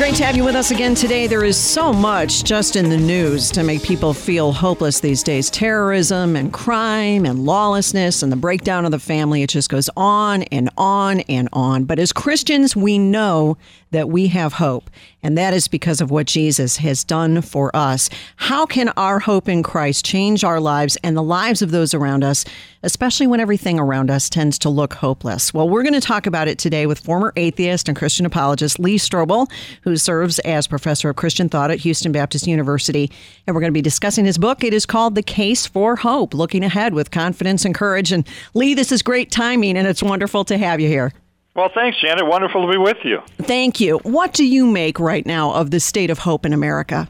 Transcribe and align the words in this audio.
Great 0.00 0.14
to 0.14 0.24
have 0.24 0.34
you 0.34 0.44
with 0.44 0.54
us 0.54 0.70
again 0.70 0.94
today. 0.94 1.26
There 1.26 1.44
is 1.44 1.58
so 1.58 1.92
much 1.92 2.42
just 2.42 2.74
in 2.74 2.88
the 2.88 2.96
news 2.96 3.50
to 3.50 3.62
make 3.62 3.82
people 3.82 4.14
feel 4.14 4.50
hopeless 4.50 5.00
these 5.00 5.22
days 5.22 5.50
terrorism 5.50 6.36
and 6.36 6.50
crime 6.54 7.26
and 7.26 7.44
lawlessness 7.44 8.22
and 8.22 8.32
the 8.32 8.36
breakdown 8.36 8.86
of 8.86 8.92
the 8.92 8.98
family. 8.98 9.42
It 9.42 9.50
just 9.50 9.68
goes 9.68 9.90
on 9.98 10.44
and 10.44 10.70
on 10.78 11.20
and 11.28 11.50
on. 11.52 11.84
But 11.84 11.98
as 11.98 12.14
Christians, 12.14 12.74
we 12.74 12.96
know 12.96 13.58
that 13.90 14.08
we 14.08 14.28
have 14.28 14.54
hope, 14.54 14.90
and 15.22 15.36
that 15.36 15.52
is 15.52 15.68
because 15.68 16.00
of 16.00 16.10
what 16.10 16.26
Jesus 16.26 16.76
has 16.78 17.04
done 17.04 17.42
for 17.42 17.74
us. 17.74 18.08
How 18.36 18.66
can 18.66 18.90
our 18.96 19.18
hope 19.18 19.48
in 19.48 19.62
Christ 19.62 20.04
change 20.04 20.44
our 20.44 20.60
lives 20.60 20.96
and 21.02 21.16
the 21.16 21.22
lives 21.22 21.60
of 21.60 21.70
those 21.70 21.92
around 21.92 22.24
us, 22.24 22.44
especially 22.82 23.26
when 23.26 23.40
everything 23.40 23.78
around 23.78 24.10
us 24.10 24.28
tends 24.28 24.58
to 24.60 24.68
look 24.68 24.94
hopeless? 24.94 25.52
Well, 25.52 25.68
we're 25.68 25.82
going 25.82 25.94
to 25.94 26.00
talk 26.00 26.26
about 26.26 26.48
it 26.48 26.58
today 26.58 26.86
with 26.86 27.00
former 27.00 27.32
atheist 27.36 27.88
and 27.88 27.96
Christian 27.96 28.26
apologist 28.26 28.78
Lee 28.78 28.96
Strobel, 28.96 29.50
who 29.82 29.96
serves 29.96 30.38
as 30.40 30.66
professor 30.66 31.10
of 31.10 31.16
Christian 31.16 31.48
thought 31.48 31.70
at 31.70 31.80
Houston 31.80 32.12
Baptist 32.12 32.46
University. 32.46 33.10
And 33.46 33.54
we're 33.54 33.60
going 33.60 33.72
to 33.72 33.78
be 33.78 33.82
discussing 33.82 34.24
his 34.24 34.38
book. 34.38 34.62
It 34.62 34.72
is 34.72 34.86
called 34.86 35.14
The 35.14 35.22
Case 35.22 35.66
for 35.66 35.96
Hope 35.96 36.32
Looking 36.32 36.64
Ahead 36.64 36.94
with 36.94 37.10
Confidence 37.10 37.64
and 37.64 37.74
Courage. 37.74 38.12
And 38.12 38.26
Lee, 38.54 38.74
this 38.74 38.92
is 38.92 39.02
great 39.02 39.30
timing, 39.30 39.76
and 39.76 39.86
it's 39.86 40.02
wonderful 40.02 40.44
to 40.44 40.56
have 40.56 40.80
you 40.80 40.88
here. 40.88 41.12
Well, 41.60 41.68
thanks, 41.74 42.00
Janet. 42.00 42.26
Wonderful 42.26 42.64
to 42.66 42.72
be 42.72 42.78
with 42.78 42.96
you. 43.04 43.20
Thank 43.36 43.80
you. 43.80 43.98
What 43.98 44.32
do 44.32 44.46
you 44.46 44.66
make 44.66 44.98
right 44.98 45.26
now 45.26 45.52
of 45.52 45.70
the 45.70 45.78
state 45.78 46.08
of 46.08 46.20
hope 46.20 46.46
in 46.46 46.54
America? 46.54 47.06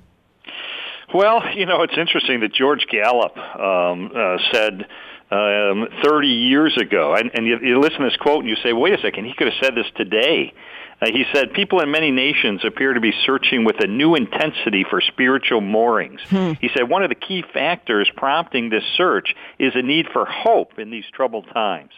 Well, 1.15 1.57
you 1.57 1.67
know, 1.67 1.85
it's 1.85 1.97
interesting 1.97 2.41
that 2.41 2.53
George 2.53 2.85
Gallup 2.91 3.39
um, 3.39 4.11
uh, 4.13 4.39
said 4.51 4.87
um, 5.31 5.87
30 6.03 6.27
years 6.27 6.77
ago, 6.77 7.15
and, 7.15 7.31
and 7.33 7.47
you, 7.47 7.61
you 7.63 7.79
listen 7.79 8.01
to 8.01 8.07
this 8.07 8.17
quote 8.17 8.41
and 8.41 8.49
you 8.49 8.57
say, 8.61 8.73
wait 8.73 8.93
a 8.93 9.01
second, 9.01 9.27
he 9.27 9.35
could 9.35 9.47
have 9.47 9.63
said 9.63 9.77
this 9.77 9.87
today. 9.95 10.53
Uh, 11.01 11.07
he 11.13 11.27
said, 11.33 11.53
People 11.53 11.79
in 11.79 11.93
many 11.93 12.11
nations 12.11 12.65
appear 12.65 12.93
to 12.93 13.01
be 13.01 13.13
searching 13.25 13.65
with 13.65 13.77
a 13.79 13.87
new 13.87 14.17
intensity 14.17 14.85
for 14.91 15.01
spiritual 15.01 15.61
moorings. 15.61 16.21
Hmm. 16.29 16.55
He 16.61 16.71
said, 16.75 16.89
One 16.89 17.05
of 17.05 17.09
the 17.09 17.15
key 17.15 17.45
factors 17.53 18.11
prompting 18.17 18.69
this 18.69 18.85
search 18.97 19.33
is 19.61 19.75
a 19.77 19.83
need 19.83 20.07
for 20.13 20.27
hope 20.27 20.81
in 20.81 20.91
these 20.91 21.05
troubled 21.13 21.47
times. 21.55 21.93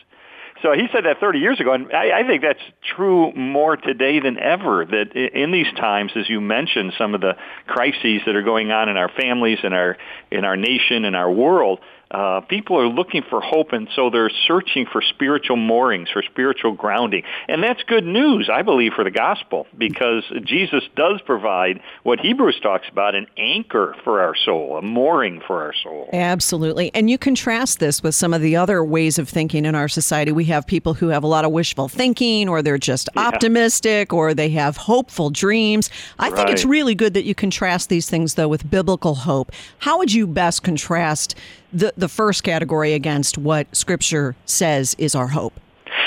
So 0.63 0.73
he 0.73 0.87
said 0.93 1.05
that 1.05 1.19
30 1.19 1.41
years 1.41 1.61
ago, 1.61 1.73
and 1.73 1.93
I, 1.93 2.21
I 2.21 2.27
think 2.27 2.43
that's 2.43 2.61
true 2.97 3.33
more 3.33 3.77
today 3.77 4.21
than 4.21 4.39
ever. 4.39 4.87
That 4.87 5.13
in 5.17 5.51
these 5.51 5.71
times, 5.77 6.13
as 6.15 6.31
you 6.31 6.41
mentioned, 6.41 6.93
some 6.97 7.15
of 7.15 7.21
the 7.21 7.37
crises 7.67 8.23
that 8.27 8.37
are 8.37 8.43
going 8.43 8.71
on 8.71 8.89
in 8.89 8.97
our 8.97 9.09
families, 9.09 9.59
in 9.65 9.73
our 9.73 9.97
in 10.31 10.45
our 10.45 10.57
nation, 10.57 11.05
in 11.05 11.17
our 11.17 11.31
world, 11.31 11.81
uh, 12.13 12.43
people 12.43 12.79
are 12.79 12.89
looking 12.89 13.23
for 13.29 13.41
hope, 13.41 13.73
and 13.73 13.89
so 13.97 14.11
they're 14.11 14.31
searching 14.47 14.87
for 14.93 15.01
spiritual 15.01 15.57
moorings, 15.57 16.11
for 16.13 16.23
spiritual 16.23 16.73
grounding. 16.73 17.23
And 17.49 17.63
that's 17.63 17.83
good 17.85 18.05
news, 18.05 18.51
I 18.53 18.61
believe, 18.61 18.93
for 18.93 19.03
the 19.03 19.11
gospel, 19.11 19.67
because 19.77 20.23
Jesus 20.45 20.85
does 20.95 21.23
provide 21.23 21.81
what 22.03 22.21
Hebrews 22.21 22.61
talks 22.63 22.87
about 22.91 23.15
an 23.15 23.27
anchor 23.39 23.97
for 24.05 24.21
our 24.21 24.37
soul, 24.37 24.77
a 24.77 24.83
mooring 24.83 25.41
for 25.47 25.63
our 25.63 25.73
soul. 25.83 26.11
Absolutely. 26.13 26.91
And 26.95 27.09
you 27.09 27.17
contrast 27.17 27.81
this 27.81 28.03
with 28.03 28.15
some 28.15 28.35
of 28.35 28.43
the 28.43 28.57
other 28.57 28.85
ways 28.85 29.19
of 29.19 29.27
thinking 29.27 29.65
in 29.65 29.75
our 29.75 29.89
society. 29.89 30.33
We 30.33 30.45
have 30.47 30.67
people 30.67 30.93
who 30.93 31.09
have 31.09 31.25
a 31.25 31.27
lot 31.27 31.47
of 31.47 31.51
wishful 31.51 31.89
thinking, 31.89 32.47
or 32.47 32.61
they're 32.61 32.77
just 32.77 33.09
yeah. 33.17 33.23
optimistic, 33.23 34.13
or 34.13 34.35
they 34.35 34.51
have 34.51 34.77
hopeful 34.77 35.31
dreams. 35.31 35.89
I 36.19 36.29
right. 36.29 36.37
think 36.37 36.51
it's 36.51 36.67
really 36.67 36.95
good 36.95 37.15
that 37.15 37.25
you 37.25 37.35
contrast 37.35 37.89
these 37.89 38.11
things, 38.11 38.35
though, 38.35 38.49
with 38.49 38.71
biblical 38.71 39.15
hope. 39.15 39.51
How 39.79 39.97
would 39.97 40.13
you 40.13 40.27
best 40.27 40.63
contrast? 40.63 41.35
the, 41.73 41.93
the 42.03 42.09
first 42.09 42.43
category 42.43 42.95
against 42.95 43.39
what 43.39 43.75
Scripture 43.75 44.35
says 44.45 44.97
is 44.99 45.15
our 45.15 45.29
hope? 45.29 45.55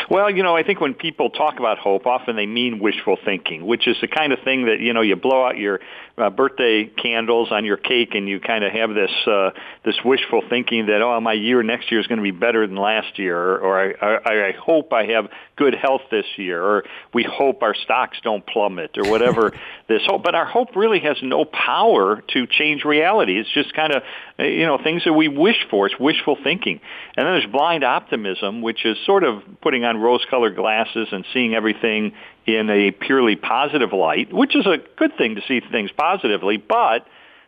Well, 0.09 0.29
you 0.29 0.43
know, 0.43 0.55
I 0.55 0.61
think 0.61 0.81
when 0.81 0.93
people 0.93 1.29
talk 1.29 1.57
about 1.57 1.77
hope, 1.77 2.05
often 2.05 2.35
they 2.35 2.45
mean 2.45 2.79
wishful 2.79 3.17
thinking, 3.23 3.65
which 3.65 3.87
is 3.87 3.95
the 4.01 4.07
kind 4.07 4.33
of 4.33 4.39
thing 4.43 4.65
that 4.65 4.81
you 4.81 4.93
know 4.93 5.01
you 5.01 5.15
blow 5.15 5.45
out 5.45 5.57
your 5.57 5.79
uh, 6.17 6.29
birthday 6.29 6.85
candles 6.85 7.49
on 7.51 7.65
your 7.65 7.75
cake, 7.75 8.15
and 8.15 8.27
you 8.27 8.39
kind 8.39 8.63
of 8.63 8.71
have 8.71 8.93
this 8.93 9.11
uh, 9.27 9.49
this 9.83 9.95
wishful 10.05 10.41
thinking 10.49 10.85
that 10.85 11.01
oh, 11.01 11.19
my 11.19 11.33
year 11.33 11.61
next 11.61 11.91
year 11.91 11.99
is 11.99 12.07
going 12.07 12.19
to 12.19 12.23
be 12.23 12.31
better 12.31 12.65
than 12.65 12.77
last 12.77 13.19
year, 13.19 13.37
or, 13.37 13.59
or 13.59 13.79
I, 13.79 14.19
I, 14.25 14.47
I 14.47 14.51
hope 14.53 14.93
I 14.93 15.07
have 15.07 15.29
good 15.57 15.75
health 15.75 16.03
this 16.11 16.25
year, 16.37 16.63
or 16.63 16.83
we 17.13 17.23
hope 17.23 17.63
our 17.63 17.75
stocks 17.75 18.17
don't 18.23 18.45
plummet, 18.47 18.97
or 18.97 19.09
whatever 19.09 19.51
this 19.89 20.03
hope. 20.05 20.23
But 20.23 20.35
our 20.35 20.45
hope 20.45 20.75
really 20.77 20.99
has 21.01 21.17
no 21.21 21.43
power 21.43 22.23
to 22.33 22.47
change 22.47 22.85
reality. 22.85 23.37
It's 23.37 23.51
just 23.51 23.73
kind 23.73 23.93
of 23.93 24.03
you 24.39 24.65
know 24.65 24.77
things 24.81 25.03
that 25.03 25.13
we 25.13 25.27
wish 25.27 25.67
for. 25.69 25.87
It's 25.87 25.99
wishful 25.99 26.37
thinking, 26.41 26.79
and 27.17 27.25
then 27.25 27.33
there's 27.33 27.51
blind 27.51 27.83
optimism, 27.83 28.61
which 28.61 28.85
is 28.85 28.97
sort 29.05 29.25
of 29.25 29.43
putting 29.61 29.83
on 29.83 29.97
rose-colored 29.97 30.55
glasses 30.55 31.09
and 31.11 31.25
seeing 31.33 31.55
everything 31.55 32.13
in 32.45 32.69
a 32.69 32.91
purely 32.91 33.35
positive 33.35 33.93
light, 33.93 34.31
which 34.31 34.55
is 34.55 34.65
a 34.65 34.77
good 34.97 35.17
thing 35.17 35.35
to 35.35 35.41
see 35.47 35.61
things 35.71 35.91
positively, 35.91 36.57
but 36.57 37.07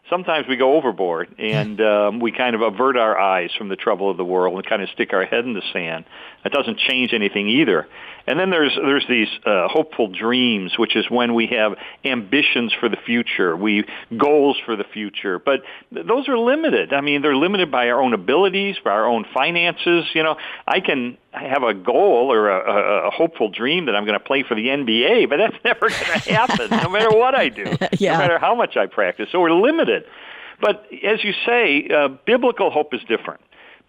sometimes 0.10 0.48
we 0.48 0.56
go 0.56 0.76
overboard 0.76 1.36
and 1.38 1.80
um, 1.82 2.20
we 2.20 2.32
kind 2.32 2.56
of 2.56 2.62
avert 2.62 2.98
our 2.98 3.18
eyes 3.18 3.52
from 3.58 3.70
the 3.70 3.76
trouble 3.76 4.10
of 4.10 4.18
the 4.18 4.26
world 4.26 4.56
and 4.56 4.66
kind 4.66 4.82
of 4.82 4.90
stick 4.90 5.14
our 5.14 5.26
head 5.26 5.46
in 5.46 5.54
the 5.54 5.64
sand. 5.74 6.06
That 6.44 6.54
doesn't 6.54 6.80
change 6.80 7.14
anything 7.14 7.48
either. 7.50 7.88
And 8.28 8.38
then 8.38 8.50
there's 8.50 8.76
there's 8.76 9.06
these 9.08 9.30
uh, 9.46 9.70
hopeful 9.70 10.10
dreams, 10.10 10.78
which 10.78 10.98
is 10.98 11.10
when 11.10 11.34
we 11.34 11.48
have 11.48 11.78
ambitions 12.04 12.74
for 12.78 12.90
the 12.90 12.98
future, 12.98 13.56
we 13.56 13.86
goals 14.18 14.58
for 14.66 14.76
the 14.76 14.84
future. 14.84 15.40
But 15.40 15.62
th- 15.94 16.06
those 16.06 16.28
are 16.28 16.38
limited. 16.38 16.92
I 16.92 17.00
mean, 17.00 17.22
they're 17.22 17.38
limited 17.38 17.72
by 17.72 17.88
our 17.90 18.02
own 18.02 18.14
abilities, 18.14 18.76
by 18.84 18.92
our 18.92 19.06
own 19.06 19.26
finances. 19.34 20.06
You 20.14 20.24
know, 20.24 20.36
I 20.68 20.82
can 20.82 21.18
have 21.32 21.64
a 21.64 21.74
goal 21.74 22.32
or 22.32 22.50
a, 22.50 22.72
a, 22.72 23.08
a 23.08 23.12
hopeful 23.12 23.50
dream 23.50 23.86
that 23.86 23.96
I'm 23.96 24.06
going 24.06 24.20
to 24.20 24.26
play 24.26 24.44
for 24.44 24.56
the 24.56 24.68
NBA, 24.68 25.30
but 25.30 25.38
that's 25.38 25.56
never 25.64 25.88
going 25.90 26.20
to 26.20 26.34
happen, 26.34 26.70
no 26.70 26.90
matter 26.90 27.12
what 27.12 27.34
I 27.34 27.48
do, 27.48 27.64
yeah. 27.98 28.14
no 28.14 28.18
matter 28.20 28.40
how 28.40 28.56
much 28.56 28.76
I 28.76 28.88
practice. 28.88 29.30
So 29.32 29.40
we're 29.40 29.52
limited. 29.54 29.97
But 30.60 30.86
as 31.04 31.24
you 31.24 31.34
say, 31.46 31.88
uh, 31.88 32.10
biblical 32.26 32.72
hope 32.72 32.94
is 32.94 33.02
different. 33.08 33.42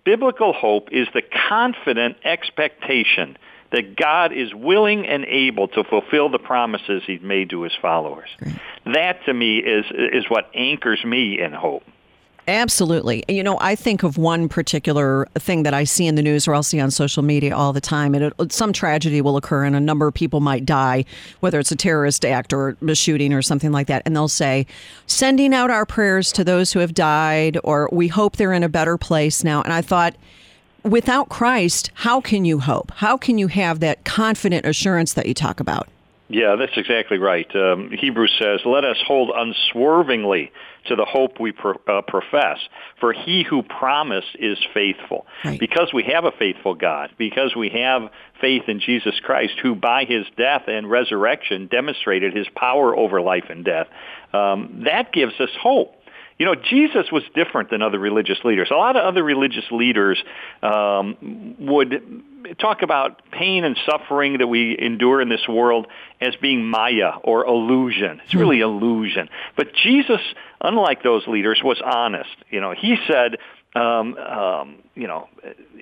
Biblical 0.04 0.52
hope 0.52 0.88
is 0.92 1.08
the 1.12 1.22
confident 1.48 2.16
expectation 2.24 3.36
that 3.72 3.96
God 3.96 4.32
is 4.32 4.54
willing 4.54 5.06
and 5.06 5.24
able 5.26 5.68
to 5.68 5.84
fulfill 5.84 6.30
the 6.30 6.38
promises 6.38 7.02
he's 7.06 7.20
made 7.20 7.50
to 7.50 7.62
his 7.62 7.74
followers. 7.80 8.28
That 8.86 9.24
to 9.26 9.34
me 9.34 9.58
is 9.58 9.84
is 9.90 10.24
what 10.28 10.50
anchors 10.54 11.04
me 11.04 11.38
in 11.40 11.52
hope. 11.52 11.82
Absolutely. 12.48 13.22
You 13.28 13.42
know, 13.42 13.58
I 13.60 13.74
think 13.74 14.02
of 14.02 14.16
one 14.16 14.48
particular 14.48 15.28
thing 15.34 15.64
that 15.64 15.74
I 15.74 15.84
see 15.84 16.06
in 16.06 16.14
the 16.14 16.22
news 16.22 16.48
or 16.48 16.54
I'll 16.54 16.62
see 16.62 16.80
on 16.80 16.90
social 16.90 17.22
media 17.22 17.54
all 17.54 17.74
the 17.74 17.80
time. 17.80 18.14
And 18.14 18.24
it, 18.24 18.52
some 18.52 18.72
tragedy 18.72 19.20
will 19.20 19.36
occur 19.36 19.64
and 19.64 19.76
a 19.76 19.80
number 19.80 20.08
of 20.08 20.14
people 20.14 20.40
might 20.40 20.64
die, 20.64 21.04
whether 21.40 21.60
it's 21.60 21.70
a 21.70 21.76
terrorist 21.76 22.24
act 22.24 22.54
or 22.54 22.74
a 22.88 22.94
shooting 22.94 23.34
or 23.34 23.42
something 23.42 23.70
like 23.70 23.86
that. 23.88 24.00
And 24.06 24.16
they'll 24.16 24.28
say, 24.28 24.66
sending 25.06 25.52
out 25.52 25.70
our 25.70 25.84
prayers 25.84 26.32
to 26.32 26.42
those 26.42 26.72
who 26.72 26.78
have 26.78 26.94
died, 26.94 27.58
or 27.64 27.90
we 27.92 28.08
hope 28.08 28.36
they're 28.36 28.54
in 28.54 28.62
a 28.62 28.68
better 28.70 28.96
place 28.96 29.44
now. 29.44 29.60
And 29.60 29.72
I 29.74 29.82
thought, 29.82 30.16
without 30.84 31.28
Christ, 31.28 31.90
how 31.92 32.22
can 32.22 32.46
you 32.46 32.60
hope? 32.60 32.92
How 32.92 33.18
can 33.18 33.36
you 33.36 33.48
have 33.48 33.80
that 33.80 34.06
confident 34.06 34.64
assurance 34.64 35.12
that 35.12 35.26
you 35.26 35.34
talk 35.34 35.60
about? 35.60 35.86
Yeah, 36.28 36.56
that's 36.56 36.76
exactly 36.76 37.18
right. 37.18 37.48
Um, 37.56 37.90
Hebrews 37.90 38.34
says, 38.38 38.60
"Let 38.66 38.84
us 38.84 38.98
hold 39.06 39.30
unswervingly 39.34 40.52
to 40.86 40.96
the 40.96 41.06
hope 41.06 41.40
we 41.40 41.52
pro- 41.52 41.80
uh, 41.88 42.02
profess, 42.02 42.58
for 43.00 43.12
He 43.12 43.42
who 43.42 43.62
promised 43.62 44.36
is 44.38 44.58
faithful." 44.74 45.26
Right. 45.44 45.58
Because 45.58 45.92
we 45.92 46.02
have 46.04 46.24
a 46.24 46.32
faithful 46.32 46.74
God, 46.74 47.10
because 47.16 47.56
we 47.56 47.70
have 47.70 48.10
faith 48.40 48.68
in 48.68 48.78
Jesus 48.80 49.18
Christ, 49.20 49.54
who 49.62 49.74
by 49.74 50.04
His 50.04 50.26
death 50.36 50.64
and 50.68 50.90
resurrection 50.90 51.66
demonstrated 51.66 52.36
His 52.36 52.46
power 52.54 52.94
over 52.94 53.22
life 53.22 53.48
and 53.48 53.64
death, 53.64 53.86
um, 54.34 54.82
that 54.84 55.12
gives 55.12 55.40
us 55.40 55.50
hope 55.60 55.94
You 56.38 56.46
know, 56.46 56.54
Jesus 56.54 57.10
was 57.10 57.24
different 57.34 57.70
than 57.70 57.82
other 57.82 57.98
religious 57.98 58.38
leaders. 58.44 58.68
A 58.70 58.74
lot 58.74 58.96
of 58.96 59.02
other 59.04 59.24
religious 59.24 59.64
leaders 59.72 60.22
um, 60.62 61.56
would 61.58 62.22
talk 62.60 62.82
about 62.82 63.22
pain 63.32 63.64
and 63.64 63.76
suffering 63.84 64.38
that 64.38 64.46
we 64.46 64.76
endure 64.78 65.20
in 65.20 65.28
this 65.28 65.46
world 65.48 65.88
as 66.20 66.36
being 66.36 66.64
maya 66.64 67.12
or 67.24 67.44
illusion. 67.44 68.20
It's 68.24 68.34
really 68.34 68.60
illusion. 68.60 69.28
But 69.56 69.74
Jesus, 69.74 70.20
unlike 70.60 71.02
those 71.02 71.26
leaders, 71.26 71.60
was 71.62 71.80
honest. 71.84 72.30
You 72.50 72.60
know, 72.60 72.72
he 72.72 72.96
said, 73.08 73.38
um, 73.74 74.16
um, 74.16 74.76
you 74.94 75.08
know, 75.08 75.28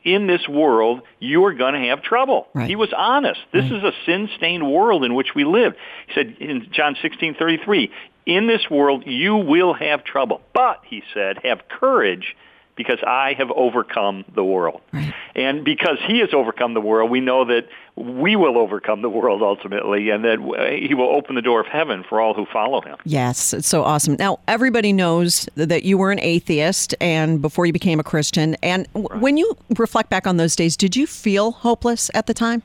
in 0.05 0.27
this 0.27 0.49
world, 0.49 1.03
you 1.21 1.45
are 1.45 1.53
going 1.55 1.75
to 1.75 1.89
have 1.89 2.03
trouble. 2.03 2.49
Right. 2.55 2.69
He 2.69 2.77
was 2.77 2.93
honest. 2.97 3.41
This 3.53 3.71
Right. 3.71 3.73
is 3.79 3.85
a 3.85 3.93
sin-stained 4.07 4.67
world 4.67 5.05
in 5.05 5.15
which 5.15 5.35
we 5.35 5.45
live. 5.45 5.75
He 6.09 6.15
said 6.15 6.37
in 6.41 6.69
John 6.73 6.97
16:33, 7.03 7.91
"In 8.27 8.47
this 8.49 8.69
world 8.69 9.07
you 9.07 9.37
will 9.37 9.73
have 9.73 10.05
trouble, 10.05 10.43
but 10.53 10.83
he 10.85 11.03
said, 11.15 11.39
have 11.45 11.69
courage." 11.69 12.37
Because 12.75 12.99
I 13.07 13.33
have 13.39 13.51
overcome 13.53 14.27
the 14.35 14.45
world. 14.45 14.83
Right. 14.93 15.15
And 15.35 15.65
because 15.65 15.97
he 16.07 16.19
has 16.19 16.35
overcome 16.35 16.75
the 16.75 16.81
world, 16.83 17.11
we 17.11 17.21
know 17.21 17.47
that 17.47 17.67
we 17.97 18.37
will 18.37 18.59
overcome 18.59 19.01
the 19.01 19.09
world 19.09 19.41
ultimately, 19.41 20.11
and 20.11 20.23
that 20.25 20.77
he 20.87 20.93
will 20.93 21.09
open 21.09 21.37
the 21.37 21.41
door 21.41 21.59
of 21.59 21.67
heaven 21.67 22.05
for 22.07 22.21
all 22.21 22.35
who 22.35 22.45
follow 22.45 22.83
him. 22.83 22.99
Yes, 23.07 23.55
it's 23.55 23.67
so 23.67 23.83
awesome. 23.83 24.17
Now, 24.19 24.41
everybody 24.47 24.93
knows 24.93 25.49
that 25.55 25.85
you 25.85 25.97
were 25.97 26.13
an 26.13 26.21
atheist 26.21 26.95
and 27.01 27.41
before 27.41 27.65
you 27.65 27.73
became 27.73 27.99
a 27.99 28.05
Christian. 28.05 28.57
And 28.63 28.87
w- 28.93 29.23
when 29.23 29.39
you 29.39 29.57
reflect 29.79 30.11
back 30.11 30.27
on 30.27 30.37
those 30.37 30.55
days, 30.55 30.77
did 30.77 30.97
you 30.97 31.07
feel 31.07 31.53
hopeless 31.53 32.11
at 32.13 32.27
the 32.27 32.35
time? 32.35 32.63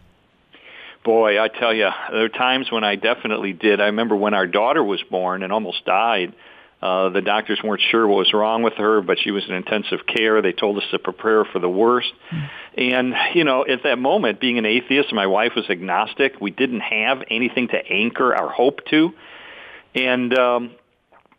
Boy, 1.03 1.41
I 1.41 1.47
tell 1.47 1.73
you, 1.73 1.89
there 2.11 2.25
are 2.25 2.29
times 2.29 2.71
when 2.71 2.83
I 2.83 2.95
definitely 2.95 3.53
did. 3.53 3.81
I 3.81 3.85
remember 3.85 4.15
when 4.15 4.33
our 4.33 4.45
daughter 4.45 4.83
was 4.83 5.01
born 5.09 5.41
and 5.41 5.51
almost 5.51 5.83
died. 5.85 6.35
Uh, 6.81 7.09
the 7.09 7.21
doctors 7.21 7.59
weren't 7.63 7.81
sure 7.91 8.07
what 8.07 8.17
was 8.17 8.33
wrong 8.33 8.63
with 8.63 8.73
her, 8.73 9.01
but 9.01 9.17
she 9.19 9.29
was 9.31 9.43
in 9.47 9.53
intensive 9.53 9.99
care. 10.07 10.41
They 10.41 10.51
told 10.51 10.77
us 10.77 10.83
to 10.91 10.99
prepare 10.99 11.45
for 11.45 11.59
the 11.59 11.69
worst. 11.69 12.11
And, 12.75 13.13
you 13.35 13.43
know, 13.43 13.65
at 13.65 13.83
that 13.83 13.97
moment, 13.97 14.39
being 14.39 14.57
an 14.57 14.65
atheist, 14.65 15.13
my 15.13 15.27
wife 15.27 15.51
was 15.55 15.69
agnostic. 15.69 16.41
We 16.41 16.49
didn't 16.51 16.81
have 16.81 17.23
anything 17.29 17.67
to 17.69 17.77
anchor 17.77 18.35
our 18.35 18.49
hope 18.49 18.85
to. 18.89 19.11
And, 19.93 20.37
um, 20.37 20.71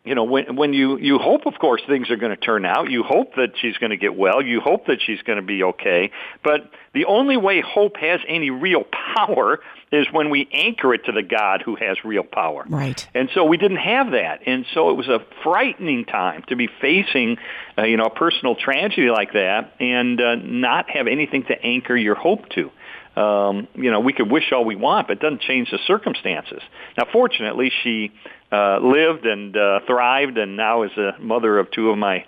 you 0.05 0.15
know, 0.15 0.25
when 0.25 0.57
when 0.57 0.73
you 0.73 0.97
you 0.97 1.17
hope, 1.17 1.45
of 1.45 1.53
course, 1.59 1.81
things 1.87 2.11
are 2.11 2.17
going 2.17 2.35
to 2.35 2.41
turn 2.41 2.65
out. 2.65 2.91
You 2.91 3.03
hope 3.03 3.35
that 3.35 3.53
she's 3.61 3.77
going 3.77 3.91
to 3.91 3.97
get 3.97 4.15
well. 4.15 4.41
You 4.41 4.59
hope 4.59 4.87
that 4.87 4.97
she's 5.01 5.21
going 5.21 5.37
to 5.37 5.45
be 5.45 5.63
okay. 5.63 6.11
But 6.43 6.69
the 6.93 7.05
only 7.05 7.37
way 7.37 7.61
hope 7.61 7.95
has 7.97 8.19
any 8.27 8.49
real 8.49 8.83
power 9.15 9.59
is 9.93 10.05
when 10.11 10.29
we 10.29 10.49
anchor 10.51 10.93
it 10.93 11.05
to 11.05 11.13
the 11.13 11.23
God 11.23 11.61
who 11.63 11.75
has 11.75 12.03
real 12.03 12.23
power. 12.23 12.65
Right. 12.67 13.07
And 13.13 13.29
so 13.33 13.45
we 13.45 13.55
didn't 13.55 13.77
have 13.77 14.11
that, 14.11 14.41
and 14.45 14.65
so 14.73 14.89
it 14.89 14.97
was 14.97 15.07
a 15.07 15.19
frightening 15.41 16.03
time 16.03 16.43
to 16.49 16.57
be 16.57 16.67
facing, 16.81 17.37
uh, 17.77 17.83
you 17.83 17.95
know, 17.95 18.05
a 18.05 18.13
personal 18.13 18.55
tragedy 18.55 19.09
like 19.09 19.31
that, 19.33 19.73
and 19.79 20.19
uh, 20.19 20.35
not 20.35 20.89
have 20.89 21.07
anything 21.07 21.43
to 21.43 21.61
anchor 21.63 21.95
your 21.95 22.15
hope 22.15 22.49
to. 22.49 22.71
Um, 23.15 23.67
you 23.75 23.91
know, 23.91 23.99
we 23.99 24.13
could 24.13 24.31
wish 24.31 24.51
all 24.51 24.65
we 24.65 24.75
want, 24.75 25.07
but 25.07 25.17
it 25.17 25.19
doesn't 25.19 25.41
change 25.41 25.69
the 25.69 25.79
circumstances. 25.85 26.61
Now, 26.97 27.05
fortunately, 27.11 27.71
she 27.83 28.11
uh, 28.51 28.79
lived 28.79 29.25
and 29.25 29.55
uh, 29.55 29.81
thrived, 29.85 30.37
and 30.37 30.57
now 30.57 30.83
is 30.83 30.91
a 30.97 31.15
mother 31.19 31.59
of 31.59 31.69
two 31.71 31.89
of 31.91 31.97
my 31.97 32.25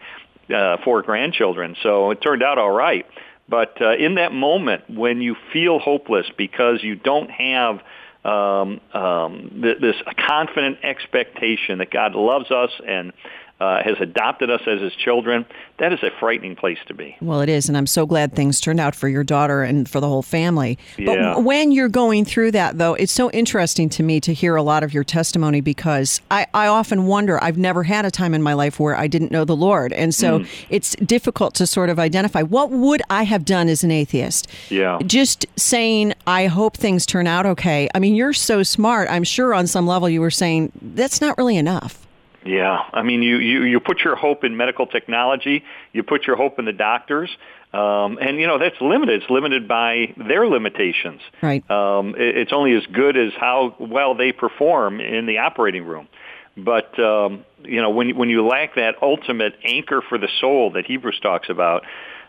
uh, 0.53 0.77
four 0.83 1.01
grandchildren. 1.01 1.75
So 1.81 2.11
it 2.11 2.21
turned 2.21 2.43
out 2.43 2.59
all 2.59 2.71
right. 2.71 3.05
But 3.47 3.81
uh, 3.81 3.95
in 3.95 4.15
that 4.15 4.31
moment, 4.31 4.89
when 4.89 5.21
you 5.21 5.35
feel 5.53 5.79
hopeless 5.79 6.25
because 6.37 6.83
you 6.83 6.95
don't 6.95 7.29
have 7.29 7.79
um, 8.23 8.81
um, 8.93 9.59
th- 9.61 9.77
this 9.79 9.95
confident 10.27 10.79
expectation 10.83 11.77
that 11.77 11.91
God 11.91 12.15
loves 12.15 12.49
us 12.49 12.71
and 12.85 13.13
uh, 13.59 13.81
has 13.83 13.95
adopted 14.01 14.49
us 14.49 14.61
as 14.67 14.81
his 14.81 14.93
children, 14.95 15.45
that 15.77 15.93
is 15.93 16.03
a 16.03 16.09
frightening 16.19 16.55
place 16.57 16.77
to 16.87 16.93
be. 16.93 17.15
Well, 17.21 17.39
it 17.39 17.47
is, 17.47 17.69
and 17.69 17.77
I'm 17.77 17.87
so 17.87 18.05
glad 18.05 18.33
things 18.33 18.59
turned 18.59 18.79
out 18.81 18.95
for 18.95 19.07
your 19.07 19.23
daughter 19.23 19.63
and 19.63 19.87
for 19.89 20.01
the 20.01 20.07
whole 20.09 20.21
family. 20.21 20.77
But 20.97 21.03
Yeah. 21.17 21.29
w- 21.29 21.47
when 21.47 21.71
you're 21.71 21.87
going 21.89 22.25
through 22.25 22.51
that, 22.51 22.77
though, 22.77 22.95
it's 22.95 23.13
so 23.13 23.31
interesting 23.31 23.87
to 23.89 24.03
me 24.03 24.19
to 24.19 24.33
hear 24.33 24.57
a 24.57 24.63
lot 24.63 24.83
of 24.83 24.93
your 24.93 25.05
testimony 25.05 25.61
because 25.61 26.19
I, 26.29 26.47
I 26.53 26.67
often 26.67 27.05
wonder, 27.05 27.41
I've 27.41 27.57
never 27.57 27.83
had 27.83 28.03
a 28.05 28.11
time 28.11 28.33
in 28.33 28.41
my 28.43 28.53
life 28.53 28.77
where 28.79 28.95
I 28.95 29.07
didn't 29.07 29.31
know 29.31 29.45
the 29.45 29.55
Lord. 29.55 29.93
And 29.93 30.13
so 30.13 30.39
Mm. 30.39 30.47
it's 30.69 30.95
difficult 30.97 31.53
to 31.55 31.65
sort 31.67 31.89
of 31.89 31.97
identify 31.97 32.41
what 32.41 32.71
would 32.71 33.01
I 33.09 33.23
have 33.23 33.45
done 33.45 33.69
as 33.69 33.83
an 33.85 33.91
atheist? 33.91 34.47
Yeah. 34.69 34.99
Just 35.05 35.45
saying, 35.55 36.13
I 36.27 36.47
hope 36.47 36.75
things 36.75 37.05
turn 37.05 37.25
out 37.25 37.45
okay. 37.45 37.87
I 37.95 37.99
mean, 37.99 38.15
you're 38.15 38.33
so 38.33 38.63
smart. 38.63 39.07
I'm 39.09 39.23
sure 39.23 39.53
on 39.53 39.65
some 39.67 39.87
level 39.87 40.09
you 40.09 40.19
were 40.19 40.29
saying, 40.31 40.71
that's 40.81 41.21
not 41.21 41.37
really 41.37 41.55
enough. 41.57 42.04
Yeah, 42.45 42.77
I 42.94 43.01
mean, 43.01 43.24
you, 43.24 43.38
you, 43.38 43.63
you 43.63 43.80
put 43.80 44.01
your 44.01 44.15
hope 44.15 44.44
in 44.44 44.56
medical 44.56 44.86
technology, 44.86 45.63
you 45.94 46.03
put 46.03 46.27
your 46.27 46.36
hope 46.36 46.59
in 46.59 46.65
the 46.65 46.74
doctors, 46.74 47.30
um, 47.74 48.19
and 48.21 48.39
you 48.39 48.45
know 48.45 48.59
that's 48.59 48.80
limited. 48.80 49.24
It's 49.24 49.31
limited 49.31 49.68
by 49.68 50.13
their 50.15 50.47
limitations. 50.47 51.21
Right. 51.42 51.69
Um, 51.71 52.09
it, 52.15 52.38
it's 52.38 52.53
only 52.53 52.74
as 52.75 52.86
good 52.94 53.18
as 53.18 53.31
how 53.38 53.75
well 53.80 54.13
they 54.13 54.31
perform 54.31 55.01
in 55.01 55.25
the 55.25 55.39
operating 55.39 55.86
room. 55.86 56.07
But 56.56 56.97
um, 57.00 57.45
you 57.63 57.81
know, 57.81 57.89
when 57.89 58.15
when 58.15 58.30
you 58.30 58.45
lack 58.45 58.75
that 58.75 58.95
ultimate 59.01 59.56
anchor 59.63 60.01
for 60.07 60.18
the 60.18 60.30
soul 60.39 60.71
that 60.74 60.86
Hebrews 60.86 61.19
talks 61.21 61.50
about, 61.50 61.83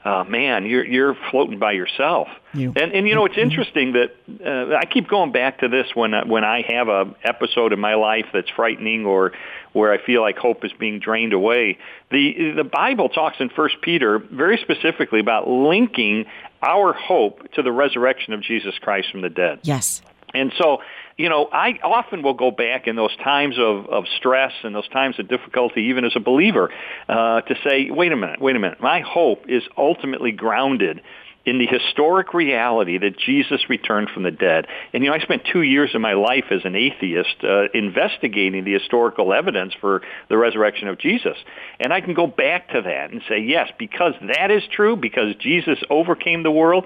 uh, 0.07 0.23
man, 0.25 0.65
you're 0.67 0.85
you're 0.87 1.17
floating 1.31 1.59
by 1.59 1.73
yourself. 1.73 2.29
You- 2.55 2.73
And 2.81 2.93
and 2.93 3.09
you 3.09 3.15
know 3.17 3.25
it's 3.27 3.37
interesting 3.37 3.93
that 3.95 4.11
uh, 4.45 4.77
I 4.77 4.85
keep 4.87 5.09
going 5.09 5.33
back 5.33 5.59
to 5.61 5.69
this 5.69 5.89
when 5.95 6.15
I- 6.15 6.25
when 6.25 6.45
I 6.45 6.63
have 6.75 6.89
a 6.89 7.03
episode 7.25 7.73
in 7.73 7.81
my 7.81 7.95
life 7.95 8.27
that's 8.33 8.49
frightening 8.51 9.05
or 9.05 9.33
where 9.73 9.93
I 9.93 9.99
feel 9.99 10.23
like 10.23 10.37
hope 10.39 10.65
is 10.65 10.73
being 10.79 11.01
drained 11.01 11.33
away. 11.33 11.79
The 12.11 12.53
the 12.57 12.65
Bible 12.65 13.09
talks 13.09 13.37
in 13.41 13.49
First 13.51 13.81
Peter 13.83 14.19
very 14.19 14.59
specifically 14.59 15.21
about 15.21 15.49
linking 15.49 16.27
our 16.63 16.93
hope 16.93 17.37
to 17.55 17.63
the 17.63 17.73
resurrection 17.73 18.33
of 18.33 18.41
Jesus 18.43 18.79
Christ 18.79 19.11
from 19.11 19.23
the 19.23 19.29
dead. 19.29 19.59
Yes. 19.65 20.03
And 20.35 20.53
so, 20.61 20.81
you 21.17 21.31
know, 21.31 21.49
I 21.51 21.79
often 21.83 22.23
will 22.23 22.35
go 22.35 22.51
back 22.51 22.87
in 22.87 22.97
those 22.97 23.17
times 23.17 23.57
of, 23.59 23.87
of 23.87 24.05
stress 24.19 24.53
and 24.63 24.75
those 24.75 24.89
times 24.89 25.19
of 25.19 25.29
difficulty, 25.29 25.85
even 25.85 26.05
as 26.05 26.13
a 26.15 26.21
believer, 26.21 26.71
uh, 27.09 27.41
to 27.41 27.55
say, 27.65 27.91
wait 27.91 28.13
a 28.13 28.17
minute, 28.17 28.41
wait 28.41 28.55
a 28.55 28.59
minute. 28.59 28.81
My 28.81 29.01
hope 29.01 29.45
is 29.49 29.63
ultimately 29.79 30.33
grounded 30.33 31.01
in 31.47 31.59
the 31.59 31.67
historic 31.67 32.35
reality 32.35 32.99
that 32.99 33.17
Jesus 33.19 33.71
returned 33.71 34.11
from 34.11 34.25
the 34.25 34.33
dead. 34.33 34.67
And, 34.93 35.05
you 35.05 35.11
know, 35.11 35.17
I 35.17 35.21
spent 35.21 35.43
two 35.51 35.63
years 35.63 35.95
of 35.95 36.01
my 36.01 36.15
life 36.15 36.47
as 36.51 36.63
an 36.65 36.75
atheist 36.75 37.37
uh, 37.45 37.69
investigating 37.73 38.65
the 38.65 38.73
historical 38.73 39.33
evidence 39.33 39.73
for 39.81 40.03
the 40.29 40.37
resurrection 40.37 40.89
of 40.89 40.99
Jesus. 40.99 41.37
And 41.79 41.93
I 41.93 42.01
can 42.01 42.15
go 42.15 42.27
back 42.27 42.71
to 42.71 42.83
that 42.83 43.11
and 43.13 43.23
say, 43.29 43.39
yes, 43.39 43.71
because 43.79 44.15
that 44.35 44.51
is 44.51 44.65
true, 44.73 44.97
because 44.97 45.37
Jesus 45.37 45.79
overcame 45.89 46.43
the 46.43 46.51
world, 46.51 46.85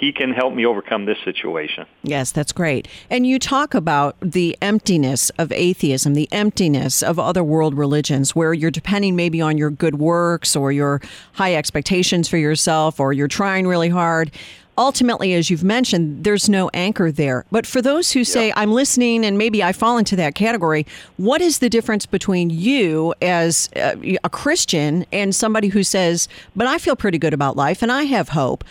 he 0.00 0.12
can 0.12 0.32
help 0.32 0.54
me 0.54 0.64
overcome 0.64 1.04
this 1.04 1.18
situation. 1.24 1.84
Yes, 2.02 2.32
that's 2.32 2.52
great. 2.52 2.88
And 3.10 3.26
you 3.26 3.38
talk 3.38 3.74
about 3.74 4.16
the 4.22 4.56
emptiness 4.62 5.30
of 5.38 5.52
atheism, 5.52 6.14
the 6.14 6.28
emptiness 6.32 7.02
of 7.02 7.18
other 7.18 7.44
world 7.44 7.74
religions, 7.74 8.34
where 8.34 8.54
you're 8.54 8.70
depending 8.70 9.14
maybe 9.14 9.42
on 9.42 9.58
your 9.58 9.70
good 9.70 9.96
works 9.98 10.56
or 10.56 10.72
your 10.72 11.02
high 11.34 11.54
expectations 11.54 12.28
for 12.28 12.38
yourself 12.38 12.98
or 12.98 13.12
you're 13.12 13.28
trying 13.28 13.66
really 13.66 13.90
hard. 13.90 14.30
Ultimately, 14.78 15.34
as 15.34 15.50
you've 15.50 15.64
mentioned, 15.64 16.24
there's 16.24 16.48
no 16.48 16.70
anchor 16.72 17.12
there. 17.12 17.44
But 17.50 17.66
for 17.66 17.82
those 17.82 18.12
who 18.12 18.24
say, 18.24 18.50
I'm 18.56 18.72
listening 18.72 19.26
and 19.26 19.36
maybe 19.36 19.62
I 19.62 19.72
fall 19.72 19.98
into 19.98 20.16
that 20.16 20.34
category, 20.34 20.86
what 21.18 21.42
is 21.42 21.58
the 21.58 21.68
difference 21.68 22.06
between 22.06 22.48
you 22.48 23.12
as 23.20 23.68
uh, 23.76 23.96
a 24.24 24.30
Christian 24.30 25.04
and 25.12 25.34
somebody 25.34 25.68
who 25.68 25.82
says, 25.82 26.28
but 26.56 26.66
I 26.66 26.78
feel 26.78 26.96
pretty 26.96 27.18
good 27.18 27.34
about 27.34 27.56
life 27.56 27.82
and 27.82 27.92
I 27.92 28.04
have 28.04 28.30
hope? 28.30 28.64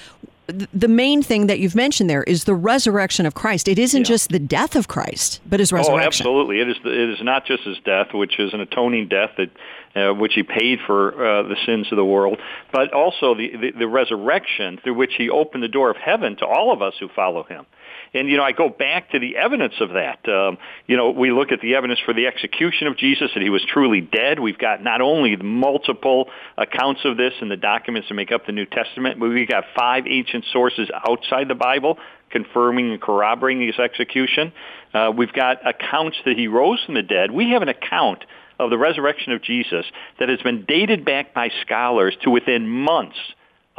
Th- 0.52 0.70
the 0.74 0.88
main 0.88 1.22
thing 1.24 1.48
that 1.48 1.60
you've 1.60 1.76
mentioned 1.76 2.10
there 2.10 2.24
is 2.24 2.44
the 2.44 2.56
resurrection 2.56 3.26
of 3.26 3.34
Christ. 3.34 3.68
It 3.68 3.80
isn't 3.80 4.04
just 4.04 4.30
the 4.30 4.40
death 4.40 4.76
of 4.76 4.88
Christ, 4.88 5.42
but 5.48 5.60
his 5.60 5.72
resurrection. 5.72 6.02
Oh, 6.02 6.06
absolutely. 6.06 6.60
It 6.60 6.70
is. 6.70 6.78
It 6.84 7.10
is 7.10 7.20
not 7.22 7.46
just 7.46 7.64
his 7.64 7.78
death, 7.86 8.08
which 8.14 8.40
is 8.40 8.54
an 8.54 8.62
atoning 8.62 9.08
death 9.08 9.32
that, 9.38 9.50
uh, 9.96 10.14
which 10.14 10.34
he 10.34 10.44
paid 10.44 10.80
for 10.86 11.10
uh, 11.14 11.44
the 11.44 11.56
sins 11.66 11.88
of 11.92 11.96
the 11.96 12.06
world, 12.06 12.40
but 12.72 12.94
also 12.94 13.36
the, 13.36 13.52
the 13.56 13.72
the 13.80 13.88
resurrection 13.88 14.80
through 14.84 14.96
which 14.96 15.14
he 15.18 15.30
opened 15.30 15.64
the 15.64 15.68
door 15.68 15.90
of 15.90 15.98
heaven 15.98 16.36
to 16.38 16.46
all 16.46 16.72
of 16.72 16.82
us 16.82 16.94
who 17.00 17.08
follow 17.16 17.44
him. 17.44 17.66
And 18.14 18.30
you 18.30 18.38
know, 18.38 18.44
I 18.44 18.52
go 18.52 18.70
back 18.70 19.12
to 19.12 19.20
the 19.20 19.38
evidence 19.38 19.76
of 19.80 19.90
that. 19.90 20.28
Um, 20.28 20.58
you 20.88 20.98
know, 20.98 21.12
we 21.12 21.32
look 21.32 21.52
at 21.52 21.62
the 21.62 21.76
evidence 21.76 22.00
for 22.06 22.14
the 22.14 22.28
execution 22.28 22.88
of 22.88 22.98
Jesus 22.98 23.32
that 23.34 23.44
he 23.44 23.50
was 23.50 23.64
truly 23.68 24.02
dead. 24.02 24.40
We've 24.40 24.58
got 24.58 24.84
not 24.84 25.02
only 25.02 25.36
multiple 25.36 26.30
accounts 26.58 27.02
of 27.06 27.18
this 27.18 27.34
in 27.42 27.50
the 27.50 27.58
documents 27.58 28.10
that 28.10 28.16
make 28.16 28.32
up 28.32 28.46
the 28.46 28.52
New 28.52 28.66
Testament, 28.66 29.20
but 29.20 29.30
we've 29.30 29.48
got 29.48 29.66
five 29.76 30.06
ancient 30.08 30.46
sources 30.52 30.90
outside 31.08 31.48
the 31.48 31.56
Bible 31.56 31.98
confirming 32.30 32.92
and 32.92 33.02
corroborating 33.02 33.66
his 33.66 33.80
execution. 33.80 34.54
Uh, 34.94 35.12
we've 35.16 35.34
got 35.34 35.68
accounts 35.68 36.18
that 36.26 36.38
he 36.38 36.48
rose 36.48 36.80
from 36.86 36.96
the 36.96 37.02
dead. 37.02 37.32
We 37.32 37.52
have 37.52 37.62
an 37.62 37.70
account 37.70 38.24
of 38.60 38.70
the 38.70 38.78
resurrection 38.78 39.32
of 39.34 39.42
Jesus 39.42 39.86
that 40.20 40.30
has 40.30 40.42
been 40.42 40.66
dated 40.68 41.06
back 41.06 41.34
by 41.34 41.50
scholars 41.62 42.16
to 42.24 42.30
within 42.30 42.68
months 42.68 43.18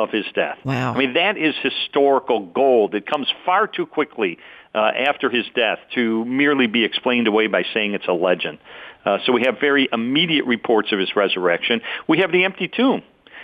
of 0.03 0.11
his 0.11 0.25
death. 0.35 0.59
Wow. 0.65 0.95
I 0.95 0.99
mean, 0.99 1.15
that 1.15 1.37
is 1.37 1.55
historical 1.63 2.47
gold. 2.47 2.95
It 2.95 3.07
comes 3.07 3.29
far 3.45 3.67
too 3.67 3.87
quickly 3.87 4.39
uh, 4.75 4.79
after 4.79 5.31
his 5.31 5.47
death 5.55 5.79
to 5.95 6.25
merely 6.25 6.67
be 6.67 6.85
explained 6.85 7.27
away 7.27 7.47
by 7.47 7.65
saying 7.75 7.95
it's 7.95 8.09
a 8.09 8.13
legend. 8.13 8.59
Uh, 9.05 9.19
so 9.25 9.33
we 9.33 9.43
have 9.43 9.59
very 9.61 9.89
immediate 9.93 10.45
reports 10.45 10.93
of 10.93 10.99
his 10.99 11.17
resurrection. 11.17 11.81
We 12.07 12.19
have 12.19 12.33
the 12.33 12.45
empty 12.45 12.69
tomb. 12.69 13.03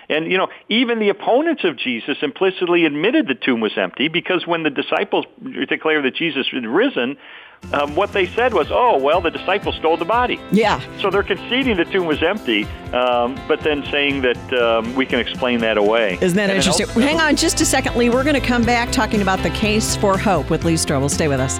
And, 0.08 0.30
you 0.30 0.38
know, 0.38 0.48
even 0.68 1.00
the 1.00 1.08
opponents 1.08 1.64
of 1.64 1.76
Jesus 1.76 2.18
implicitly 2.22 2.84
admitted 2.84 3.26
the 3.26 3.34
tomb 3.34 3.60
was 3.60 3.72
empty 3.76 4.08
because 4.08 4.46
when 4.46 4.62
the 4.62 4.70
disciples 4.70 5.24
declared 5.68 6.04
that 6.04 6.14
Jesus 6.14 6.46
had 6.52 6.64
risen, 6.64 7.16
um, 7.72 7.94
what 7.94 8.12
they 8.12 8.26
said 8.26 8.54
was, 8.54 8.68
oh, 8.70 8.98
well, 8.98 9.20
the 9.20 9.30
disciples 9.30 9.74
stole 9.76 9.96
the 9.96 10.04
body. 10.04 10.40
Yeah. 10.52 10.80
So 11.00 11.10
they're 11.10 11.22
conceding 11.22 11.76
the 11.76 11.84
tomb 11.84 12.06
was 12.06 12.22
empty, 12.22 12.64
um, 12.92 13.38
but 13.48 13.60
then 13.60 13.84
saying 13.90 14.22
that 14.22 14.52
um, 14.52 14.94
we 14.94 15.06
can 15.06 15.18
explain 15.18 15.60
that 15.60 15.76
away. 15.76 16.18
Isn't 16.20 16.36
that 16.36 16.50
and 16.50 16.58
interesting? 16.58 16.88
Hang 17.02 17.20
on 17.20 17.36
just 17.36 17.60
a 17.60 17.64
second, 17.64 17.96
Lee. 17.96 18.10
We're 18.10 18.24
going 18.24 18.40
to 18.40 18.46
come 18.46 18.64
back 18.64 18.92
talking 18.92 19.22
about 19.22 19.42
the 19.42 19.50
case 19.50 19.96
for 19.96 20.16
hope 20.16 20.50
with 20.50 20.64
Lee 20.64 20.74
Strobel. 20.74 21.10
Stay 21.10 21.28
with 21.28 21.40
us. 21.40 21.58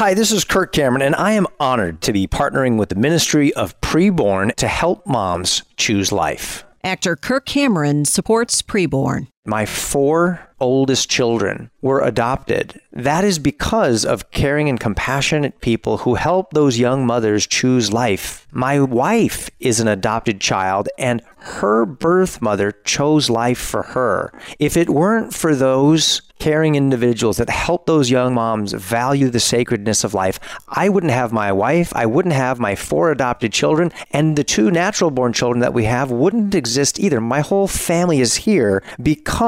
Hi, 0.00 0.14
this 0.14 0.32
is 0.32 0.44
Kirk 0.46 0.72
Cameron, 0.72 1.02
and 1.02 1.14
I 1.14 1.32
am 1.32 1.46
honored 1.60 2.00
to 2.00 2.14
be 2.14 2.26
partnering 2.26 2.78
with 2.78 2.88
the 2.88 2.94
Ministry 2.94 3.52
of 3.52 3.78
Preborn 3.82 4.54
to 4.54 4.66
help 4.66 5.06
moms 5.06 5.62
choose 5.76 6.10
life. 6.10 6.64
Actor 6.82 7.16
Kirk 7.16 7.44
Cameron 7.44 8.06
supports 8.06 8.62
Preborn. 8.62 9.26
My 9.50 9.66
four 9.66 10.48
oldest 10.60 11.10
children 11.10 11.70
were 11.82 12.02
adopted. 12.02 12.80
That 12.92 13.24
is 13.24 13.40
because 13.40 14.04
of 14.04 14.30
caring 14.30 14.68
and 14.68 14.78
compassionate 14.78 15.60
people 15.60 15.98
who 15.98 16.14
help 16.14 16.52
those 16.52 16.78
young 16.78 17.04
mothers 17.04 17.48
choose 17.48 17.92
life. 17.92 18.46
My 18.52 18.78
wife 18.78 19.50
is 19.58 19.80
an 19.80 19.88
adopted 19.88 20.40
child, 20.40 20.88
and 20.98 21.22
her 21.38 21.84
birth 21.86 22.40
mother 22.40 22.72
chose 22.84 23.30
life 23.30 23.58
for 23.58 23.82
her. 23.82 24.32
If 24.58 24.76
it 24.76 24.90
weren't 24.90 25.34
for 25.34 25.54
those 25.56 26.22
caring 26.38 26.74
individuals 26.74 27.36
that 27.36 27.50
help 27.50 27.84
those 27.84 28.10
young 28.10 28.32
moms 28.32 28.72
value 28.72 29.28
the 29.28 29.40
sacredness 29.40 30.04
of 30.04 30.14
life, 30.14 30.40
I 30.68 30.88
wouldn't 30.88 31.12
have 31.12 31.32
my 31.32 31.52
wife, 31.52 31.92
I 31.94 32.06
wouldn't 32.06 32.34
have 32.34 32.58
my 32.58 32.74
four 32.74 33.10
adopted 33.10 33.52
children, 33.52 33.92
and 34.10 34.36
the 34.36 34.44
two 34.44 34.70
natural 34.70 35.10
born 35.10 35.32
children 35.32 35.60
that 35.60 35.74
we 35.74 35.84
have 35.84 36.10
wouldn't 36.10 36.54
exist 36.54 36.98
either. 36.98 37.20
My 37.20 37.40
whole 37.40 37.68
family 37.68 38.20
is 38.20 38.36
here 38.36 38.82
because 39.02 39.39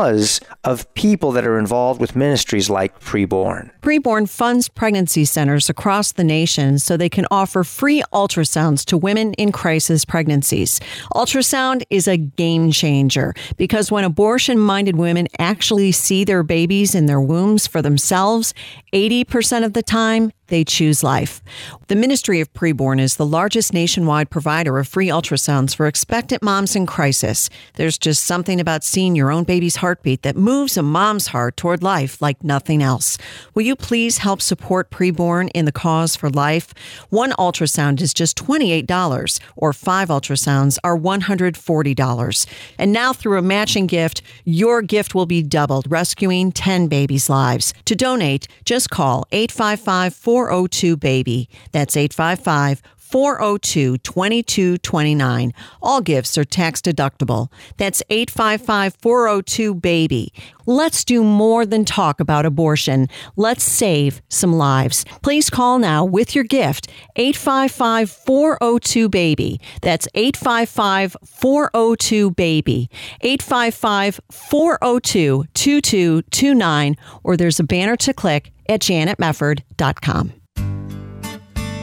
of 0.64 0.94
people 0.94 1.32
that 1.32 1.46
are 1.46 1.58
involved 1.58 2.00
with 2.00 2.16
ministries 2.16 2.70
like 2.70 2.98
Preborn. 2.98 3.71
Preborn 3.82 4.28
funds 4.28 4.68
pregnancy 4.68 5.24
centers 5.24 5.68
across 5.68 6.12
the 6.12 6.22
nation 6.22 6.78
so 6.78 6.96
they 6.96 7.08
can 7.08 7.26
offer 7.32 7.64
free 7.64 8.00
ultrasounds 8.12 8.84
to 8.84 8.96
women 8.96 9.34
in 9.34 9.50
crisis 9.50 10.04
pregnancies. 10.04 10.78
Ultrasound 11.16 11.82
is 11.90 12.06
a 12.06 12.16
game 12.16 12.70
changer 12.70 13.34
because 13.56 13.90
when 13.90 14.04
abortion 14.04 14.56
minded 14.56 14.94
women 14.94 15.26
actually 15.40 15.90
see 15.90 16.22
their 16.22 16.44
babies 16.44 16.94
in 16.94 17.06
their 17.06 17.20
wombs 17.20 17.66
for 17.66 17.82
themselves, 17.82 18.54
80% 18.92 19.64
of 19.64 19.72
the 19.72 19.82
time, 19.82 20.30
they 20.52 20.64
choose 20.64 21.02
life. 21.02 21.42
The 21.88 21.96
Ministry 21.96 22.40
of 22.42 22.52
Preborn 22.52 23.00
is 23.00 23.16
the 23.16 23.24
largest 23.24 23.72
nationwide 23.72 24.28
provider 24.28 24.78
of 24.78 24.86
free 24.86 25.08
ultrasounds 25.08 25.74
for 25.74 25.86
expectant 25.86 26.42
moms 26.42 26.76
in 26.76 26.84
crisis. 26.84 27.48
There's 27.76 27.96
just 27.96 28.24
something 28.24 28.60
about 28.60 28.84
seeing 28.84 29.16
your 29.16 29.32
own 29.32 29.44
baby's 29.44 29.76
heartbeat 29.76 30.20
that 30.22 30.36
moves 30.36 30.76
a 30.76 30.82
mom's 30.82 31.28
heart 31.28 31.56
toward 31.56 31.82
life 31.82 32.20
like 32.20 32.44
nothing 32.44 32.82
else. 32.82 33.16
Will 33.54 33.62
you 33.62 33.71
please 33.76 34.18
help 34.18 34.40
support 34.40 34.90
Preborn 34.90 35.50
in 35.54 35.64
the 35.64 35.72
cause 35.72 36.16
for 36.16 36.30
life? 36.30 36.72
One 37.10 37.32
ultrasound 37.32 38.00
is 38.00 38.14
just 38.14 38.36
$28, 38.36 39.40
or 39.56 39.72
five 39.72 40.08
ultrasounds 40.08 40.78
are 40.84 40.98
$140. 40.98 42.46
And 42.78 42.92
now, 42.92 43.12
through 43.12 43.38
a 43.38 43.42
matching 43.42 43.86
gift, 43.86 44.22
your 44.44 44.82
gift 44.82 45.14
will 45.14 45.26
be 45.26 45.42
doubled, 45.42 45.90
rescuing 45.90 46.52
10 46.52 46.88
babies' 46.88 47.28
lives. 47.28 47.74
To 47.86 47.94
donate, 47.94 48.48
just 48.64 48.90
call 48.90 49.26
855 49.32 50.14
402 50.14 50.96
BABY. 50.96 51.48
That's 51.72 51.96
855 51.96 52.82
402 53.12 53.98
2229. 53.98 55.52
All 55.82 56.00
gifts 56.00 56.38
are 56.38 56.44
tax 56.44 56.80
deductible. 56.80 57.52
That's 57.76 58.02
855 58.08 58.96
402 58.96 59.74
BABY. 59.74 60.32
Let's 60.64 61.04
do 61.04 61.22
more 61.22 61.66
than 61.66 61.84
talk 61.84 62.20
about 62.20 62.46
abortion. 62.46 63.08
Let's 63.36 63.64
save 63.64 64.22
some 64.30 64.54
lives. 64.54 65.04
Please 65.22 65.50
call 65.50 65.78
now 65.78 66.06
with 66.06 66.34
your 66.34 66.44
gift 66.44 66.88
855 67.16 68.10
402 68.10 69.08
BABY. 69.10 69.60
That's 69.82 70.08
855 70.14 71.16
402 71.22 72.30
BABY. 72.30 72.88
855 73.20 74.20
402 74.30 75.44
2229. 75.52 76.96
Or 77.22 77.36
there's 77.36 77.60
a 77.60 77.64
banner 77.64 77.96
to 77.96 78.14
click 78.14 78.52
at 78.68 78.80
janetmefford.com. 78.80 80.41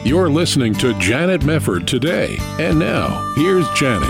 You're 0.02 0.30
listening 0.30 0.72
to 0.76 0.98
Janet 0.98 1.42
Mefford 1.42 1.86
today. 1.86 2.38
And 2.58 2.78
now, 2.78 3.34
here's 3.36 3.68
Janet. 3.70 4.08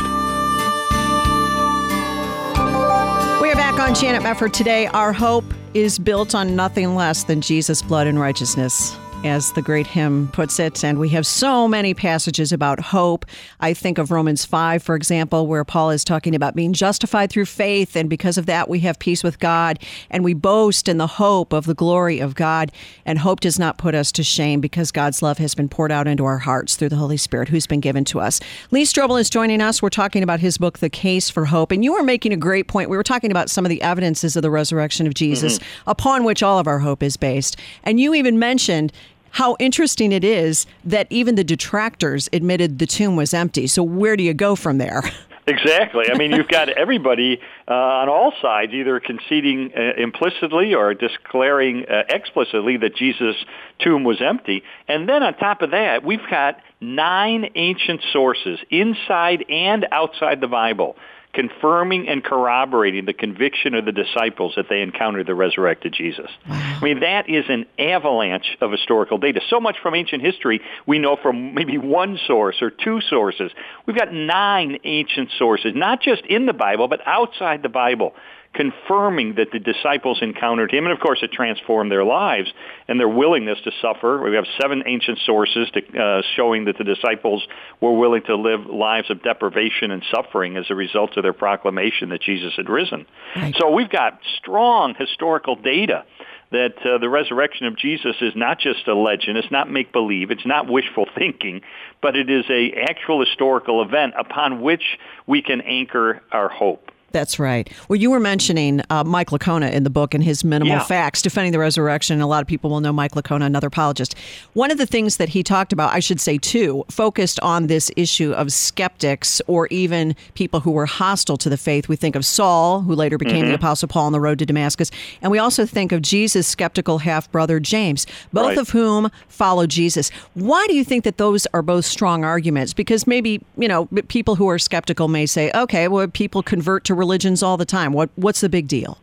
We 3.42 3.50
are 3.50 3.56
back 3.56 3.80
on 3.80 3.96
Janet 3.96 4.22
Mefford 4.22 4.52
today. 4.52 4.86
Our 4.86 5.12
hope 5.12 5.44
is 5.74 5.98
built 5.98 6.32
on 6.32 6.54
nothing 6.54 6.94
less 6.94 7.24
than 7.24 7.40
Jesus' 7.40 7.82
blood 7.82 8.06
and 8.06 8.20
righteousness 8.20 8.96
as 9.24 9.52
the 9.52 9.62
great 9.62 9.86
hymn 9.86 10.28
puts 10.28 10.58
it. 10.58 10.82
And 10.82 10.98
we 10.98 11.08
have 11.10 11.26
so 11.26 11.68
many 11.68 11.94
passages 11.94 12.52
about 12.52 12.80
hope. 12.80 13.26
I 13.60 13.74
think 13.74 13.98
of 13.98 14.10
Romans 14.10 14.44
5, 14.44 14.82
for 14.82 14.94
example, 14.94 15.46
where 15.46 15.64
Paul 15.64 15.90
is 15.90 16.04
talking 16.04 16.34
about 16.34 16.54
being 16.54 16.72
justified 16.72 17.30
through 17.30 17.44
faith. 17.44 17.96
And 17.96 18.08
because 18.08 18.38
of 18.38 18.46
that, 18.46 18.68
we 18.68 18.80
have 18.80 18.98
peace 18.98 19.22
with 19.22 19.38
God. 19.38 19.78
And 20.10 20.24
we 20.24 20.34
boast 20.34 20.88
in 20.88 20.96
the 20.96 21.06
hope 21.06 21.52
of 21.52 21.66
the 21.66 21.74
glory 21.74 22.18
of 22.18 22.34
God. 22.34 22.72
And 23.04 23.18
hope 23.18 23.40
does 23.40 23.58
not 23.58 23.78
put 23.78 23.94
us 23.94 24.10
to 24.12 24.22
shame 24.22 24.60
because 24.60 24.90
God's 24.90 25.22
love 25.22 25.38
has 25.38 25.54
been 25.54 25.68
poured 25.68 25.92
out 25.92 26.06
into 26.06 26.24
our 26.24 26.38
hearts 26.38 26.76
through 26.76 26.88
the 26.88 26.96
Holy 26.96 27.16
Spirit 27.16 27.48
who's 27.48 27.66
been 27.66 27.80
given 27.80 28.04
to 28.06 28.20
us. 28.20 28.40
Lee 28.70 28.84
Strobel 28.84 29.20
is 29.20 29.28
joining 29.28 29.60
us. 29.60 29.82
We're 29.82 29.90
talking 29.90 30.22
about 30.22 30.40
his 30.40 30.56
book, 30.56 30.78
The 30.78 30.90
Case 30.90 31.28
for 31.28 31.44
Hope. 31.44 31.72
And 31.72 31.84
you 31.84 31.92
were 31.92 32.02
making 32.02 32.32
a 32.32 32.36
great 32.36 32.68
point. 32.68 32.90
We 32.90 32.96
were 32.96 33.02
talking 33.02 33.30
about 33.30 33.50
some 33.50 33.64
of 33.64 33.70
the 33.70 33.82
evidences 33.82 34.36
of 34.36 34.42
the 34.42 34.50
resurrection 34.50 35.06
of 35.06 35.14
Jesus 35.14 35.58
mm-hmm. 35.58 35.90
upon 35.90 36.24
which 36.24 36.42
all 36.42 36.58
of 36.58 36.66
our 36.66 36.78
hope 36.78 37.02
is 37.02 37.16
based. 37.16 37.56
And 37.84 38.00
you 38.00 38.14
even 38.14 38.38
mentioned 38.38 38.92
how 39.30 39.56
interesting 39.58 40.12
it 40.12 40.24
is 40.24 40.66
that 40.84 41.06
even 41.10 41.34
the 41.34 41.44
detractors 41.44 42.28
admitted 42.32 42.78
the 42.78 42.86
tomb 42.86 43.16
was 43.16 43.32
empty. 43.32 43.66
So 43.66 43.82
where 43.82 44.16
do 44.16 44.22
you 44.22 44.34
go 44.34 44.56
from 44.56 44.78
there? 44.78 45.02
Exactly. 45.46 46.04
I 46.12 46.16
mean, 46.16 46.30
you've 46.32 46.48
got 46.48 46.68
everybody 46.68 47.40
uh, 47.66 47.72
on 47.74 48.08
all 48.08 48.32
sides 48.40 48.72
either 48.72 49.00
conceding 49.00 49.72
uh, 49.76 50.00
implicitly 50.00 50.74
or 50.74 50.94
declaring 50.94 51.86
uh, 51.88 52.02
explicitly 52.08 52.76
that 52.76 52.94
Jesus' 52.94 53.34
tomb 53.80 54.04
was 54.04 54.20
empty. 54.20 54.62
And 54.86 55.08
then 55.08 55.22
on 55.24 55.34
top 55.34 55.62
of 55.62 55.72
that, 55.72 56.04
we've 56.04 56.20
got 56.30 56.60
nine 56.80 57.50
ancient 57.56 58.00
sources 58.12 58.60
inside 58.70 59.44
and 59.48 59.86
outside 59.90 60.40
the 60.40 60.46
Bible 60.46 60.94
confirming 61.32 62.08
and 62.08 62.24
corroborating 62.24 63.04
the 63.04 63.12
conviction 63.12 63.74
of 63.74 63.84
the 63.84 63.92
disciples 63.92 64.54
that 64.56 64.66
they 64.68 64.82
encountered 64.82 65.26
the 65.26 65.34
resurrected 65.34 65.92
Jesus. 65.92 66.30
Wow. 66.48 66.78
I 66.80 66.84
mean, 66.84 67.00
that 67.00 67.28
is 67.28 67.44
an 67.48 67.66
avalanche 67.78 68.56
of 68.60 68.72
historical 68.72 69.18
data. 69.18 69.40
So 69.48 69.60
much 69.60 69.76
from 69.80 69.94
ancient 69.94 70.22
history 70.22 70.60
we 70.86 70.98
know 70.98 71.16
from 71.20 71.54
maybe 71.54 71.78
one 71.78 72.18
source 72.26 72.56
or 72.60 72.70
two 72.70 73.00
sources. 73.00 73.52
We've 73.86 73.96
got 73.96 74.12
nine 74.12 74.78
ancient 74.84 75.30
sources, 75.38 75.72
not 75.74 76.02
just 76.02 76.22
in 76.26 76.46
the 76.46 76.52
Bible, 76.52 76.88
but 76.88 77.00
outside 77.06 77.62
the 77.62 77.68
Bible 77.68 78.14
confirming 78.52 79.34
that 79.36 79.48
the 79.52 79.60
disciples 79.60 80.18
encountered 80.22 80.72
him. 80.72 80.84
And 80.84 80.92
of 80.92 80.98
course, 80.98 81.20
it 81.22 81.30
transformed 81.30 81.90
their 81.90 82.04
lives 82.04 82.52
and 82.88 82.98
their 82.98 83.08
willingness 83.08 83.58
to 83.64 83.70
suffer. 83.80 84.20
We 84.22 84.34
have 84.34 84.44
seven 84.60 84.82
ancient 84.86 85.18
sources 85.24 85.70
to, 85.70 86.02
uh, 86.02 86.22
showing 86.34 86.64
that 86.64 86.76
the 86.76 86.84
disciples 86.84 87.46
were 87.80 87.96
willing 87.96 88.22
to 88.24 88.36
live 88.36 88.66
lives 88.66 89.08
of 89.10 89.22
deprivation 89.22 89.92
and 89.92 90.02
suffering 90.12 90.56
as 90.56 90.66
a 90.68 90.74
result 90.74 91.16
of 91.16 91.22
their 91.22 91.32
proclamation 91.32 92.08
that 92.08 92.22
Jesus 92.22 92.52
had 92.56 92.68
risen. 92.68 93.06
Right. 93.36 93.54
So 93.56 93.70
we've 93.70 93.90
got 93.90 94.18
strong 94.38 94.94
historical 94.98 95.54
data 95.54 96.04
that 96.50 96.74
uh, 96.84 96.98
the 96.98 97.08
resurrection 97.08 97.66
of 97.66 97.76
Jesus 97.76 98.16
is 98.20 98.32
not 98.34 98.58
just 98.58 98.88
a 98.88 98.94
legend, 98.94 99.38
it's 99.38 99.52
not 99.52 99.70
make 99.70 99.92
believe, 99.92 100.32
it's 100.32 100.46
not 100.46 100.68
wishful 100.68 101.06
thinking, 101.16 101.60
but 102.02 102.16
it 102.16 102.28
is 102.28 102.44
a 102.50 102.72
actual 102.88 103.24
historical 103.24 103.82
event 103.82 104.14
upon 104.18 104.60
which 104.60 104.98
we 105.26 105.42
can 105.42 105.60
anchor 105.60 106.20
our 106.32 106.48
hope. 106.48 106.90
That's 107.12 107.38
right. 107.40 107.68
Well, 107.88 107.96
you 107.96 108.10
were 108.10 108.20
mentioning 108.20 108.82
uh, 108.88 109.02
Mike 109.04 109.30
Licona 109.30 109.72
in 109.72 109.82
the 109.82 109.90
book 109.90 110.14
and 110.14 110.22
his 110.22 110.44
minimal 110.44 110.74
Yeah. 110.76 110.82
facts 110.84 111.22
defending 111.22 111.50
the 111.52 111.58
resurrection. 111.58 112.20
A 112.20 112.26
lot 112.26 112.40
of 112.40 112.46
people 112.46 112.70
will 112.70 112.80
know 112.80 112.92
Mike 112.92 113.12
Licona, 113.12 113.46
another 113.46 113.66
apologist. 113.66 114.14
One 114.52 114.70
of 114.70 114.78
the 114.78 114.86
things 114.86 115.16
that 115.16 115.30
he 115.30 115.42
talked 115.42 115.72
about, 115.72 115.92
I 115.92 115.98
should 115.98 116.20
say 116.20 116.38
too, 116.38 116.84
focused 116.88 117.40
on 117.40 117.66
this 117.66 117.90
issue 117.96 118.30
of 118.32 118.52
skeptics 118.52 119.42
or 119.48 119.66
even 119.68 120.14
people 120.34 120.60
who 120.60 120.70
were 120.70 120.86
hostile 120.86 121.36
to 121.38 121.48
the 121.48 121.56
faith. 121.56 121.88
We 121.88 121.96
think 121.96 122.14
of 122.14 122.24
Saul, 122.24 122.82
who 122.82 122.94
later 122.94 123.18
became 123.18 123.40
Mm-hmm. 123.40 123.48
the 123.48 123.54
Apostle 123.54 123.88
Paul 123.88 124.06
on 124.06 124.12
the 124.12 124.20
road 124.20 124.38
to 124.40 124.46
Damascus, 124.46 124.90
and 125.22 125.32
we 125.32 125.38
also 125.38 125.64
think 125.66 125.92
of 125.92 126.02
Jesus' 126.02 126.46
skeptical 126.46 126.98
half 126.98 127.30
brother 127.32 127.58
James, 127.58 128.06
both 128.32 128.48
Right. 128.48 128.58
of 128.58 128.70
whom 128.70 129.10
followed 129.28 129.70
Jesus. 129.70 130.10
Why 130.34 130.66
do 130.68 130.74
you 130.74 130.84
think 130.84 131.04
that 131.04 131.16
those 131.16 131.46
are 131.54 131.62
both 131.62 131.84
strong 131.84 132.24
arguments? 132.24 132.72
Because 132.72 133.06
maybe 133.06 133.40
you 133.56 133.66
know 133.66 133.86
people 134.08 134.34
who 134.36 134.48
are 134.48 134.58
skeptical 134.58 135.08
may 135.08 135.26
say, 135.26 135.50
okay, 135.54 135.88
well, 135.88 136.06
people 136.08 136.42
convert 136.42 136.84
to 136.84 136.94
religions 137.00 137.42
all 137.42 137.56
the 137.56 137.64
time. 137.64 137.92
What 137.92 138.10
what's 138.14 138.40
the 138.40 138.48
big 138.48 138.68
deal? 138.68 138.98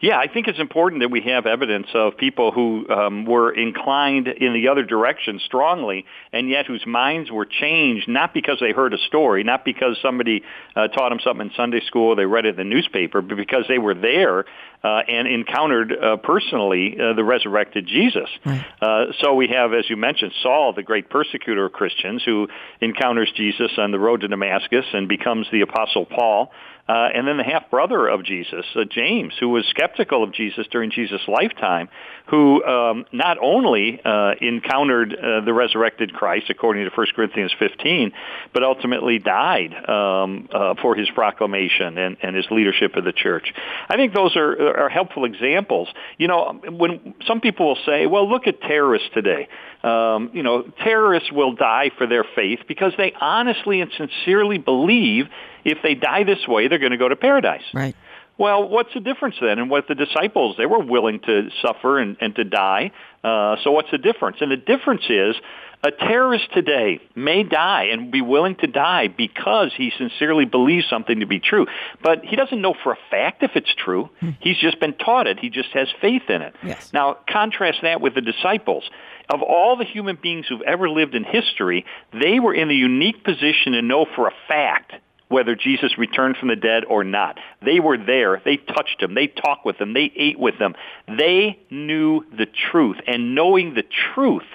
Yeah, 0.00 0.16
I 0.16 0.28
think 0.32 0.46
it's 0.46 0.60
important 0.60 1.02
that 1.02 1.10
we 1.10 1.22
have 1.22 1.46
evidence 1.46 1.88
of 1.92 2.16
people 2.16 2.52
who 2.52 2.88
um, 2.88 3.24
were 3.24 3.50
inclined 3.50 4.28
in 4.28 4.52
the 4.52 4.68
other 4.68 4.84
direction 4.84 5.40
strongly, 5.44 6.04
and 6.32 6.48
yet 6.48 6.66
whose 6.66 6.86
minds 6.86 7.32
were 7.32 7.46
changed 7.46 8.08
not 8.08 8.32
because 8.32 8.58
they 8.60 8.70
heard 8.70 8.94
a 8.94 8.98
story, 8.98 9.42
not 9.42 9.64
because 9.64 9.98
somebody 10.00 10.44
uh, 10.76 10.86
taught 10.88 11.08
them 11.08 11.18
something 11.24 11.48
in 11.48 11.52
Sunday 11.56 11.80
school 11.80 12.10
or 12.10 12.16
they 12.16 12.26
read 12.26 12.46
it 12.46 12.50
in 12.50 12.56
the 12.56 12.64
newspaper, 12.64 13.20
but 13.20 13.36
because 13.36 13.64
they 13.66 13.78
were 13.78 13.94
there 13.94 14.44
uh, 14.82 15.02
and 15.08 15.26
encountered 15.26 15.92
uh, 15.92 16.16
personally 16.16 16.96
uh, 16.98 17.14
the 17.14 17.24
resurrected 17.24 17.86
Jesus. 17.86 18.28
Uh, 18.80 19.06
so 19.20 19.34
we 19.34 19.48
have, 19.48 19.72
as 19.72 19.88
you 19.90 19.96
mentioned, 19.96 20.32
Saul, 20.42 20.72
the 20.72 20.82
great 20.82 21.10
persecutor 21.10 21.66
of 21.66 21.72
Christians, 21.72 22.22
who 22.24 22.48
encounters 22.80 23.30
Jesus 23.36 23.72
on 23.76 23.90
the 23.90 23.98
road 23.98 24.20
to 24.20 24.28
Damascus 24.28 24.84
and 24.92 25.08
becomes 25.08 25.46
the 25.50 25.62
Apostle 25.62 26.06
Paul. 26.06 26.52
Uh, 26.88 27.06
and 27.14 27.28
then 27.28 27.36
the 27.36 27.44
half 27.44 27.70
brother 27.70 28.08
of 28.08 28.24
Jesus, 28.24 28.64
uh, 28.74 28.80
James, 28.90 29.34
who 29.38 29.50
was 29.50 29.66
skeptical 29.68 30.24
of 30.24 30.32
Jesus 30.32 30.66
during 30.70 30.90
Jesus' 30.90 31.20
lifetime, 31.28 31.90
who 32.28 32.64
um, 32.64 33.04
not 33.12 33.36
only 33.42 34.00
uh, 34.02 34.32
encountered 34.40 35.14
uh, 35.14 35.44
the 35.44 35.52
resurrected 35.52 36.14
Christ, 36.14 36.46
according 36.48 36.88
to 36.88 36.90
1 36.94 37.06
Corinthians 37.14 37.52
15, 37.58 38.12
but 38.54 38.62
ultimately 38.62 39.18
died 39.18 39.74
um, 39.86 40.48
uh, 40.50 40.76
for 40.80 40.94
his 40.94 41.10
proclamation 41.10 41.98
and, 41.98 42.16
and 42.22 42.34
his 42.34 42.46
leadership 42.50 42.96
of 42.96 43.04
the 43.04 43.12
church. 43.12 43.52
I 43.90 43.96
think 43.96 44.14
those 44.14 44.34
are, 44.34 44.67
are 44.76 44.88
helpful 44.88 45.24
examples. 45.24 45.88
You 46.18 46.28
know, 46.28 46.60
when 46.68 47.14
some 47.26 47.40
people 47.40 47.68
will 47.68 47.78
say, 47.86 48.06
well, 48.06 48.28
look 48.28 48.46
at 48.46 48.60
terrorists 48.60 49.08
today. 49.14 49.48
Um, 49.82 50.30
you 50.32 50.42
know, 50.42 50.62
terrorists 50.82 51.30
will 51.30 51.54
die 51.54 51.90
for 51.96 52.06
their 52.06 52.24
faith 52.34 52.60
because 52.66 52.92
they 52.98 53.12
honestly 53.20 53.80
and 53.80 53.90
sincerely 53.96 54.58
believe 54.58 55.26
if 55.64 55.78
they 55.82 55.94
die 55.94 56.24
this 56.24 56.46
way, 56.48 56.68
they're 56.68 56.78
going 56.78 56.92
to 56.92 56.98
go 56.98 57.08
to 57.08 57.16
paradise. 57.16 57.62
Right. 57.72 57.94
Well, 58.38 58.68
what's 58.68 58.94
the 58.94 59.00
difference 59.00 59.34
then? 59.40 59.58
And 59.58 59.68
what 59.68 59.88
the 59.88 59.96
disciples, 59.96 60.56
they 60.56 60.66
were 60.66 60.78
willing 60.78 61.18
to 61.20 61.48
suffer 61.60 61.98
and, 61.98 62.16
and 62.20 62.34
to 62.36 62.44
die. 62.44 62.92
Uh, 63.24 63.56
so 63.64 63.72
what's 63.72 63.90
the 63.90 63.98
difference? 63.98 64.36
And 64.40 64.50
the 64.52 64.56
difference 64.56 65.02
is 65.08 65.34
a 65.82 65.90
terrorist 65.92 66.52
today 66.52 67.00
may 67.14 67.44
die 67.44 67.84
and 67.92 68.10
be 68.10 68.20
willing 68.20 68.56
to 68.56 68.66
die 68.66 69.08
because 69.08 69.72
he 69.76 69.92
sincerely 69.96 70.44
believes 70.44 70.88
something 70.88 71.20
to 71.20 71.26
be 71.26 71.38
true. 71.38 71.66
But 72.02 72.24
he 72.24 72.36
doesn't 72.36 72.60
know 72.60 72.74
for 72.82 72.92
a 72.92 72.98
fact 73.10 73.42
if 73.42 73.52
it's 73.54 73.72
true. 73.74 74.10
Hmm. 74.20 74.30
He's 74.40 74.58
just 74.58 74.80
been 74.80 74.94
taught 74.94 75.26
it. 75.26 75.38
He 75.38 75.50
just 75.50 75.70
has 75.70 75.88
faith 76.00 76.28
in 76.28 76.42
it. 76.42 76.54
Yes. 76.64 76.92
Now, 76.92 77.18
contrast 77.28 77.78
that 77.82 78.00
with 78.00 78.14
the 78.14 78.20
disciples. 78.20 78.90
Of 79.30 79.42
all 79.42 79.76
the 79.76 79.84
human 79.84 80.18
beings 80.20 80.46
who've 80.48 80.62
ever 80.62 80.88
lived 80.88 81.14
in 81.14 81.22
history, 81.22 81.84
they 82.12 82.40
were 82.40 82.54
in 82.54 82.68
the 82.68 82.74
unique 82.74 83.22
position 83.22 83.72
to 83.72 83.82
know 83.82 84.06
for 84.16 84.26
a 84.26 84.32
fact 84.48 84.92
whether 85.28 85.54
Jesus 85.54 85.98
returned 85.98 86.38
from 86.38 86.48
the 86.48 86.56
dead 86.56 86.84
or 86.86 87.04
not. 87.04 87.38
They 87.64 87.80
were 87.80 87.98
there. 87.98 88.40
They 88.44 88.56
touched 88.56 89.02
him. 89.02 89.14
They 89.14 89.26
talked 89.26 89.64
with 89.64 89.76
him. 89.76 89.92
They 89.92 90.10
ate 90.16 90.38
with 90.38 90.54
him. 90.54 90.74
They 91.06 91.58
knew 91.70 92.24
the 92.36 92.46
truth. 92.70 92.96
And 93.06 93.34
knowing 93.34 93.74
the 93.74 93.84
truth, 94.14 94.46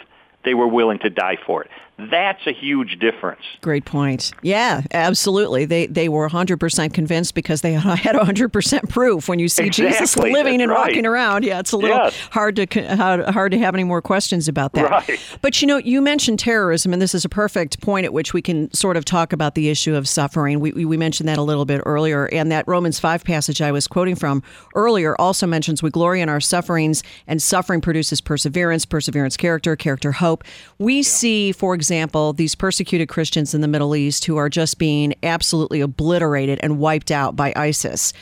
they 0.43 0.53
were 0.53 0.67
willing 0.67 0.99
to 0.99 1.09
die 1.09 1.37
for 1.45 1.63
it. 1.63 1.71
That's 2.09 2.45
a 2.47 2.51
huge 2.53 2.99
difference. 2.99 3.41
Great 3.61 3.85
point. 3.85 4.31
Yeah, 4.41 4.81
absolutely. 4.93 5.65
They 5.65 5.87
they 5.87 6.09
were 6.09 6.29
100% 6.29 6.93
convinced 6.93 7.35
because 7.35 7.61
they 7.61 7.73
had 7.73 8.15
100% 8.15 8.89
proof. 8.89 9.27
When 9.29 9.39
you 9.39 9.47
see 9.47 9.69
Jesus 9.69 10.15
living 10.17 10.33
That's 10.33 10.61
and 10.63 10.69
right. 10.71 10.77
walking 10.87 11.05
around, 11.05 11.43
yeah, 11.45 11.59
it's 11.59 11.71
a 11.71 11.77
little 11.77 11.97
Yes. 11.97 12.17
hard 12.31 12.55
to 12.57 12.95
hard, 13.31 13.51
to 13.51 13.57
have 13.59 13.73
any 13.75 13.83
more 13.83 14.01
questions 14.01 14.47
about 14.47 14.73
that. 14.73 14.89
Right. 14.89 15.19
But 15.41 15.61
you 15.61 15.67
know, 15.67 15.77
you 15.77 16.01
mentioned 16.01 16.39
terrorism, 16.39 16.93
and 16.93 17.01
this 17.01 17.13
is 17.15 17.23
a 17.25 17.29
perfect 17.29 17.79
point 17.81 18.05
at 18.05 18.13
which 18.13 18.33
we 18.33 18.41
can 18.41 18.73
sort 18.73 18.97
of 18.97 19.05
talk 19.05 19.31
about 19.33 19.55
the 19.55 19.69
issue 19.69 19.95
of 19.95 20.07
suffering. 20.07 20.59
We 20.59 20.71
we, 20.71 20.85
we 20.85 20.97
mentioned 20.97 21.29
that 21.29 21.37
a 21.37 21.41
little 21.43 21.65
bit 21.65 21.81
earlier, 21.85 22.25
and 22.25 22.51
that 22.51 22.67
Romans 22.67 22.99
5 22.99 23.23
passage 23.23 23.61
I 23.61 23.71
was 23.71 23.87
quoting 23.87 24.15
from 24.15 24.41
earlier 24.75 25.15
also 25.19 25.45
mentions 25.47 25.83
we 25.83 25.89
glory 25.89 26.21
in 26.21 26.29
our 26.29 26.41
sufferings, 26.41 27.03
and 27.27 27.41
suffering 27.41 27.81
produces 27.81 28.21
perseverance, 28.21 28.85
perseverance 28.85 29.37
character, 29.37 29.75
character 29.75 30.11
hope. 30.13 30.43
We 30.79 31.03
see, 31.03 31.51
for 31.51 31.75
example, 31.75 31.92
these 32.33 32.55
persecuted 32.55 33.09
Christians 33.09 33.53
in 33.53 33.61
the 33.61 33.67
Middle 33.67 33.95
East 33.95 34.25
who 34.25 34.37
are 34.37 34.49
just 34.49 34.77
being 34.77 35.13
absolutely 35.23 35.81
obliterated 35.81 36.59
and 36.63 36.79
wiped 36.79 37.11
out 37.11 37.35
by 37.35 37.53
ISIS. 37.55 38.13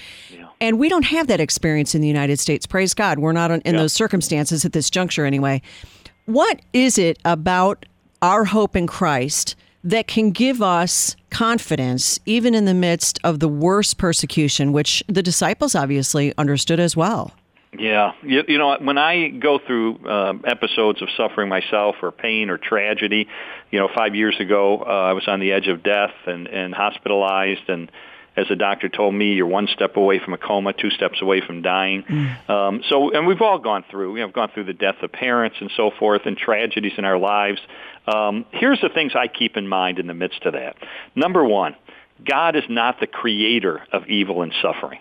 And 0.60 0.78
we 0.78 0.89
don't 0.89 1.06
have 1.06 1.28
that 1.28 1.39
experience 1.39 1.96
in 1.96 2.02
the 2.02 2.08
United 2.08 2.39
States. 2.39 2.67
Praise 2.67 2.93
God. 2.93 3.19
We're 3.19 3.32
not 3.32 3.52
in 3.52 3.76
those 3.76 3.93
circumstances 3.93 4.63
at 4.63 4.74
this 4.74 4.89
juncture 4.89 5.26
anyway. 5.26 5.62
What 6.26 6.62
is 6.72 6.98
it 6.98 7.17
about 7.26 7.86
our 8.22 8.46
hope 8.46 8.76
in 8.76 8.86
Christ 8.86 9.56
that 9.84 10.08
can 10.08 10.30
give 10.30 10.62
us 10.62 11.15
confidence 11.32 12.19
even 12.28 12.54
in 12.54 12.65
the 12.65 12.74
midst 12.76 13.19
of 13.24 13.39
the 13.39 13.48
worst 13.48 13.98
persecution, 13.98 14.72
which 14.72 15.04
the 15.08 15.24
disciples 15.24 15.74
obviously 15.74 16.34
understood 16.38 16.80
as 16.80 16.96
well? 16.96 17.34
Yeah, 17.78 18.12
you, 18.22 18.43
you 18.48 18.58
know, 18.58 18.78
when 18.82 18.98
I 18.98 19.30
go 19.30 19.58
through 19.65 20.06
um, 20.06 20.43
episodes 20.46 21.02
of 21.02 21.08
suffering 21.15 21.48
myself 21.48 21.96
or 22.02 22.12
pain 22.12 22.50
or 22.50 22.58
tragedy, 22.58 23.28
you 23.72 23.80
know, 23.80 23.90
five 23.94 24.16
years 24.16 24.36
ago 24.40 24.84
uh, 24.86 24.90
I 24.90 25.14
was 25.14 25.28
on 25.28 25.40
the 25.40 25.52
edge 25.52 25.68
of 25.68 25.82
death 25.84 26.14
and, 26.26 26.48
and 26.48 26.74
hospitalized, 26.74 27.70
and 27.70 27.92
as 28.36 28.48
the 28.48 28.56
doctor 28.56 28.88
told 28.88 29.14
me, 29.14 29.34
you're 29.34 29.48
one 29.48 29.68
step 29.68 29.98
away 29.98 30.20
from 30.20 30.34
a 30.34 30.38
coma, 30.38 30.72
two 30.74 30.90
steps 30.90 31.22
away 31.22 31.42
from 31.46 31.62
dying. 31.62 32.06
Um, 32.48 32.82
so, 32.88 33.12
and 33.12 33.28
we've 33.28 33.42
all 33.42 33.60
gone 33.60 33.84
through, 33.92 34.16
you 34.16 34.22
know, 34.22 34.32
gone 34.32 34.50
through 34.54 34.66
the 34.66 34.74
death 34.74 34.96
of 35.02 35.12
parents 35.12 35.58
and 35.60 35.70
so 35.76 35.92
forth, 36.00 36.22
and 36.26 36.38
tragedies 36.38 36.94
in 36.98 37.04
our 37.04 37.18
lives. 37.18 37.60
Um, 38.08 38.46
here's 38.52 38.80
the 38.80 38.90
things 38.90 39.14
I 39.16 39.28
keep 39.28 39.58
in 39.58 39.68
mind 39.68 40.00
in 40.00 40.08
the 40.08 40.14
midst 40.14 40.46
of 40.46 40.54
that. 40.54 40.78
Number 41.16 41.44
one, 41.44 41.76
God 42.24 42.56
is 42.56 42.64
not 42.70 43.00
the 43.00 43.08
creator 43.08 43.82
of 43.92 44.08
evil 44.08 44.44
and 44.44 44.54
suffering 44.62 45.00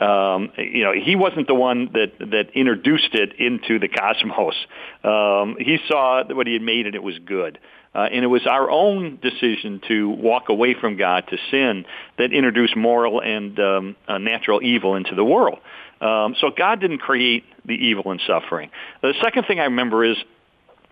um, 0.00 0.50
you 0.58 0.82
know, 0.82 0.92
he 0.92 1.14
wasn't 1.16 1.46
the 1.46 1.54
one 1.54 1.90
that 1.92 2.18
that 2.18 2.50
introduced 2.54 3.14
it 3.14 3.34
into 3.38 3.78
the 3.78 3.88
cosmos. 3.88 4.54
Um, 5.04 5.56
he 5.58 5.78
saw 5.88 6.24
what 6.24 6.46
he 6.46 6.54
had 6.54 6.62
made, 6.62 6.86
and 6.86 6.94
it 6.94 7.02
was 7.02 7.18
good. 7.24 7.58
Uh, 7.94 8.08
and 8.10 8.24
it 8.24 8.26
was 8.26 8.44
our 8.44 8.68
own 8.68 9.20
decision 9.22 9.80
to 9.86 10.08
walk 10.08 10.48
away 10.48 10.74
from 10.74 10.96
God 10.96 11.28
to 11.28 11.36
sin 11.52 11.84
that 12.18 12.32
introduced 12.32 12.74
moral 12.76 13.20
and 13.22 13.56
um, 13.60 13.96
uh, 14.08 14.18
natural 14.18 14.60
evil 14.64 14.96
into 14.96 15.14
the 15.14 15.24
world. 15.24 15.60
Um, 16.00 16.34
so 16.40 16.50
God 16.50 16.80
didn't 16.80 16.98
create 16.98 17.44
the 17.64 17.74
evil 17.74 18.10
and 18.10 18.20
suffering. 18.26 18.70
The 19.00 19.14
second 19.22 19.44
thing 19.46 19.60
I 19.60 19.64
remember 19.64 20.04
is, 20.04 20.16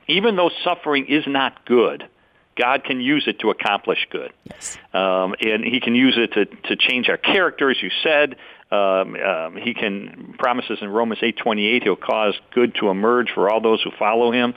even 0.07 0.37
though 0.37 0.51
suffering 0.62 1.07
is 1.07 1.25
not 1.27 1.67
good, 1.67 2.09
God 2.57 2.85
can 2.85 3.01
use 3.01 3.25
it 3.27 3.41
to 3.41 3.51
accomplish 3.51 4.07
good. 4.11 4.33
Yes. 4.45 4.79
Um, 4.93 5.35
and 5.41 5.65
he 5.65 5.81
can 5.81 5.95
use 5.95 6.17
it 6.17 6.33
to, 6.35 6.45
to 6.69 6.77
change 6.77 7.09
our 7.09 7.17
character, 7.17 7.71
as 7.71 7.83
you 7.83 7.91
said. 8.03 8.37
Um, 8.73 9.17
um, 9.17 9.57
he 9.57 9.75
can 9.75 10.35
promises 10.39 10.79
in 10.81 10.89
Romans 10.89 11.21
8:28 11.21 11.83
he'll 11.83 11.95
cause 11.95 12.35
good 12.55 12.75
to 12.77 12.89
emerge 12.89 13.31
for 13.31 13.51
all 13.51 13.61
those 13.61 13.83
who 13.83 13.91
follow 13.99 14.33
him. 14.33 14.55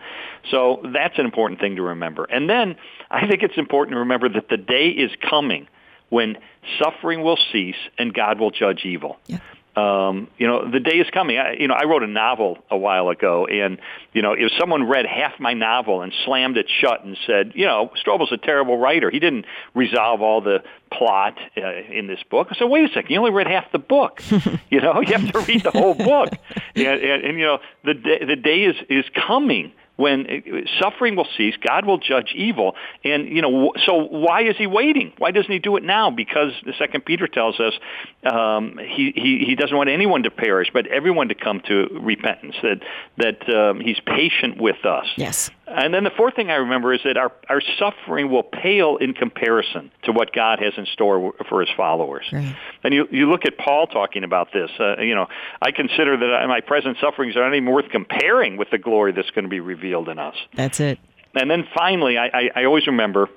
So 0.52 0.82
that's 0.94 1.20
an 1.20 1.26
important 1.26 1.60
thing 1.60 1.76
to 1.76 1.82
remember. 1.82 2.24
And 2.24 2.50
then 2.50 2.78
I 3.12 3.28
think 3.28 3.44
it's 3.44 3.58
important 3.58 3.96
to 3.96 4.00
remember 4.00 4.30
that 4.30 4.48
the 4.48 4.56
day 4.56 4.88
is 4.88 5.12
coming 5.30 5.68
when 6.08 6.38
suffering 6.82 7.24
will 7.24 7.38
cease 7.52 7.76
and 7.98 8.14
God 8.14 8.40
will 8.40 8.52
judge 8.52 8.86
evil. 8.86 9.18
Yeah. 9.28 9.40
Um, 9.76 10.30
you 10.38 10.48
know, 10.48 10.70
the 10.72 10.80
day 10.80 10.98
is 10.98 11.08
coming. 11.14 11.38
I, 11.38 11.54
you 11.54 11.68
know, 11.68 11.74
I 11.74 11.84
wrote 11.84 12.04
a 12.04 12.08
novel 12.08 12.60
a 12.72 12.78
while 12.78 13.10
ago, 13.10 13.46
and 13.46 13.80
you 14.14 14.22
know, 14.22 14.32
if 14.32 14.52
someone 14.58 14.88
read 14.88 15.06
half 15.06 15.38
my 15.40 15.54
novel 15.54 16.02
and 16.02 16.14
slammed 16.24 16.58
it 16.58 16.68
shut 16.82 17.04
and 17.04 17.18
said, 17.28 17.52
you 17.56 17.66
know, 17.66 17.92
Strobel's 18.04 18.32
a 18.32 18.38
terrible 18.38 18.78
writer. 18.78 19.10
He 19.10 19.20
didn't 19.20 19.46
resolve 19.74 20.22
all 20.22 20.40
the 20.40 20.64
plot 20.92 21.38
uh, 21.58 21.74
in 21.92 22.08
this 22.08 22.24
book. 22.30 22.48
I 22.52 22.56
said, 22.56 22.66
wait 22.66 22.90
a 22.90 22.94
second, 22.94 23.12
you 23.12 23.20
only 23.20 23.32
read 23.32 23.48
half 23.48 23.70
the 23.74 23.80
book. 23.80 24.22
you 24.70 24.80
know, 24.80 25.02
you 25.06 25.14
have 25.14 25.32
to 25.34 25.40
read 25.40 25.64
the 25.64 25.72
whole 25.72 25.94
book. 25.94 26.30
and, 26.76 26.88
and, 26.88 27.26
and 27.26 27.38
you 27.38 27.46
know, 27.46 27.60
the 27.84 27.96
day, 27.96 28.26
the 28.26 28.38
day 28.38 28.64
is 28.64 28.76
is 28.90 29.06
coming 29.28 29.74
when 29.96 30.26
uh, 30.28 30.82
suffering 30.82 31.16
will 31.16 31.28
cease, 31.38 31.56
God 31.66 31.86
will 31.86 31.98
judge 31.98 32.34
evil. 32.36 32.76
And, 33.04 33.28
you 33.28 33.42
know, 33.42 33.74
so 33.86 33.96
why 33.96 34.44
is 34.44 34.56
he 34.58 34.68
waiting? 34.68 35.14
Why 35.18 35.32
doesn't 35.32 35.52
he 35.52 35.60
do 35.60 35.78
it 35.78 35.84
now? 35.84 36.12
Because 36.12 36.52
the 36.66 36.74
second 36.78 37.06
Peter 37.06 37.28
tells 37.28 37.60
us 37.60 37.74
um, 38.30 38.78
he, 38.78 39.14
he, 39.16 39.46
he 39.46 39.56
doesn't 39.56 39.76
want 39.76 39.90
anyone 39.90 40.24
to 40.24 40.32
perish, 40.32 40.70
but 40.74 40.88
everyone 40.88 41.30
to 41.30 41.36
come 41.36 41.62
to 41.68 41.88
repentance, 42.02 42.56
that, 42.62 42.82
that 43.18 43.56
um, 43.56 43.80
he's 43.80 44.00
patient 44.06 44.58
with 44.60 44.86
us. 44.86 45.08
Yes. 45.18 45.50
And 45.68 45.94
then 45.94 46.04
the 46.04 46.12
fourth 46.16 46.36
thing 46.36 46.52
I 46.52 46.56
remember 46.56 46.94
is 46.94 47.02
that 47.06 47.18
our, 47.18 47.32
our 47.50 47.62
suffering 47.80 48.30
will 48.30 48.44
pale 48.44 48.98
in 48.98 49.14
comparison 49.14 49.92
to 50.04 50.12
what 50.12 50.32
God 50.32 50.60
has 50.60 50.74
in 50.78 50.86
store 50.88 51.34
for 51.50 51.62
his 51.62 51.70
followers. 51.76 52.26
Right. 52.32 52.56
And 52.84 52.94
you, 52.94 53.08
you 53.10 53.30
look 53.30 53.46
at 53.46 53.58
Paul 53.58 53.88
talking 53.88 54.24
about 54.24 54.54
this. 54.54 54.70
Uh, 54.80 55.02
you 55.02 55.16
know, 55.16 55.28
I 55.62 55.72
consider 55.72 56.18
that 56.18 56.46
my 56.48 56.62
present 56.62 56.98
sufferings 57.02 57.36
are 57.36 57.44
not 57.50 57.56
even 57.56 57.72
worth 57.72 57.90
comparing 57.90 58.58
with 58.58 58.70
the 58.70 58.78
glory 58.78 59.12
that's 59.12 59.32
going 59.32 59.46
to 59.46 59.50
be 59.50 59.60
revealed 59.60 60.08
in 60.08 60.20
us. 60.20 60.36
That's 60.54 60.80
it. 60.80 61.00
And 61.34 61.50
then 61.50 61.68
finally, 61.76 62.18
I, 62.18 62.28
I, 62.28 62.50
I 62.58 62.66
always 62.66 62.86
remember 62.88 63.30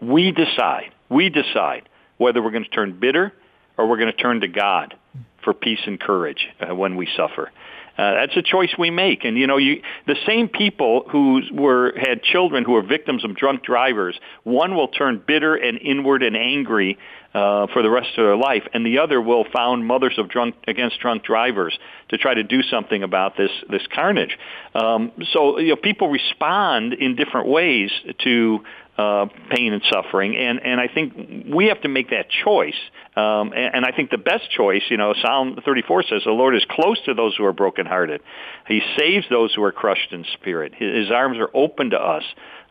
we 0.00 0.32
decide, 0.32 0.92
we 1.08 1.30
decide 1.30 1.88
whether 2.16 2.42
we're 2.42 2.52
going 2.52 2.64
to 2.64 2.70
turn 2.70 2.98
bitter 2.98 3.32
or 3.76 3.88
we're 3.88 3.98
going 3.98 4.12
to 4.12 4.16
turn 4.16 4.40
to 4.40 4.48
God 4.48 4.94
for 5.42 5.52
peace 5.52 5.80
and 5.86 5.98
courage 5.98 6.48
uh, 6.60 6.74
when 6.74 6.96
we 6.96 7.08
suffer. 7.16 7.50
Uh, 7.98 8.14
that's 8.14 8.36
a 8.36 8.42
choice 8.42 8.70
we 8.78 8.90
make, 8.90 9.24
and 9.24 9.36
you 9.36 9.46
know, 9.46 9.58
you 9.58 9.82
the 10.06 10.16
same 10.26 10.48
people 10.48 11.04
who 11.10 11.42
were 11.52 11.92
had 11.96 12.22
children 12.22 12.64
who 12.64 12.72
were 12.72 12.82
victims 12.82 13.24
of 13.24 13.36
drunk 13.36 13.62
drivers. 13.62 14.18
One 14.44 14.74
will 14.74 14.88
turn 14.88 15.22
bitter 15.26 15.54
and 15.54 15.78
inward 15.78 16.22
and 16.22 16.34
angry 16.34 16.98
uh, 17.34 17.66
for 17.72 17.82
the 17.82 17.90
rest 17.90 18.10
of 18.16 18.24
their 18.24 18.36
life, 18.36 18.62
and 18.72 18.84
the 18.84 18.98
other 18.98 19.20
will 19.20 19.44
found 19.54 19.86
mothers 19.86 20.18
of 20.18 20.28
drunk 20.28 20.54
against 20.66 21.00
drunk 21.00 21.22
drivers 21.22 21.78
to 22.08 22.18
try 22.18 22.32
to 22.34 22.42
do 22.42 22.62
something 22.62 23.02
about 23.02 23.36
this 23.36 23.50
this 23.68 23.82
carnage. 23.94 24.38
Um, 24.74 25.12
so 25.32 25.58
you 25.58 25.70
know, 25.70 25.76
people 25.76 26.08
respond 26.08 26.94
in 26.94 27.14
different 27.14 27.48
ways 27.48 27.90
to 28.24 28.60
uh, 28.98 29.26
pain 29.50 29.72
and 29.72 29.82
suffering, 29.90 30.36
and 30.36 30.60
and 30.62 30.80
I 30.80 30.88
think 30.88 31.46
we 31.52 31.66
have 31.66 31.80
to 31.82 31.88
make 31.88 32.10
that 32.10 32.26
choice. 32.44 32.76
Um, 33.16 33.52
and, 33.52 33.76
and 33.76 33.84
I 33.84 33.92
think 33.92 34.10
the 34.10 34.18
best 34.18 34.50
choice, 34.50 34.82
you 34.88 34.96
know, 34.96 35.14
Psalm 35.20 35.58
34 35.64 36.04
says, 36.04 36.22
"The 36.24 36.30
Lord 36.30 36.54
is 36.54 36.64
close 36.70 37.00
to 37.06 37.14
those 37.14 37.34
who 37.36 37.44
are 37.44 37.52
brokenhearted. 37.52 38.20
He 38.68 38.80
saves 38.98 39.26
those 39.30 39.54
who 39.54 39.62
are 39.64 39.72
crushed 39.72 40.12
in 40.12 40.24
spirit. 40.34 40.74
His, 40.74 41.04
his 41.04 41.10
arms 41.10 41.38
are 41.38 41.50
open 41.54 41.90
to 41.90 41.98
us." 41.98 42.24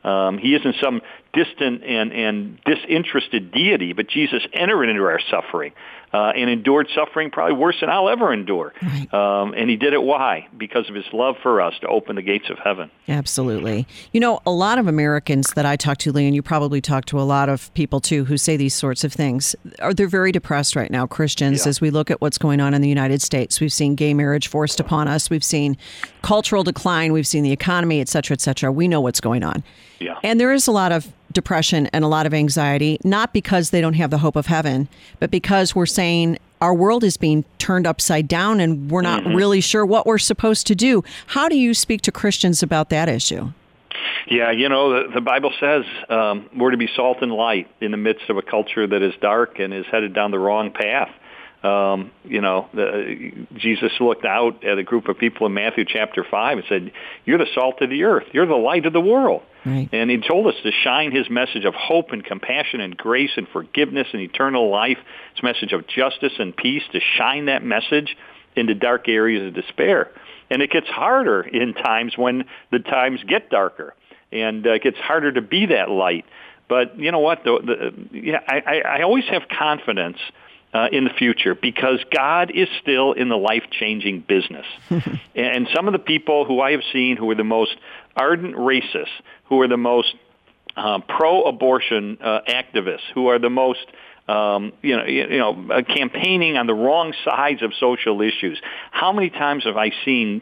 Um, 0.03 0.39
he 0.39 0.55
isn't 0.55 0.75
some 0.81 1.01
distant 1.33 1.83
and, 1.83 2.11
and 2.11 2.59
disinterested 2.65 3.51
deity, 3.51 3.93
but 3.93 4.07
Jesus 4.07 4.41
entered 4.51 4.85
into 4.85 5.03
our 5.03 5.19
suffering 5.29 5.73
uh, 6.13 6.31
and 6.35 6.49
endured 6.49 6.87
suffering 6.93 7.31
probably 7.31 7.55
worse 7.55 7.77
than 7.79 7.89
I'll 7.89 8.09
ever 8.09 8.33
endure. 8.33 8.73
Right. 8.81 9.13
Um, 9.13 9.53
and 9.55 9.69
he 9.69 9.75
did 9.77 9.93
it 9.93 10.03
why? 10.03 10.47
Because 10.57 10.89
of 10.89 10.95
his 10.95 11.05
love 11.13 11.35
for 11.41 11.61
us 11.61 11.73
to 11.81 11.87
open 11.87 12.15
the 12.15 12.21
gates 12.21 12.49
of 12.49 12.57
heaven. 12.59 12.89
Absolutely. 13.07 13.87
You 14.11 14.19
know, 14.19 14.41
a 14.45 14.51
lot 14.51 14.77
of 14.77 14.87
Americans 14.87 15.51
that 15.55 15.65
I 15.65 15.75
talk 15.75 15.97
to, 15.99 16.11
Lee, 16.11 16.25
and 16.25 16.35
you 16.35 16.41
probably 16.41 16.81
talk 16.81 17.05
to 17.05 17.19
a 17.19 17.23
lot 17.23 17.49
of 17.49 17.73
people 17.73 17.99
too 17.99 18.25
who 18.25 18.37
say 18.37 18.57
these 18.57 18.73
sorts 18.73 19.03
of 19.03 19.13
things, 19.13 19.55
are 19.79 19.93
they're 19.93 20.07
very 20.07 20.31
depressed 20.31 20.75
right 20.75 20.91
now, 20.91 21.05
Christians, 21.07 21.65
Yeah. 21.65 21.69
as 21.69 21.81
we 21.81 21.89
look 21.89 22.11
at 22.11 22.19
what's 22.21 22.37
going 22.37 22.59
on 22.59 22.73
in 22.73 22.81
the 22.81 22.89
United 22.89 23.21
States. 23.21 23.59
We've 23.61 23.71
seen 23.73 23.95
gay 23.95 24.13
marriage 24.13 24.47
forced 24.47 24.79
upon 24.79 25.07
us. 25.07 25.29
We've 25.29 25.43
seen 25.43 25.77
cultural 26.21 26.63
decline. 26.63 27.13
We've 27.13 27.27
seen 27.27 27.43
the 27.43 27.51
economy, 27.51 28.01
et 28.01 28.09
cetera, 28.09 28.33
et 28.35 28.41
cetera. 28.41 28.71
We 28.71 28.87
know 28.87 29.01
what's 29.01 29.21
going 29.21 29.43
on. 29.43 29.63
Yeah. 29.99 30.17
And 30.23 30.39
there 30.39 30.51
is 30.51 30.67
a 30.67 30.71
lot 30.71 30.91
of 30.91 31.11
depression 31.33 31.87
and 31.87 32.03
a 32.03 32.07
lot 32.07 32.25
of 32.25 32.33
anxiety, 32.33 32.99
not 33.03 33.33
because 33.33 33.69
they 33.69 33.81
don't 33.81 33.93
have 33.93 34.09
the 34.09 34.19
hope 34.19 34.35
of 34.35 34.47
heaven, 34.47 34.87
but 35.19 35.31
because 35.31 35.75
we're 35.75 35.85
saying 35.85 36.37
our 36.61 36.73
world 36.73 37.03
is 37.03 37.17
being 37.17 37.43
turned 37.57 37.87
upside 37.87 38.27
down 38.27 38.59
and 38.59 38.91
we're 38.91 39.01
not 39.01 39.25
really 39.25 39.61
sure 39.61 39.85
what 39.85 40.05
we're 40.05 40.19
supposed 40.19 40.67
to 40.67 40.75
do. 40.75 41.03
How 41.27 41.49
do 41.49 41.57
you 41.57 41.73
speak 41.73 42.01
to 42.03 42.11
Christians 42.11 42.61
about 42.61 42.89
that 42.89 43.09
issue? 43.09 43.51
Yeah, 44.27 44.51
you 44.51 44.69
know, 44.69 45.03
the, 45.07 45.15
the 45.15 45.21
Bible 45.21 45.51
says 45.59 45.83
um, 46.09 46.49
we're 46.55 46.71
to 46.71 46.77
be 46.77 46.89
salt 46.95 47.17
and 47.21 47.31
light 47.31 47.67
in 47.81 47.91
the 47.91 47.97
midst 47.97 48.29
of 48.29 48.37
a 48.37 48.41
culture 48.41 48.85
that 48.85 49.01
is 49.01 49.13
dark 49.21 49.59
and 49.59 49.73
is 49.73 49.85
headed 49.91 50.13
down 50.13 50.31
the 50.31 50.39
wrong 50.39 50.71
path. 50.71 51.09
Um, 51.63 52.09
you 52.23 52.41
know, 52.41 52.69
the, 52.73 53.45
Jesus 53.55 53.91
looked 53.99 54.25
out 54.25 54.63
at 54.63 54.79
a 54.79 54.83
group 54.83 55.07
of 55.09 55.19
people 55.19 55.45
in 55.45 55.53
Matthew 55.53 55.85
chapter 55.87 56.25
5 56.29 56.57
and 56.57 56.67
said, 56.67 56.91
you're 57.25 57.37
the 57.37 57.47
salt 57.53 57.81
of 57.81 57.89
the 57.91 58.03
earth. 58.03 58.23
You're 58.31 58.47
the 58.47 58.55
light 58.55 58.87
of 58.87 58.93
the 58.93 59.01
world. 59.01 59.43
Right. 59.63 59.87
And 59.91 60.09
he 60.09 60.17
told 60.17 60.47
us 60.47 60.55
to 60.63 60.71
shine 60.71 61.11
his 61.11 61.29
message 61.29 61.65
of 61.65 61.75
hope 61.75 62.11
and 62.13 62.25
compassion 62.25 62.81
and 62.81 62.97
grace 62.97 63.31
and 63.37 63.47
forgiveness 63.47 64.07
and 64.11 64.23
eternal 64.23 64.71
life, 64.71 64.97
his 65.35 65.43
message 65.43 65.71
of 65.71 65.87
justice 65.87 66.33
and 66.39 66.55
peace, 66.55 66.81
to 66.93 66.99
shine 67.17 67.45
that 67.45 67.63
message 67.63 68.17
into 68.55 68.73
dark 68.73 69.07
areas 69.07 69.47
of 69.47 69.53
despair. 69.53 70.09
And 70.49 70.63
it 70.63 70.71
gets 70.71 70.87
harder 70.87 71.41
in 71.41 71.75
times 71.75 72.17
when 72.17 72.45
the 72.71 72.79
times 72.79 73.19
get 73.27 73.51
darker. 73.51 73.93
And 74.31 74.65
uh, 74.65 74.73
it 74.73 74.83
gets 74.83 74.97
harder 74.97 75.31
to 75.31 75.41
be 75.41 75.67
that 75.67 75.91
light. 75.91 76.25
But 76.67 76.97
you 76.97 77.11
know 77.11 77.19
what? 77.19 77.43
The, 77.43 77.59
the, 78.11 78.19
yeah, 78.19 78.39
I, 78.47 78.61
I, 78.65 78.77
I 78.79 79.01
always 79.03 79.25
have 79.25 79.43
confidence 79.47 80.17
uh, 80.73 80.87
in 80.91 81.03
the 81.03 81.09
future 81.09 81.55
because 81.55 81.99
God 82.13 82.51
is 82.53 82.67
still 82.81 83.13
in 83.13 83.29
the 83.29 83.37
life-changing 83.37 84.21
business. 84.21 84.65
and 85.35 85.67
some 85.73 85.87
of 85.87 85.93
the 85.93 85.99
people 85.99 86.45
who 86.45 86.61
I 86.61 86.71
have 86.71 86.83
seen 86.93 87.17
who 87.17 87.29
are 87.31 87.35
the 87.35 87.43
most 87.43 87.75
ardent 88.15 88.55
racists, 88.55 89.07
who 89.45 89.61
are 89.61 89.67
the 89.67 89.77
most 89.77 90.13
uh, 90.75 90.99
pro-abortion 90.99 92.17
uh, 92.21 92.39
activists, 92.47 93.11
who 93.13 93.27
are 93.27 93.39
the 93.39 93.49
most 93.49 93.85
um, 94.31 94.71
you 94.81 94.95
know, 94.95 95.05
you, 95.05 95.37
know, 95.37 95.67
uh, 95.71 95.81
campaigning 95.83 96.55
on 96.55 96.65
the 96.65 96.73
wrong 96.73 97.13
sides 97.25 97.61
of 97.61 97.73
social 97.79 98.21
issues. 98.21 98.61
How 98.91 99.11
many 99.11 99.29
times 99.29 99.65
have 99.65 99.75
I 99.75 99.91
seen 100.05 100.41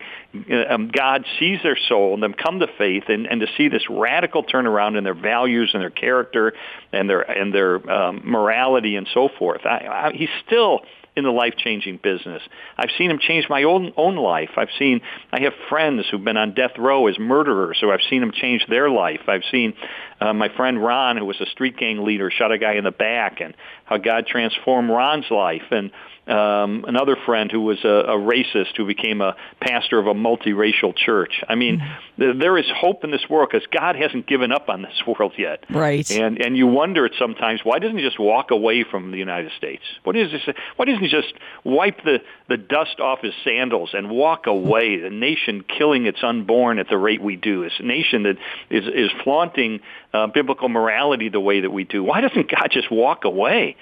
uh, 0.52 0.74
um, 0.74 0.92
God 0.94 1.26
sees 1.40 1.60
their 1.64 1.78
soul 1.88 2.14
and 2.14 2.22
them 2.22 2.34
come 2.34 2.60
to 2.60 2.68
faith, 2.78 3.06
and, 3.08 3.26
and 3.26 3.42
to 3.42 3.48
see 3.58 3.68
this 3.68 3.90
radical 3.90 4.44
turnaround 4.44 4.98
in 4.98 5.04
their 5.04 5.16
values 5.16 5.72
and 5.74 5.82
their 5.82 5.90
character 5.90 6.54
and 6.94 7.10
their 7.10 7.22
and 7.22 7.54
their 7.54 7.92
um, 7.92 8.22
morality 8.26 8.96
and 8.96 9.08
so 9.14 9.30
forth? 9.40 9.66
I, 9.66 9.88
I, 9.88 10.12
he's 10.14 10.30
still 10.46 10.82
in 11.16 11.24
the 11.24 11.32
life-changing 11.32 12.00
business. 12.02 12.42
I've 12.78 12.92
seen 12.98 13.10
him 13.10 13.20
change 13.20 13.48
my 13.50 13.64
own 13.64 13.92
own 13.98 14.16
life. 14.16 14.52
I've 14.56 14.70
seen 14.78 15.02
I 15.32 15.42
have 15.42 15.54
friends 15.68 16.06
who've 16.10 16.24
been 16.24 16.38
on 16.38 16.54
death 16.54 16.78
row 16.78 17.08
as 17.08 17.18
murderers, 17.18 17.78
so 17.82 17.92
I've 17.92 18.06
seen 18.10 18.22
him 18.22 18.32
change 18.32 18.66
their 18.68 18.90
life. 18.90 19.22
I've 19.28 19.44
seen 19.52 19.74
uh, 20.20 20.34
my 20.34 20.50
friend 20.56 20.84
Ron, 20.84 21.18
who 21.18 21.26
was 21.26 21.40
a 21.42 21.46
street 21.48 21.78
gang 21.78 22.04
leader, 22.04 22.30
shot 22.30 22.52
a 22.52 22.58
guy 22.58 22.74
in 22.74 22.84
the 22.84 22.92
back, 22.92 23.42
and 23.42 23.56
how 23.86 23.98
God 23.98 24.28
transformed 24.28 24.90
Ron's 24.90 25.30
life. 25.32 25.64
And 25.72 25.92
um, 26.30 26.86
another 26.88 27.18
friend 27.26 27.52
who 27.52 27.62
was 27.62 27.84
a, 27.84 27.88
a 27.88 28.18
racist 28.18 28.78
who 28.78 28.86
became 28.86 29.20
a 29.20 29.36
pastor 29.60 29.98
of 29.98 30.06
a 30.06 30.14
multiracial 30.14 30.96
church. 30.96 31.42
I 31.50 31.56
mean, 31.56 31.82
th- 32.20 32.36
there 32.38 32.56
is 32.58 32.66
hope 32.70 33.04
in 33.04 33.10
this 33.10 33.28
world 33.28 33.50
because 33.52 33.66
God 33.72 33.96
hasn't 33.96 34.28
given 34.28 34.52
up 34.52 34.70
on 34.70 34.84
this 34.84 35.02
world 35.08 35.34
yet. 35.38 35.66
Right. 35.70 36.10
And 36.12 36.40
and 36.40 36.56
you 36.56 36.68
wonder 36.68 37.06
at 37.06 37.14
sometimes 37.18 37.62
why 37.64 37.80
doesn't 37.80 37.98
he 37.98 38.04
just 38.04 38.20
walk 38.20 38.52
away 38.52 38.84
from 38.84 39.12
the 39.12 39.18
United 39.18 39.52
States? 39.58 39.82
What 40.04 40.16
is 40.16 40.32
this? 40.32 40.56
Why 40.76 40.86
doesn't 40.86 41.02
he 41.02 41.10
just 41.10 41.34
wipe 41.64 42.04
the 42.04 42.20
the 42.48 42.58
dust 42.58 43.00
off 43.00 43.22
his 43.22 43.34
sandals 43.44 43.92
and 43.94 44.12
walk 44.12 44.46
away? 44.46 45.00
The 45.00 45.10
nation 45.10 45.64
killing 45.64 46.06
its 46.06 46.20
unborn 46.22 46.78
at 46.78 46.90
the 46.90 46.98
rate 46.98 47.24
we 47.24 47.38
do. 47.38 47.64
This 47.64 47.80
nation 47.82 48.24
that 48.24 48.38
is 48.70 48.86
is 48.86 49.10
flaunting 49.24 49.80
uh, 50.14 50.28
biblical 50.28 50.70
morality 50.70 51.30
the 51.30 51.40
way 51.40 51.62
that 51.62 51.72
we 51.72 51.84
do. 51.84 52.04
Why 52.04 52.22
doesn't 52.22 52.50
God 52.50 52.70
just 52.72 52.92
walk 52.92 53.26
away? 53.26 53.76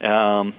Um, 0.00 0.54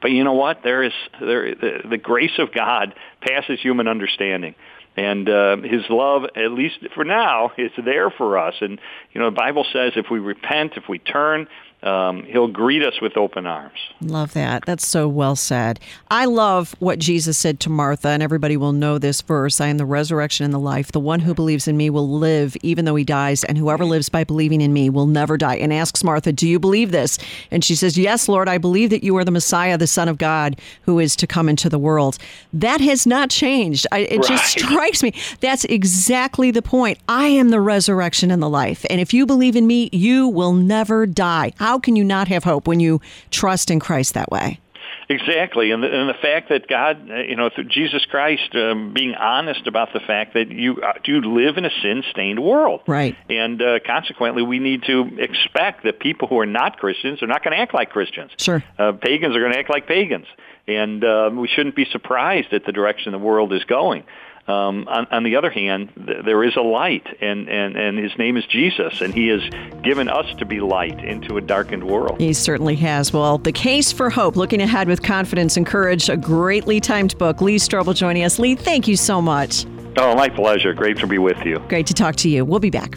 but 0.00 0.10
you 0.10 0.24
know 0.24 0.34
what? 0.34 0.62
There 0.62 0.82
is 0.82 0.92
there 1.20 1.54
the, 1.54 1.80
the 1.90 1.98
grace 1.98 2.38
of 2.38 2.52
God 2.52 2.94
passes 3.20 3.60
human 3.60 3.88
understanding. 3.88 4.54
And 4.96 5.28
uh, 5.28 5.58
His 5.58 5.82
love, 5.90 6.24
at 6.36 6.52
least 6.52 6.78
for 6.94 7.04
now, 7.04 7.52
is 7.58 7.70
there 7.84 8.10
for 8.10 8.38
us. 8.38 8.54
And 8.60 8.80
you 9.12 9.20
know, 9.20 9.30
the 9.30 9.36
Bible 9.36 9.66
says 9.72 9.92
if 9.96 10.06
we 10.10 10.18
repent, 10.18 10.72
if 10.76 10.84
we 10.88 10.98
turn, 10.98 11.48
um, 11.82 12.24
He'll 12.24 12.48
greet 12.48 12.82
us 12.82 13.00
with 13.00 13.16
open 13.16 13.46
arms. 13.46 13.78
Love 14.00 14.32
that. 14.32 14.64
That's 14.66 14.86
so 14.86 15.08
well 15.08 15.36
said. 15.36 15.78
I 16.10 16.24
love 16.24 16.74
what 16.78 16.98
Jesus 16.98 17.36
said 17.38 17.60
to 17.60 17.70
Martha, 17.70 18.08
and 18.08 18.22
everybody 18.22 18.56
will 18.56 18.72
know 18.72 18.98
this 18.98 19.20
verse 19.20 19.60
I 19.60 19.68
am 19.68 19.78
the 19.78 19.84
resurrection 19.86 20.44
and 20.44 20.54
the 20.54 20.58
life. 20.58 20.92
The 20.92 21.00
one 21.00 21.20
who 21.20 21.34
believes 21.34 21.68
in 21.68 21.76
me 21.76 21.90
will 21.90 22.08
live 22.08 22.56
even 22.62 22.84
though 22.84 22.96
he 22.96 23.04
dies, 23.04 23.44
and 23.44 23.58
whoever 23.58 23.84
lives 23.84 24.08
by 24.08 24.24
believing 24.24 24.60
in 24.60 24.72
me 24.72 24.90
will 24.90 25.06
never 25.06 25.36
die. 25.36 25.56
And 25.56 25.72
asks 25.72 26.02
Martha, 26.02 26.32
Do 26.32 26.48
you 26.48 26.58
believe 26.58 26.92
this? 26.92 27.18
And 27.50 27.64
she 27.64 27.74
says, 27.74 27.98
Yes, 27.98 28.28
Lord, 28.28 28.48
I 28.48 28.58
believe 28.58 28.90
that 28.90 29.04
you 29.04 29.16
are 29.16 29.24
the 29.24 29.30
Messiah, 29.30 29.78
the 29.78 29.86
Son 29.86 30.08
of 30.08 30.18
God, 30.18 30.60
who 30.82 30.98
is 30.98 31.14
to 31.16 31.26
come 31.26 31.48
into 31.48 31.68
the 31.68 31.78
world. 31.78 32.18
That 32.52 32.80
has 32.80 33.06
not 33.06 33.30
changed. 33.30 33.86
I, 33.92 34.00
it 34.00 34.22
just 34.24 34.46
strikes 34.46 35.02
me. 35.02 35.12
That's 35.40 35.64
exactly 35.64 36.50
the 36.50 36.62
point. 36.62 36.98
I 37.08 37.26
am 37.28 37.50
the 37.50 37.60
resurrection 37.60 38.30
and 38.30 38.42
the 38.42 38.48
life. 38.48 38.84
And 38.88 39.00
if 39.00 39.12
you 39.12 39.26
believe 39.26 39.56
in 39.56 39.66
me, 39.66 39.90
you 39.92 40.26
will 40.28 40.52
never 40.52 41.06
die. 41.06 41.52
How 41.66 41.80
can 41.80 41.96
you 41.96 42.04
not 42.04 42.28
have 42.28 42.44
hope 42.44 42.68
when 42.68 42.78
you 42.78 43.00
trust 43.32 43.72
in 43.72 43.80
Christ 43.80 44.14
that 44.14 44.30
way? 44.30 44.60
Exactly, 45.08 45.72
and 45.72 45.82
the, 45.82 45.88
and 45.88 46.08
the 46.08 46.20
fact 46.22 46.48
that 46.50 46.68
God, 46.68 47.10
uh, 47.10 47.16
you 47.22 47.34
know, 47.34 47.50
through 47.52 47.64
Jesus 47.64 48.04
Christ, 48.04 48.54
um, 48.54 48.92
being 48.94 49.14
honest 49.14 49.66
about 49.66 49.92
the 49.92 49.98
fact 49.98 50.34
that 50.34 50.48
you 50.48 50.80
uh, 50.80 50.92
you 51.04 51.20
live 51.22 51.56
in 51.56 51.64
a 51.64 51.70
sin-stained 51.82 52.40
world, 52.40 52.82
Right. 52.86 53.16
And 53.28 53.60
uh, 53.60 53.80
consequently, 53.84 54.44
we 54.44 54.60
need 54.60 54.84
to 54.84 55.10
expect 55.18 55.82
that 55.82 55.98
people 55.98 56.28
who 56.28 56.38
are 56.38 56.46
not 56.46 56.78
Christians 56.78 57.20
are 57.20 57.26
not 57.26 57.42
going 57.42 57.56
to 57.56 57.60
act 57.60 57.74
like 57.74 57.90
Christians. 57.90 58.30
Sure. 58.38 58.62
uh, 58.78 58.92
pagans 58.92 59.34
are 59.34 59.40
going 59.40 59.52
to 59.52 59.58
act 59.58 59.70
like 59.70 59.88
pagans, 59.88 60.26
and 60.68 61.02
uh, 61.02 61.30
we 61.32 61.48
shouldn't 61.48 61.74
be 61.74 61.86
surprised 61.90 62.52
at 62.52 62.64
the 62.64 62.70
direction 62.70 63.10
the 63.10 63.18
world 63.18 63.52
is 63.52 63.64
going. 63.64 64.04
Um, 64.48 64.86
on, 64.88 65.06
on 65.10 65.22
the 65.24 65.36
other 65.36 65.50
hand, 65.50 65.92
th- 66.06 66.24
there 66.24 66.44
is 66.44 66.56
a 66.56 66.60
light, 66.60 67.06
and, 67.20 67.48
and, 67.48 67.76
and 67.76 67.98
his 67.98 68.16
name 68.16 68.36
is 68.36 68.46
Jesus, 68.46 69.00
and 69.00 69.12
he 69.12 69.28
has 69.28 69.42
given 69.82 70.08
us 70.08 70.26
to 70.38 70.44
be 70.46 70.60
light 70.60 71.04
into 71.04 71.36
a 71.36 71.40
darkened 71.40 71.84
world. 71.84 72.20
He 72.20 72.32
certainly 72.32 72.76
has. 72.76 73.12
Well, 73.12 73.38
The 73.38 73.52
Case 73.52 73.90
for 73.92 74.08
Hope, 74.08 74.36
looking 74.36 74.60
ahead 74.60 74.86
with 74.86 75.02
confidence 75.02 75.56
and 75.56 75.66
courage, 75.66 76.08
a 76.08 76.16
greatly 76.16 76.80
timed 76.80 77.18
book. 77.18 77.40
Lee 77.40 77.56
Strobel 77.56 77.94
joining 77.94 78.22
us. 78.22 78.38
Lee, 78.38 78.54
thank 78.54 78.86
you 78.86 78.96
so 78.96 79.20
much. 79.20 79.66
Oh, 79.96 80.14
my 80.14 80.28
pleasure. 80.28 80.72
Great 80.74 80.98
to 80.98 81.06
be 81.06 81.18
with 81.18 81.44
you. 81.44 81.58
Great 81.68 81.86
to 81.86 81.94
talk 81.94 82.16
to 82.16 82.28
you. 82.28 82.44
We'll 82.44 82.60
be 82.60 82.70
back. 82.70 82.96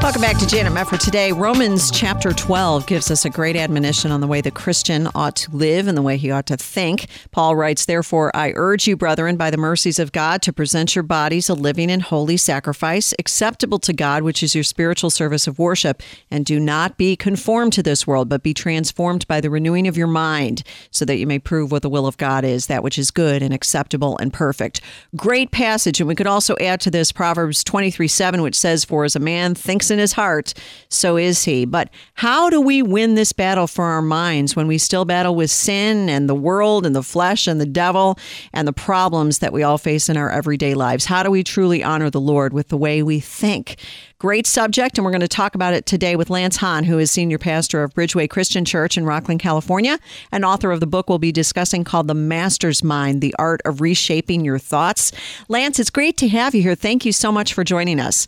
Welcome 0.00 0.22
back 0.22 0.38
to 0.38 0.46
Janet 0.46 0.72
Mefford 0.72 1.00
today. 1.00 1.32
Romans 1.32 1.90
chapter 1.90 2.32
12 2.32 2.86
gives 2.86 3.10
us 3.10 3.24
a 3.24 3.30
great 3.30 3.56
admonition 3.56 4.12
on 4.12 4.20
the 4.20 4.28
way 4.28 4.40
the 4.40 4.52
Christian 4.52 5.08
ought 5.12 5.34
to 5.36 5.50
live 5.50 5.88
and 5.88 5.98
the 5.98 6.02
way 6.02 6.16
he 6.16 6.30
ought 6.30 6.46
to 6.46 6.56
think. 6.56 7.08
Paul 7.32 7.56
writes, 7.56 7.84
Therefore, 7.84 8.34
I 8.34 8.52
urge 8.54 8.86
you, 8.86 8.96
brethren, 8.96 9.36
by 9.36 9.50
the 9.50 9.56
mercies 9.56 9.98
of 9.98 10.12
God, 10.12 10.40
to 10.42 10.52
present 10.52 10.94
your 10.94 11.02
bodies 11.02 11.48
a 11.48 11.54
living 11.54 11.90
and 11.90 12.00
holy 12.00 12.36
sacrifice, 12.36 13.12
acceptable 13.18 13.80
to 13.80 13.92
God, 13.92 14.22
which 14.22 14.40
is 14.40 14.54
your 14.54 14.62
spiritual 14.62 15.10
service 15.10 15.48
of 15.48 15.58
worship. 15.58 16.00
And 16.30 16.46
do 16.46 16.60
not 16.60 16.96
be 16.96 17.16
conformed 17.16 17.72
to 17.72 17.82
this 17.82 18.06
world, 18.06 18.28
but 18.28 18.44
be 18.44 18.54
transformed 18.54 19.26
by 19.26 19.40
the 19.40 19.50
renewing 19.50 19.88
of 19.88 19.96
your 19.96 20.06
mind, 20.06 20.62
so 20.92 21.04
that 21.06 21.18
you 21.18 21.26
may 21.26 21.40
prove 21.40 21.72
what 21.72 21.82
the 21.82 21.90
will 21.90 22.06
of 22.06 22.16
God 22.16 22.44
is, 22.44 22.68
that 22.68 22.84
which 22.84 22.98
is 22.98 23.10
good 23.10 23.42
and 23.42 23.52
acceptable 23.52 24.16
and 24.18 24.32
perfect. 24.32 24.80
Great 25.16 25.50
passage. 25.50 26.00
And 26.00 26.06
we 26.06 26.14
could 26.14 26.28
also 26.28 26.56
add 26.60 26.80
to 26.82 26.90
this 26.90 27.10
Proverbs 27.10 27.64
23 27.64 28.06
7, 28.06 28.42
which 28.42 28.56
says, 28.56 28.84
For 28.84 29.04
as 29.04 29.16
a 29.16 29.20
man 29.20 29.56
thinks 29.56 29.87
in 29.90 29.98
his 29.98 30.12
heart, 30.12 30.54
so 30.88 31.16
is 31.16 31.44
he. 31.44 31.64
But 31.64 31.90
how 32.14 32.50
do 32.50 32.60
we 32.60 32.82
win 32.82 33.14
this 33.14 33.32
battle 33.32 33.66
for 33.66 33.84
our 33.84 34.02
minds 34.02 34.56
when 34.56 34.66
we 34.66 34.78
still 34.78 35.04
battle 35.04 35.34
with 35.34 35.50
sin 35.50 36.08
and 36.08 36.28
the 36.28 36.34
world 36.34 36.86
and 36.86 36.94
the 36.94 37.02
flesh 37.02 37.46
and 37.46 37.60
the 37.60 37.66
devil 37.66 38.18
and 38.52 38.66
the 38.66 38.72
problems 38.72 39.38
that 39.38 39.52
we 39.52 39.62
all 39.62 39.78
face 39.78 40.08
in 40.08 40.16
our 40.16 40.30
everyday 40.30 40.74
lives? 40.74 41.06
How 41.06 41.22
do 41.22 41.30
we 41.30 41.42
truly 41.42 41.82
honor 41.82 42.10
the 42.10 42.20
Lord 42.20 42.52
with 42.52 42.68
the 42.68 42.76
way 42.76 43.02
we 43.02 43.20
think? 43.20 43.76
Great 44.20 44.48
subject, 44.48 44.98
and 44.98 45.04
we're 45.04 45.12
going 45.12 45.20
to 45.20 45.28
talk 45.28 45.54
about 45.54 45.74
it 45.74 45.86
today 45.86 46.16
with 46.16 46.28
Lance 46.28 46.56
Hahn, 46.56 46.82
who 46.82 46.98
is 46.98 47.08
senior 47.08 47.38
pastor 47.38 47.84
of 47.84 47.94
Bridgeway 47.94 48.28
Christian 48.28 48.64
Church 48.64 48.98
in 48.98 49.04
Rocklin, 49.04 49.38
California, 49.38 50.00
and 50.32 50.44
author 50.44 50.72
of 50.72 50.80
the 50.80 50.88
book 50.88 51.08
we'll 51.08 51.20
be 51.20 51.30
discussing 51.30 51.84
called 51.84 52.08
The 52.08 52.14
Master's 52.14 52.82
Mind 52.82 53.20
The 53.20 53.32
Art 53.38 53.60
of 53.64 53.80
Reshaping 53.80 54.44
Your 54.44 54.58
Thoughts. 54.58 55.12
Lance, 55.46 55.78
it's 55.78 55.90
great 55.90 56.16
to 56.16 56.26
have 56.26 56.52
you 56.52 56.62
here. 56.62 56.74
Thank 56.74 57.04
you 57.04 57.12
so 57.12 57.30
much 57.30 57.54
for 57.54 57.62
joining 57.62 58.00
us. 58.00 58.26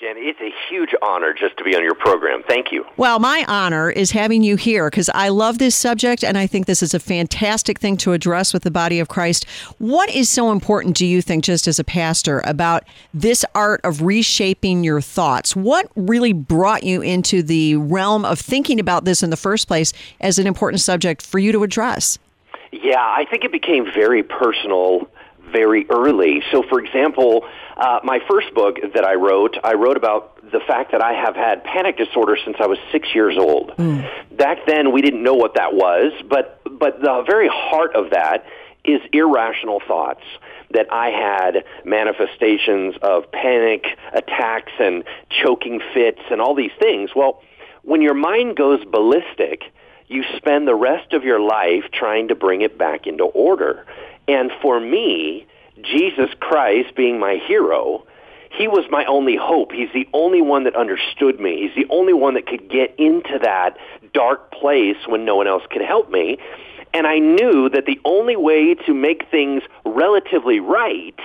Jen, 0.00 0.14
it's 0.16 0.38
a 0.40 0.53
huge 0.74 0.94
honor 1.02 1.32
just 1.32 1.56
to 1.56 1.62
be 1.62 1.76
on 1.76 1.84
your 1.84 1.94
program. 1.94 2.42
Thank 2.48 2.72
you. 2.72 2.84
Well, 2.96 3.20
my 3.20 3.44
honor 3.46 3.90
is 3.90 4.10
having 4.10 4.42
you 4.42 4.56
here 4.56 4.90
because 4.90 5.08
I 5.14 5.28
love 5.28 5.58
this 5.58 5.76
subject 5.76 6.24
and 6.24 6.36
I 6.36 6.48
think 6.48 6.66
this 6.66 6.82
is 6.82 6.94
a 6.94 6.98
fantastic 6.98 7.78
thing 7.78 7.96
to 7.98 8.12
address 8.12 8.52
with 8.52 8.64
the 8.64 8.72
body 8.72 8.98
of 8.98 9.06
Christ. 9.06 9.48
What 9.78 10.10
is 10.10 10.28
so 10.28 10.50
important, 10.50 10.96
do 10.96 11.06
you 11.06 11.22
think, 11.22 11.44
just 11.44 11.68
as 11.68 11.78
a 11.78 11.84
pastor, 11.84 12.42
about 12.44 12.82
this 13.12 13.44
art 13.54 13.82
of 13.84 14.02
reshaping 14.02 14.82
your 14.82 15.00
thoughts? 15.00 15.54
What 15.54 15.88
really 15.94 16.32
brought 16.32 16.82
you 16.82 17.00
into 17.02 17.44
the 17.44 17.76
realm 17.76 18.24
of 18.24 18.40
thinking 18.40 18.80
about 18.80 19.04
this 19.04 19.22
in 19.22 19.30
the 19.30 19.36
first 19.36 19.68
place 19.68 19.92
as 20.20 20.40
an 20.40 20.46
important 20.48 20.80
subject 20.80 21.22
for 21.22 21.38
you 21.38 21.52
to 21.52 21.62
address? 21.62 22.18
Yeah, 22.72 22.98
I 22.98 23.26
think 23.30 23.44
it 23.44 23.52
became 23.52 23.84
very 23.94 24.24
personal 24.24 25.08
very 25.52 25.86
early. 25.88 26.42
So, 26.50 26.64
for 26.68 26.80
example, 26.80 27.46
uh, 27.76 28.00
my 28.04 28.20
first 28.28 28.54
book 28.54 28.76
that 28.94 29.04
I 29.04 29.14
wrote, 29.14 29.56
I 29.64 29.74
wrote 29.74 29.96
about 29.96 30.50
the 30.50 30.60
fact 30.60 30.92
that 30.92 31.02
I 31.02 31.12
have 31.12 31.34
had 31.34 31.64
panic 31.64 31.96
disorder 31.96 32.36
since 32.44 32.56
I 32.60 32.66
was 32.66 32.78
six 32.92 33.14
years 33.14 33.36
old. 33.36 33.70
Mm. 33.76 34.36
Back 34.36 34.58
then, 34.66 34.92
we 34.92 35.02
didn't 35.02 35.22
know 35.22 35.34
what 35.34 35.54
that 35.54 35.74
was, 35.74 36.12
but 36.28 36.60
but 36.78 37.00
the 37.00 37.24
very 37.26 37.48
heart 37.50 37.94
of 37.94 38.10
that 38.10 38.46
is 38.84 39.00
irrational 39.12 39.80
thoughts. 39.86 40.22
That 40.70 40.92
I 40.92 41.10
had 41.10 41.64
manifestations 41.84 42.96
of 43.00 43.30
panic 43.30 43.84
attacks 44.12 44.72
and 44.80 45.04
choking 45.42 45.80
fits 45.92 46.20
and 46.30 46.40
all 46.40 46.54
these 46.54 46.72
things. 46.80 47.10
Well, 47.14 47.42
when 47.82 48.02
your 48.02 48.14
mind 48.14 48.56
goes 48.56 48.84
ballistic, 48.84 49.62
you 50.08 50.24
spend 50.36 50.66
the 50.66 50.74
rest 50.74 51.12
of 51.12 51.22
your 51.22 51.40
life 51.40 51.84
trying 51.92 52.28
to 52.28 52.34
bring 52.34 52.62
it 52.62 52.76
back 52.76 53.06
into 53.06 53.24
order. 53.24 53.86
And 54.26 54.50
for 54.62 54.80
me, 54.80 55.46
Jesus 55.82 56.30
Christ 56.40 56.94
being 56.94 57.18
my 57.18 57.36
hero, 57.36 58.04
he 58.50 58.68
was 58.68 58.84
my 58.90 59.04
only 59.06 59.36
hope. 59.36 59.72
He's 59.72 59.92
the 59.92 60.08
only 60.12 60.40
one 60.40 60.64
that 60.64 60.76
understood 60.76 61.40
me. 61.40 61.62
He's 61.62 61.84
the 61.84 61.92
only 61.92 62.12
one 62.12 62.34
that 62.34 62.46
could 62.46 62.68
get 62.68 62.94
into 62.98 63.38
that 63.42 63.76
dark 64.12 64.52
place 64.52 64.96
when 65.06 65.24
no 65.24 65.36
one 65.36 65.48
else 65.48 65.64
could 65.70 65.82
help 65.82 66.10
me. 66.10 66.38
And 66.92 67.06
I 67.08 67.18
knew 67.18 67.68
that 67.70 67.86
the 67.86 68.00
only 68.04 68.36
way 68.36 68.74
to 68.74 68.94
make 68.94 69.28
things 69.28 69.64
relatively 69.84 70.60
right 70.60 71.18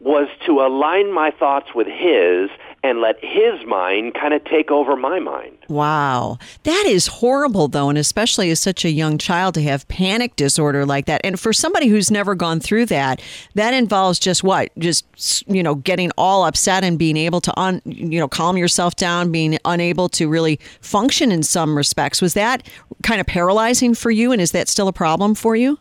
was 0.00 0.28
to 0.46 0.60
align 0.60 1.12
my 1.12 1.30
thoughts 1.30 1.74
with 1.74 1.86
his 1.86 2.48
and 2.82 3.00
let 3.00 3.22
his 3.22 3.66
mind 3.66 4.14
kind 4.14 4.32
of 4.32 4.42
take 4.44 4.70
over 4.70 4.96
my 4.96 5.18
mind. 5.18 5.58
Wow. 5.68 6.38
That 6.62 6.84
is 6.86 7.06
horrible, 7.06 7.68
though, 7.68 7.90
and 7.90 7.98
especially 7.98 8.50
as 8.50 8.58
such 8.58 8.86
a 8.86 8.90
young 8.90 9.18
child 9.18 9.52
to 9.54 9.62
have 9.62 9.86
panic 9.88 10.34
disorder 10.36 10.86
like 10.86 11.04
that. 11.04 11.20
And 11.22 11.38
for 11.38 11.52
somebody 11.52 11.88
who's 11.88 12.10
never 12.10 12.34
gone 12.34 12.58
through 12.58 12.86
that, 12.86 13.20
that 13.54 13.74
involves 13.74 14.18
just 14.18 14.42
what? 14.42 14.70
Just, 14.78 15.46
you 15.46 15.62
know, 15.62 15.74
getting 15.74 16.10
all 16.16 16.46
upset 16.46 16.82
and 16.82 16.98
being 16.98 17.18
able 17.18 17.42
to, 17.42 17.60
un, 17.60 17.82
you 17.84 18.18
know, 18.18 18.28
calm 18.28 18.56
yourself 18.56 18.96
down, 18.96 19.30
being 19.30 19.58
unable 19.66 20.08
to 20.10 20.26
really 20.26 20.58
function 20.80 21.30
in 21.30 21.42
some 21.42 21.76
respects. 21.76 22.22
Was 22.22 22.32
that 22.32 22.66
kind 23.02 23.20
of 23.20 23.26
paralyzing 23.26 23.94
for 23.94 24.10
you, 24.10 24.32
and 24.32 24.40
is 24.40 24.52
that 24.52 24.68
still 24.68 24.88
a 24.88 24.92
problem 24.92 25.34
for 25.34 25.54
you? 25.54 25.78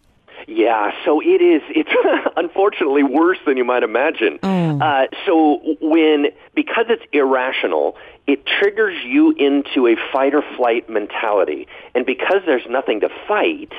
Yeah, 0.50 0.92
so 1.06 1.22
it 1.22 1.42
is. 1.42 1.62
It's 1.70 1.92
unfortunately 2.38 3.04
worse 3.04 3.38
than 3.46 3.56
you 3.56 3.64
might 3.64 3.84
imagine. 3.84 4.40
Mm. 4.40 4.82
Uh, 4.82 5.08
so 5.26 5.60
when 5.80 6.28
because 6.56 6.86
it's 6.90 7.04
irrational, 7.14 7.96
it 8.26 8.48
triggers 8.48 8.98
you 9.06 9.32
into 9.38 9.88
a 9.88 9.96
fight 10.12 10.34
or 10.34 10.44
flight 10.58 10.90
mentality, 10.90 11.68
and 11.94 12.04
because 12.04 12.42
there's 12.48 12.66
nothing 12.68 13.02
to 13.02 13.10
fight, 13.28 13.72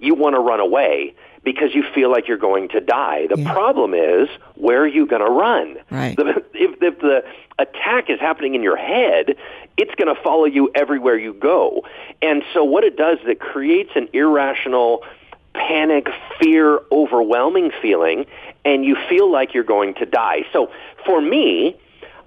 you 0.00 0.16
want 0.16 0.34
to 0.34 0.40
run 0.40 0.58
away 0.58 1.14
because 1.44 1.72
you 1.72 1.84
feel 1.94 2.10
like 2.10 2.26
you're 2.26 2.36
going 2.36 2.68
to 2.70 2.80
die. 2.80 3.28
The 3.28 3.40
yeah. 3.40 3.52
problem 3.52 3.94
is 3.94 4.28
where 4.56 4.82
are 4.82 4.88
you 4.88 5.06
going 5.06 5.24
to 5.24 5.30
run? 5.30 5.76
Right. 5.88 6.16
The, 6.16 6.44
if, 6.54 6.82
if 6.82 6.98
the 6.98 7.24
attack 7.60 8.10
is 8.10 8.18
happening 8.18 8.56
in 8.56 8.62
your 8.62 8.76
head, 8.76 9.36
it's 9.76 9.94
going 9.94 10.14
to 10.14 10.20
follow 10.20 10.46
you 10.46 10.70
everywhere 10.74 11.16
you 11.16 11.32
go. 11.32 11.84
And 12.20 12.42
so 12.52 12.64
what 12.64 12.82
it 12.82 12.96
does 12.96 13.18
is 13.20 13.28
it 13.28 13.40
creates 13.40 13.90
an 13.94 14.08
irrational 14.12 15.04
panic, 15.54 16.08
fear, 16.40 16.80
overwhelming 16.92 17.70
feeling, 17.82 18.26
and 18.64 18.84
you 18.84 18.96
feel 19.08 19.30
like 19.30 19.54
you're 19.54 19.64
going 19.64 19.94
to 19.94 20.06
die. 20.06 20.44
So 20.52 20.70
for 21.04 21.20
me, 21.20 21.76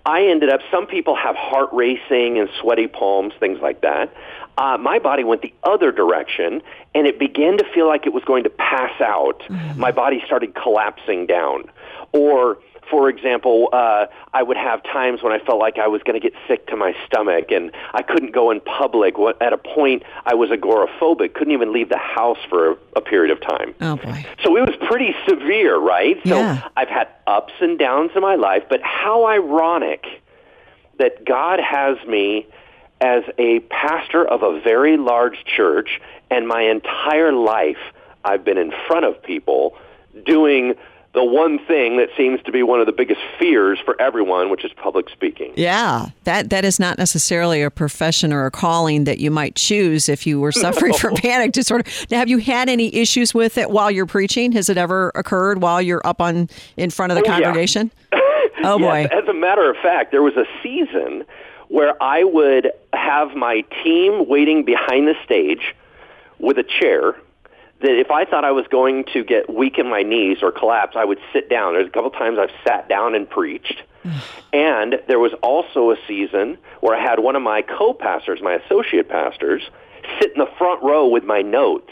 I 0.05 0.25
ended 0.25 0.49
up, 0.49 0.61
some 0.71 0.87
people 0.87 1.15
have 1.15 1.35
heart 1.35 1.69
racing 1.71 2.39
and 2.39 2.49
sweaty 2.59 2.87
palms, 2.87 3.33
things 3.39 3.59
like 3.61 3.81
that. 3.81 4.13
Uh, 4.57 4.77
my 4.77 4.99
body 4.99 5.23
went 5.23 5.41
the 5.41 5.53
other 5.63 5.91
direction, 5.91 6.61
and 6.93 7.07
it 7.07 7.19
began 7.19 7.57
to 7.57 7.63
feel 7.73 7.87
like 7.87 8.05
it 8.05 8.13
was 8.13 8.23
going 8.23 8.43
to 8.43 8.49
pass 8.49 8.99
out. 8.99 9.39
Mm-hmm. 9.41 9.79
My 9.79 9.91
body 9.91 10.21
started 10.25 10.55
collapsing 10.55 11.27
down. 11.27 11.65
Or 12.13 12.57
for 12.91 13.09
example, 13.09 13.69
uh, 13.71 14.07
I 14.33 14.43
would 14.43 14.57
have 14.57 14.83
times 14.83 15.23
when 15.23 15.31
I 15.31 15.39
felt 15.39 15.59
like 15.59 15.79
I 15.79 15.87
was 15.87 16.03
going 16.03 16.19
to 16.19 16.29
get 16.29 16.37
sick 16.47 16.67
to 16.67 16.75
my 16.75 16.93
stomach 17.05 17.49
and 17.49 17.71
I 17.93 18.03
couldn't 18.03 18.33
go 18.33 18.51
in 18.51 18.59
public. 18.59 19.15
At 19.39 19.53
a 19.53 19.57
point, 19.57 20.03
I 20.25 20.35
was 20.35 20.49
agoraphobic, 20.49 21.33
couldn't 21.33 21.53
even 21.53 21.71
leave 21.71 21.87
the 21.87 21.97
house 21.97 22.37
for 22.49 22.71
a, 22.71 22.77
a 22.97 23.01
period 23.01 23.31
of 23.31 23.41
time. 23.41 23.73
Oh, 23.79 23.95
boy. 23.95 24.25
So 24.43 24.57
it 24.57 24.67
was 24.67 24.75
pretty 24.87 25.15
severe, 25.27 25.79
right? 25.79 26.17
Yeah. 26.25 26.61
So 26.61 26.69
I've 26.75 26.89
had 26.89 27.07
ups 27.25 27.53
and 27.61 27.79
downs 27.79 28.11
in 28.13 28.21
my 28.21 28.35
life, 28.35 28.63
but 28.69 28.81
how 28.83 29.25
ironic 29.25 30.05
that 30.99 31.25
God 31.25 31.59
has 31.59 31.97
me 32.05 32.45
as 32.99 33.23
a 33.39 33.61
pastor 33.61 34.27
of 34.27 34.43
a 34.43 34.59
very 34.61 34.97
large 34.97 35.45
church, 35.45 36.01
and 36.29 36.47
my 36.47 36.61
entire 36.61 37.31
life 37.31 37.79
I've 38.23 38.43
been 38.43 38.59
in 38.59 38.71
front 38.87 39.05
of 39.05 39.23
people 39.23 39.75
doing 40.25 40.75
the 41.13 41.23
one 41.23 41.59
thing 41.65 41.97
that 41.97 42.09
seems 42.15 42.41
to 42.43 42.51
be 42.51 42.63
one 42.63 42.79
of 42.79 42.85
the 42.85 42.93
biggest 42.93 43.19
fears 43.37 43.79
for 43.83 43.99
everyone, 44.01 44.49
which 44.49 44.63
is 44.63 44.71
public 44.73 45.09
speaking. 45.09 45.53
Yeah, 45.57 46.07
that 46.23 46.49
that 46.51 46.63
is 46.63 46.79
not 46.79 46.97
necessarily 46.97 47.61
a 47.61 47.69
profession 47.69 48.31
or 48.31 48.45
a 48.45 48.51
calling 48.51 49.03
that 49.03 49.19
you 49.19 49.29
might 49.29 49.55
choose 49.55 50.07
if 50.07 50.25
you 50.25 50.39
were 50.39 50.53
suffering 50.53 50.93
no. 50.93 50.97
from 50.97 51.15
panic 51.15 51.51
disorder. 51.51 51.83
Now, 52.09 52.19
have 52.19 52.29
you 52.29 52.37
had 52.37 52.69
any 52.69 52.93
issues 52.95 53.33
with 53.33 53.57
it 53.57 53.71
while 53.71 53.91
you're 53.91 54.05
preaching? 54.05 54.53
Has 54.53 54.69
it 54.69 54.77
ever 54.77 55.11
occurred 55.13 55.61
while 55.61 55.81
you're 55.81 56.05
up 56.05 56.21
on 56.21 56.49
in 56.77 56.89
front 56.89 57.11
of 57.11 57.17
the 57.17 57.23
oh, 57.23 57.27
congregation? 57.27 57.91
Yeah. 58.59 58.73
oh 58.73 58.79
boy! 58.79 59.07
Yes, 59.09 59.11
as 59.23 59.27
a 59.27 59.33
matter 59.33 59.67
of 59.71 59.77
fact, 59.77 60.11
there 60.11 60.21
was 60.21 60.35
a 60.35 60.45
season 60.61 61.23
where 61.69 61.93
I 62.03 62.23
would 62.23 62.71
have 62.93 63.33
my 63.33 63.61
team 63.83 64.27
waiting 64.27 64.65
behind 64.65 65.07
the 65.07 65.15
stage 65.23 65.73
with 66.37 66.59
a 66.59 66.63
chair 66.63 67.15
that 67.81 67.99
if 67.99 68.11
I 68.11 68.25
thought 68.25 68.45
I 68.45 68.51
was 68.51 68.65
going 68.67 69.05
to 69.13 69.23
get 69.23 69.53
weak 69.53 69.77
in 69.77 69.89
my 69.89 70.03
knees 70.03 70.39
or 70.41 70.51
collapse, 70.51 70.95
I 70.95 71.05
would 71.05 71.19
sit 71.33 71.49
down. 71.49 71.73
There's 71.73 71.87
a 71.87 71.91
couple 71.91 72.11
times 72.11 72.37
I've 72.39 72.51
sat 72.65 72.87
down 72.87 73.15
and 73.15 73.29
preached. 73.29 73.81
and 74.53 74.99
there 75.07 75.19
was 75.19 75.33
also 75.41 75.91
a 75.91 75.97
season 76.07 76.57
where 76.81 76.95
I 76.95 77.01
had 77.01 77.19
one 77.19 77.35
of 77.35 77.41
my 77.41 77.61
co-pastors, 77.61 78.41
my 78.41 78.53
associate 78.53 79.09
pastors, 79.09 79.63
sit 80.19 80.31
in 80.33 80.39
the 80.39 80.49
front 80.57 80.83
row 80.83 81.07
with 81.07 81.23
my 81.23 81.41
notes 81.41 81.91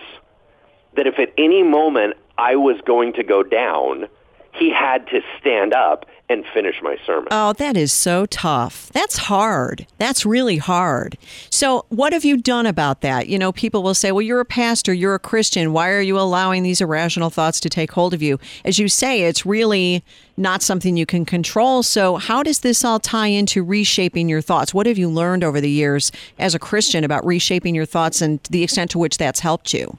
that 0.96 1.08
if 1.08 1.20
at 1.20 1.34
any 1.38 1.64
moment 1.64 2.16
I 2.38 2.56
was 2.56 2.78
going 2.86 3.14
to 3.14 3.24
go 3.24 3.44
down, 3.44 4.08
he 4.54 4.72
had 4.72 5.08
to 5.08 5.22
stand 5.40 5.74
up 5.74 6.06
and 6.30 6.46
finish 6.54 6.76
my 6.84 6.96
sermon. 7.06 7.28
Oh, 7.32 7.54
that 7.54 7.76
is 7.76 7.92
so 7.92 8.28
tough. 8.28 8.92
That's 8.94 9.18
hard. 9.18 9.88
That's 9.98 10.26
really 10.26 10.58
hard. 10.58 11.18
So, 11.50 11.86
what 11.90 12.14
have 12.14 12.24
you 12.24 12.38
done 12.38 12.68
about 12.68 13.02
that? 13.02 13.28
You 13.28 13.40
know, 13.40 13.52
people 13.52 13.82
will 13.82 13.96
say, 13.96 14.12
well, 14.12 14.22
you're 14.22 14.40
a 14.40 14.46
pastor, 14.46 14.94
you're 14.94 15.16
a 15.16 15.20
Christian. 15.20 15.74
Why 15.74 15.90
are 15.90 16.02
you 16.02 16.20
allowing 16.20 16.62
these 16.62 16.82
irrational 16.82 17.32
thoughts 17.32 17.60
to 17.62 17.70
take 17.70 17.92
hold 17.92 18.14
of 18.14 18.22
you? 18.22 18.40
As 18.64 18.78
you 18.78 18.88
say, 18.88 19.24
it's 19.24 19.46
really 19.46 20.04
not 20.38 20.62
something 20.62 20.96
you 20.96 21.08
can 21.08 21.26
control. 21.26 21.82
So, 21.82 22.18
how 22.18 22.44
does 22.44 22.60
this 22.60 22.86
all 22.86 23.00
tie 23.00 23.28
into 23.28 23.64
reshaping 23.64 24.30
your 24.30 24.42
thoughts? 24.42 24.72
What 24.72 24.86
have 24.86 25.00
you 25.00 25.10
learned 25.10 25.44
over 25.44 25.60
the 25.60 25.70
years 25.70 26.12
as 26.38 26.54
a 26.54 26.60
Christian 26.60 27.04
about 27.04 27.26
reshaping 27.26 27.74
your 27.74 27.86
thoughts 27.86 28.22
and 28.22 28.40
the 28.52 28.64
extent 28.64 28.92
to 28.92 29.00
which 29.00 29.18
that's 29.18 29.40
helped 29.40 29.74
you? 29.74 29.98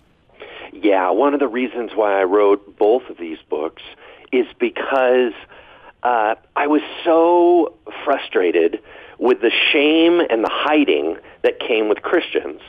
Yeah, 0.73 1.11
one 1.11 1.35
of 1.35 1.41
the 1.41 1.49
reasons 1.49 1.91
why 1.95 2.21
I 2.21 2.25
wrote 2.25 2.79
both 2.79 3.11
of 3.11 3.19
these 3.19 3.39
books 3.49 3.83
is 4.33 4.47
because 4.59 5.33
uh, 6.03 6.35
I 6.57 6.67
was 6.67 6.83
so 7.05 7.75
frustrated 8.05 8.81
with 9.19 9.41
the 9.41 9.51
shame 9.73 10.21
and 10.21 10.43
the 10.43 10.51
hiding 10.51 11.17
that 11.43 11.61
came 11.61 11.89
with 11.89 12.03
Christians. 12.03 12.61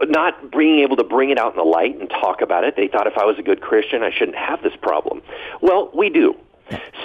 Not 0.00 0.50
being 0.50 0.80
able 0.80 0.96
to 0.96 1.04
bring 1.04 1.30
it 1.30 1.38
out 1.38 1.52
in 1.52 1.58
the 1.58 1.64
light 1.64 2.00
and 2.00 2.08
talk 2.08 2.40
about 2.40 2.64
it. 2.64 2.76
They 2.76 2.88
thought 2.88 3.06
if 3.06 3.18
I 3.18 3.24
was 3.24 3.38
a 3.38 3.42
good 3.42 3.60
Christian, 3.60 4.02
I 4.02 4.10
shouldn't 4.10 4.38
have 4.38 4.62
this 4.62 4.72
problem. 4.80 5.22
Well, 5.60 5.90
we 5.94 6.08
do. 6.08 6.34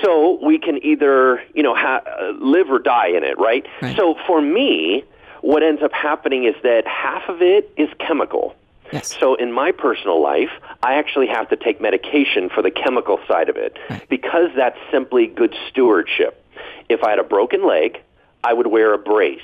So 0.04 0.40
we 0.44 0.58
can 0.58 0.84
either, 0.84 1.42
you 1.54 1.64
know, 1.64 1.76
ha- 1.76 2.02
uh, 2.06 2.32
live 2.40 2.70
or 2.70 2.80
die 2.80 3.10
in 3.10 3.24
it, 3.24 3.38
right? 3.38 3.66
Right. 3.82 3.98
So 3.98 4.16
for 4.26 4.42
me, 4.42 5.04
what 5.42 5.64
ends 5.64 5.82
up 5.84 5.92
happening 5.92 6.46
is 6.46 6.56
that 6.64 6.88
half 6.88 7.28
of 7.28 7.42
it 7.42 7.72
is 7.78 7.90
chemical. 8.00 8.56
Yes. 8.92 9.16
So 9.20 9.36
in 9.36 9.52
my 9.52 9.72
personal 9.72 10.22
life, 10.22 10.52
I 10.84 10.96
actually 10.96 11.28
have 11.28 11.50
to 11.50 11.56
take 11.56 11.82
medication 11.82 12.50
for 12.50 12.62
the 12.62 12.72
chemical 12.72 13.20
side 13.28 13.50
of 13.50 13.58
it 13.58 13.78
because 14.10 14.50
that's 14.56 14.78
simply 14.92 15.28
good 15.28 15.54
stewardship. 15.70 16.44
If 16.90 17.04
I 17.04 17.12
had 17.12 17.20
a 17.20 17.24
broken 17.24 17.68
leg, 17.68 18.02
I 18.44 18.54
would 18.54 18.68
wear 18.68 18.94
a 18.94 18.98
brace, 18.98 19.42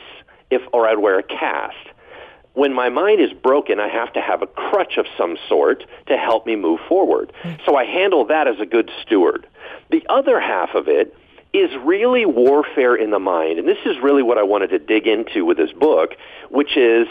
if 0.50 0.62
or 0.72 0.88
I'd 0.88 1.00
wear 1.00 1.20
a 1.20 1.24
cast. 1.24 1.76
When 2.54 2.74
my 2.74 2.90
mind 2.90 3.20
is 3.20 3.34
broken, 3.34 3.80
I 3.80 3.90
have 3.90 4.14
to 4.14 4.22
have 4.22 4.44
a 4.44 4.48
crutch 4.48 4.98
of 4.98 5.08
some 5.18 5.38
sort 5.50 5.84
to 6.06 6.18
help 6.18 6.46
me 6.46 6.56
move 6.56 6.80
forward. 6.88 7.34
So 7.66 7.76
I 7.76 7.84
handle 7.86 8.26
that 8.26 8.48
as 8.48 8.60
a 8.60 8.66
good 8.66 8.92
steward. 9.02 9.48
The 9.90 10.06
other 10.08 10.40
half 10.40 10.76
of 10.76 10.88
it 10.88 11.16
is 11.52 11.72
really 11.84 12.26
warfare 12.26 12.96
in 12.96 13.12
the 13.12 13.20
mind. 13.20 13.60
And 13.60 13.68
this 13.68 13.80
is 13.86 13.98
really 14.02 14.24
what 14.24 14.38
I 14.38 14.44
wanted 14.44 14.70
to 14.70 14.80
dig 14.80 15.08
into 15.08 15.46
with 15.46 15.58
this 15.58 15.72
book, 15.72 16.12
which 16.50 16.78
is 16.78 17.08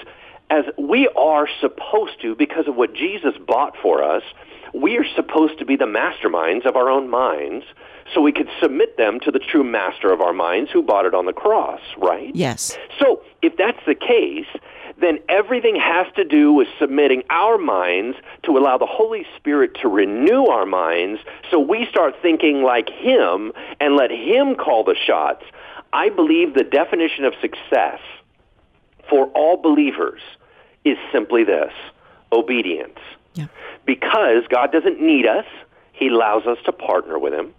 as 0.52 0.66
we 0.76 1.08
are 1.16 1.48
supposed 1.60 2.20
to, 2.20 2.36
because 2.36 2.68
of 2.68 2.76
what 2.76 2.94
Jesus 2.94 3.32
bought 3.46 3.74
for 3.82 4.04
us, 4.04 4.22
we 4.74 4.98
are 4.98 5.06
supposed 5.16 5.58
to 5.58 5.64
be 5.64 5.76
the 5.76 5.86
masterminds 5.86 6.66
of 6.66 6.76
our 6.76 6.90
own 6.90 7.08
minds 7.08 7.64
so 8.14 8.20
we 8.20 8.32
could 8.32 8.48
submit 8.60 8.98
them 8.98 9.18
to 9.20 9.30
the 9.30 9.38
true 9.38 9.64
master 9.64 10.12
of 10.12 10.20
our 10.20 10.34
minds 10.34 10.70
who 10.70 10.82
bought 10.82 11.06
it 11.06 11.14
on 11.14 11.24
the 11.24 11.32
cross, 11.32 11.80
right? 11.96 12.34
Yes. 12.34 12.76
So 13.00 13.22
if 13.40 13.56
that's 13.56 13.78
the 13.86 13.94
case, 13.94 14.46
then 15.00 15.20
everything 15.30 15.74
has 15.76 16.06
to 16.16 16.24
do 16.24 16.52
with 16.52 16.68
submitting 16.78 17.22
our 17.30 17.56
minds 17.56 18.18
to 18.42 18.58
allow 18.58 18.76
the 18.76 18.86
Holy 18.86 19.24
Spirit 19.38 19.78
to 19.80 19.88
renew 19.88 20.44
our 20.46 20.66
minds 20.66 21.18
so 21.50 21.58
we 21.60 21.86
start 21.86 22.14
thinking 22.20 22.62
like 22.62 22.90
Him 22.90 23.52
and 23.80 23.96
let 23.96 24.10
Him 24.10 24.54
call 24.56 24.84
the 24.84 24.96
shots. 25.06 25.44
I 25.94 26.10
believe 26.10 26.52
the 26.52 26.64
definition 26.64 27.24
of 27.24 27.32
success 27.40 28.00
for 29.08 29.26
all 29.28 29.56
believers 29.56 30.20
is 30.84 30.98
simply 31.10 31.44
this 31.44 31.72
obedience. 32.32 32.98
Yeah. 33.34 33.46
Because 33.86 34.44
God 34.48 34.72
doesn't 34.72 35.00
need 35.00 35.26
us, 35.26 35.46
He 35.92 36.08
allows 36.08 36.46
us 36.46 36.58
to 36.64 36.72
partner 36.72 37.18
with 37.18 37.32
Him. 37.32 37.54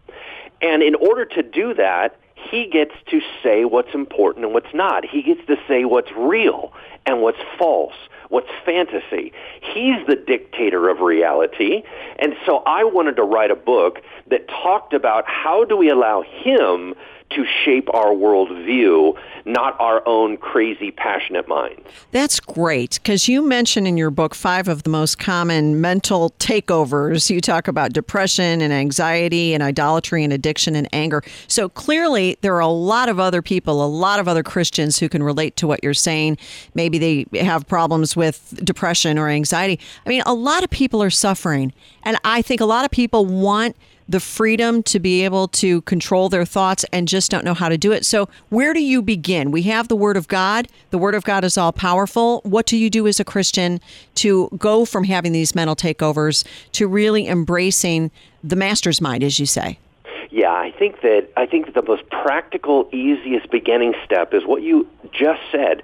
And 0.61 0.81
in 0.81 0.95
order 0.95 1.25
to 1.25 1.43
do 1.43 1.73
that, 1.75 2.17
He 2.35 2.67
gets 2.67 2.93
to 3.09 3.21
say 3.41 3.65
what's 3.65 3.93
important 3.93 4.45
and 4.45 4.53
what's 4.53 4.73
not. 4.73 5.05
He 5.05 5.21
gets 5.21 5.45
to 5.47 5.57
say 5.67 5.85
what's 5.85 6.11
real 6.11 6.73
and 7.05 7.21
what's 7.21 7.39
false, 7.57 7.95
what's 8.29 8.49
fantasy. 8.65 9.33
He's 9.61 10.05
the 10.07 10.15
dictator 10.15 10.89
of 10.89 10.99
reality. 10.99 11.83
And 12.19 12.35
so 12.45 12.63
I 12.65 12.83
wanted 12.83 13.15
to 13.17 13.23
write 13.23 13.51
a 13.51 13.55
book 13.55 14.01
that 14.27 14.47
talked 14.47 14.93
about 14.93 15.25
how 15.27 15.65
do 15.65 15.75
we 15.75 15.89
allow 15.89 16.21
Him 16.21 16.95
to 17.31 17.45
shape 17.63 17.93
our 17.93 18.11
worldview, 18.11 19.17
not 19.45 19.79
our 19.79 20.07
own 20.07 20.37
crazy, 20.37 20.91
passionate 20.91 21.47
minds. 21.47 21.81
That's 22.11 22.39
great 22.39 22.99
because 23.01 23.27
you 23.27 23.41
mention 23.41 23.85
in 23.87 23.97
your 23.97 24.11
book 24.11 24.35
five 24.35 24.67
of 24.67 24.83
the 24.83 24.89
most 24.89 25.19
common 25.19 25.81
mental 25.81 26.31
takeovers. 26.39 27.29
You 27.29 27.41
talk 27.41 27.67
about 27.67 27.93
depression 27.93 28.61
and 28.61 28.71
anxiety 28.71 29.53
and 29.53 29.63
idolatry 29.63 30.23
and 30.23 30.31
addiction 30.31 30.75
and 30.75 30.87
anger. 30.93 31.23
So 31.47 31.69
clearly, 31.69 32.37
there 32.41 32.55
are 32.55 32.59
a 32.59 32.67
lot 32.67 33.09
of 33.09 33.19
other 33.19 33.41
people, 33.41 33.83
a 33.83 33.87
lot 33.87 34.19
of 34.19 34.27
other 34.27 34.43
Christians 34.43 34.99
who 34.99 35.09
can 35.09 35.23
relate 35.23 35.55
to 35.57 35.67
what 35.67 35.83
you're 35.83 35.93
saying. 35.93 36.37
Maybe 36.73 36.97
they 36.97 37.39
have 37.39 37.67
problems 37.67 38.15
with 38.15 38.59
depression 38.63 39.17
or 39.17 39.29
anxiety. 39.29 39.79
I 40.05 40.09
mean, 40.09 40.23
a 40.25 40.33
lot 40.33 40.63
of 40.63 40.69
people 40.69 41.01
are 41.01 41.09
suffering. 41.09 41.73
And 42.03 42.17
I 42.23 42.41
think 42.41 42.61
a 42.61 42.65
lot 42.65 42.85
of 42.85 42.91
people 42.91 43.25
want 43.25 43.75
the 44.07 44.19
freedom 44.19 44.83
to 44.83 44.99
be 44.99 45.23
able 45.23 45.47
to 45.47 45.81
control 45.81 46.29
their 46.29 46.45
thoughts 46.45 46.85
and 46.91 47.07
just 47.07 47.31
don't 47.31 47.45
know 47.45 47.53
how 47.53 47.69
to 47.69 47.77
do 47.77 47.91
it. 47.91 48.05
So, 48.05 48.29
where 48.49 48.73
do 48.73 48.81
you 48.81 49.01
begin? 49.01 49.51
We 49.51 49.63
have 49.63 49.87
the 49.87 49.95
Word 49.95 50.17
of 50.17 50.27
God. 50.27 50.67
The 50.89 50.97
Word 50.97 51.15
of 51.15 51.23
God 51.23 51.43
is 51.43 51.57
all 51.57 51.71
powerful. 51.71 52.41
What 52.43 52.65
do 52.65 52.77
you 52.77 52.89
do 52.89 53.07
as 53.07 53.19
a 53.19 53.25
Christian 53.25 53.79
to 54.15 54.49
go 54.57 54.85
from 54.85 55.03
having 55.03 55.31
these 55.31 55.55
mental 55.55 55.75
takeovers 55.75 56.45
to 56.73 56.87
really 56.87 57.27
embracing 57.27 58.11
the 58.43 58.55
master's 58.55 59.01
mind, 59.01 59.23
as 59.23 59.39
you 59.39 59.45
say? 59.45 59.79
Yeah, 60.29 60.51
I 60.51 60.71
think 60.71 61.01
that 61.01 61.29
I 61.37 61.45
think 61.45 61.67
that 61.67 61.75
the 61.75 61.83
most 61.83 62.09
practical, 62.09 62.89
easiest 62.91 63.51
beginning 63.51 63.93
step 64.03 64.33
is 64.33 64.45
what 64.45 64.63
you 64.63 64.87
just 65.11 65.41
said. 65.51 65.83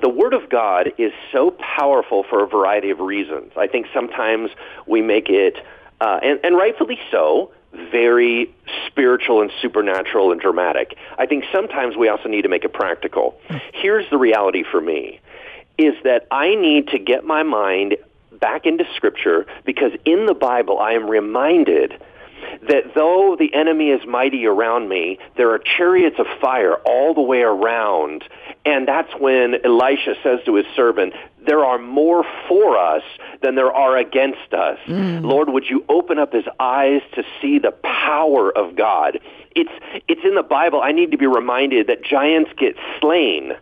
The 0.00 0.08
Word 0.08 0.34
of 0.34 0.48
God 0.48 0.92
is 0.98 1.12
so 1.30 1.50
powerful 1.52 2.24
for 2.24 2.42
a 2.42 2.46
variety 2.46 2.90
of 2.90 3.00
reasons. 3.00 3.52
I 3.56 3.66
think 3.66 3.86
sometimes 3.92 4.50
we 4.86 5.02
make 5.02 5.28
it 5.28 5.56
uh, 6.02 6.18
and, 6.20 6.40
and 6.42 6.56
rightfully 6.56 6.98
so, 7.12 7.52
very 7.92 8.52
spiritual 8.88 9.40
and 9.40 9.52
supernatural 9.62 10.32
and 10.32 10.40
dramatic. 10.40 10.96
I 11.16 11.26
think 11.26 11.44
sometimes 11.52 11.96
we 11.96 12.08
also 12.08 12.28
need 12.28 12.42
to 12.42 12.48
make 12.48 12.64
it 12.64 12.72
practical. 12.72 13.38
Here's 13.72 14.08
the 14.10 14.18
reality 14.18 14.64
for 14.68 14.80
me, 14.80 15.20
is 15.78 15.94
that 16.02 16.26
I 16.32 16.56
need 16.56 16.88
to 16.88 16.98
get 16.98 17.24
my 17.24 17.44
mind 17.44 17.96
back 18.40 18.66
into 18.66 18.84
Scripture 18.96 19.46
because 19.64 19.92
in 20.04 20.26
the 20.26 20.34
Bible 20.34 20.80
I 20.80 20.94
am 20.94 21.08
reminded 21.08 22.02
that 22.68 22.94
though 22.94 23.36
the 23.38 23.52
enemy 23.54 23.90
is 23.90 24.06
mighty 24.06 24.46
around 24.46 24.88
me, 24.88 25.18
there 25.36 25.50
are 25.50 25.58
chariots 25.58 26.16
of 26.18 26.26
fire 26.40 26.76
all 26.84 27.14
the 27.14 27.20
way 27.20 27.42
around. 27.42 28.24
And 28.64 28.86
that's 28.86 29.12
when 29.18 29.56
Elisha 29.64 30.14
says 30.22 30.40
to 30.46 30.54
his 30.54 30.66
servant, 30.76 31.14
there 31.44 31.64
are 31.64 31.78
more 31.78 32.24
for 32.48 32.78
us 32.78 33.02
than 33.42 33.56
there 33.56 33.72
are 33.72 33.96
against 33.96 34.52
us. 34.52 34.78
Mm. 34.86 35.24
Lord, 35.24 35.48
would 35.48 35.64
you 35.68 35.84
open 35.88 36.18
up 36.18 36.32
his 36.32 36.44
eyes 36.60 37.00
to 37.14 37.24
see 37.40 37.58
the 37.58 37.72
power 37.82 38.56
of 38.56 38.76
God? 38.76 39.18
It's, 39.56 39.72
it's 40.08 40.22
in 40.24 40.34
the 40.34 40.42
Bible. 40.42 40.80
I 40.80 40.92
need 40.92 41.10
to 41.10 41.18
be 41.18 41.26
reminded 41.26 41.88
that 41.88 42.04
giants 42.04 42.50
get 42.56 42.76
slain 43.00 43.52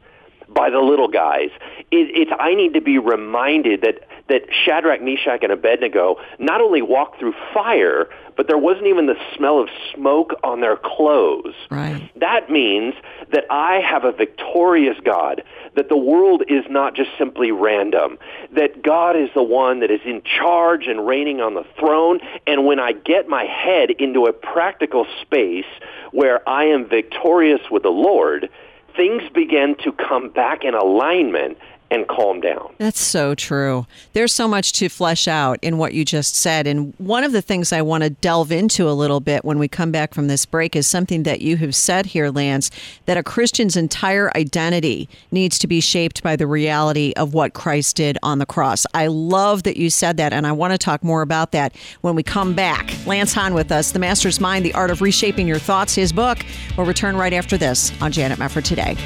by 0.52 0.70
the 0.70 0.80
little 0.80 1.08
guys. 1.08 1.50
It, 1.90 2.10
it's 2.14 2.32
I 2.38 2.54
need 2.54 2.74
to 2.74 2.80
be 2.80 2.98
reminded 2.98 3.82
that 3.82 4.06
that 4.28 4.42
Shadrach, 4.64 5.02
Meshach, 5.02 5.42
and 5.42 5.52
Abednego 5.52 6.16
not 6.38 6.60
only 6.60 6.82
walked 6.82 7.18
through 7.18 7.34
fire, 7.52 8.08
but 8.36 8.46
there 8.46 8.58
wasn't 8.58 8.86
even 8.86 9.06
the 9.06 9.16
smell 9.36 9.60
of 9.60 9.68
smoke 9.92 10.34
on 10.44 10.60
their 10.60 10.76
clothes. 10.76 11.54
Right. 11.68 12.10
That 12.16 12.48
means 12.48 12.94
that 13.32 13.44
I 13.50 13.80
have 13.80 14.04
a 14.04 14.12
victorious 14.12 14.96
God, 15.04 15.42
that 15.74 15.88
the 15.88 15.96
world 15.96 16.44
is 16.48 16.64
not 16.70 16.94
just 16.94 17.10
simply 17.18 17.50
random, 17.50 18.18
that 18.54 18.82
God 18.82 19.16
is 19.16 19.30
the 19.34 19.42
one 19.42 19.80
that 19.80 19.90
is 19.90 20.00
in 20.04 20.22
charge 20.22 20.86
and 20.86 21.06
reigning 21.06 21.40
on 21.40 21.54
the 21.54 21.64
throne, 21.78 22.20
and 22.46 22.64
when 22.64 22.78
I 22.78 22.92
get 22.92 23.28
my 23.28 23.44
head 23.44 23.90
into 23.90 24.26
a 24.26 24.32
practical 24.32 25.06
space 25.22 25.66
where 26.12 26.48
I 26.48 26.64
am 26.66 26.88
victorious 26.88 27.60
with 27.70 27.82
the 27.82 27.90
Lord, 27.90 28.48
things 28.96 29.22
begin 29.34 29.76
to 29.84 29.92
come 29.92 30.28
back 30.30 30.64
in 30.64 30.74
alignment 30.74 31.58
and 31.90 32.06
calm 32.06 32.40
down. 32.40 32.72
That's 32.78 33.00
so 33.00 33.34
true. 33.34 33.86
There's 34.12 34.32
so 34.32 34.46
much 34.46 34.72
to 34.74 34.88
flesh 34.88 35.26
out 35.26 35.58
in 35.60 35.76
what 35.76 35.92
you 35.92 36.04
just 36.04 36.36
said. 36.36 36.66
And 36.66 36.94
one 36.98 37.24
of 37.24 37.32
the 37.32 37.42
things 37.42 37.72
I 37.72 37.82
want 37.82 38.04
to 38.04 38.10
delve 38.10 38.52
into 38.52 38.88
a 38.88 38.92
little 38.92 39.20
bit 39.20 39.44
when 39.44 39.58
we 39.58 39.66
come 39.66 39.90
back 39.90 40.14
from 40.14 40.28
this 40.28 40.46
break 40.46 40.76
is 40.76 40.86
something 40.86 41.24
that 41.24 41.40
you 41.40 41.56
have 41.56 41.74
said 41.74 42.06
here, 42.06 42.30
Lance, 42.30 42.70
that 43.06 43.16
a 43.16 43.22
Christian's 43.22 43.76
entire 43.76 44.30
identity 44.36 45.08
needs 45.30 45.58
to 45.58 45.66
be 45.66 45.80
shaped 45.80 46.22
by 46.22 46.36
the 46.36 46.46
reality 46.46 47.12
of 47.16 47.34
what 47.34 47.54
Christ 47.54 47.96
did 47.96 48.18
on 48.22 48.38
the 48.38 48.46
cross. 48.46 48.86
I 48.94 49.08
love 49.08 49.64
that 49.64 49.76
you 49.76 49.90
said 49.90 50.16
that, 50.18 50.32
and 50.32 50.46
I 50.46 50.52
want 50.52 50.72
to 50.72 50.78
talk 50.78 51.02
more 51.02 51.22
about 51.22 51.52
that 51.52 51.74
when 52.02 52.14
we 52.14 52.22
come 52.22 52.54
back. 52.54 52.94
Lance 53.06 53.32
Hahn 53.32 53.52
with 53.52 53.72
us, 53.72 53.90
The 53.90 53.98
Master's 53.98 54.40
Mind, 54.40 54.64
The 54.64 54.74
Art 54.74 54.90
of 54.90 55.02
Reshaping 55.02 55.48
Your 55.48 55.58
Thoughts, 55.58 55.94
his 55.94 56.12
book. 56.12 56.38
We'll 56.76 56.86
return 56.86 57.16
right 57.16 57.32
after 57.32 57.56
this 57.56 57.92
on 58.00 58.12
Janet 58.12 58.38
Mefford 58.38 58.64
today. 58.64 58.96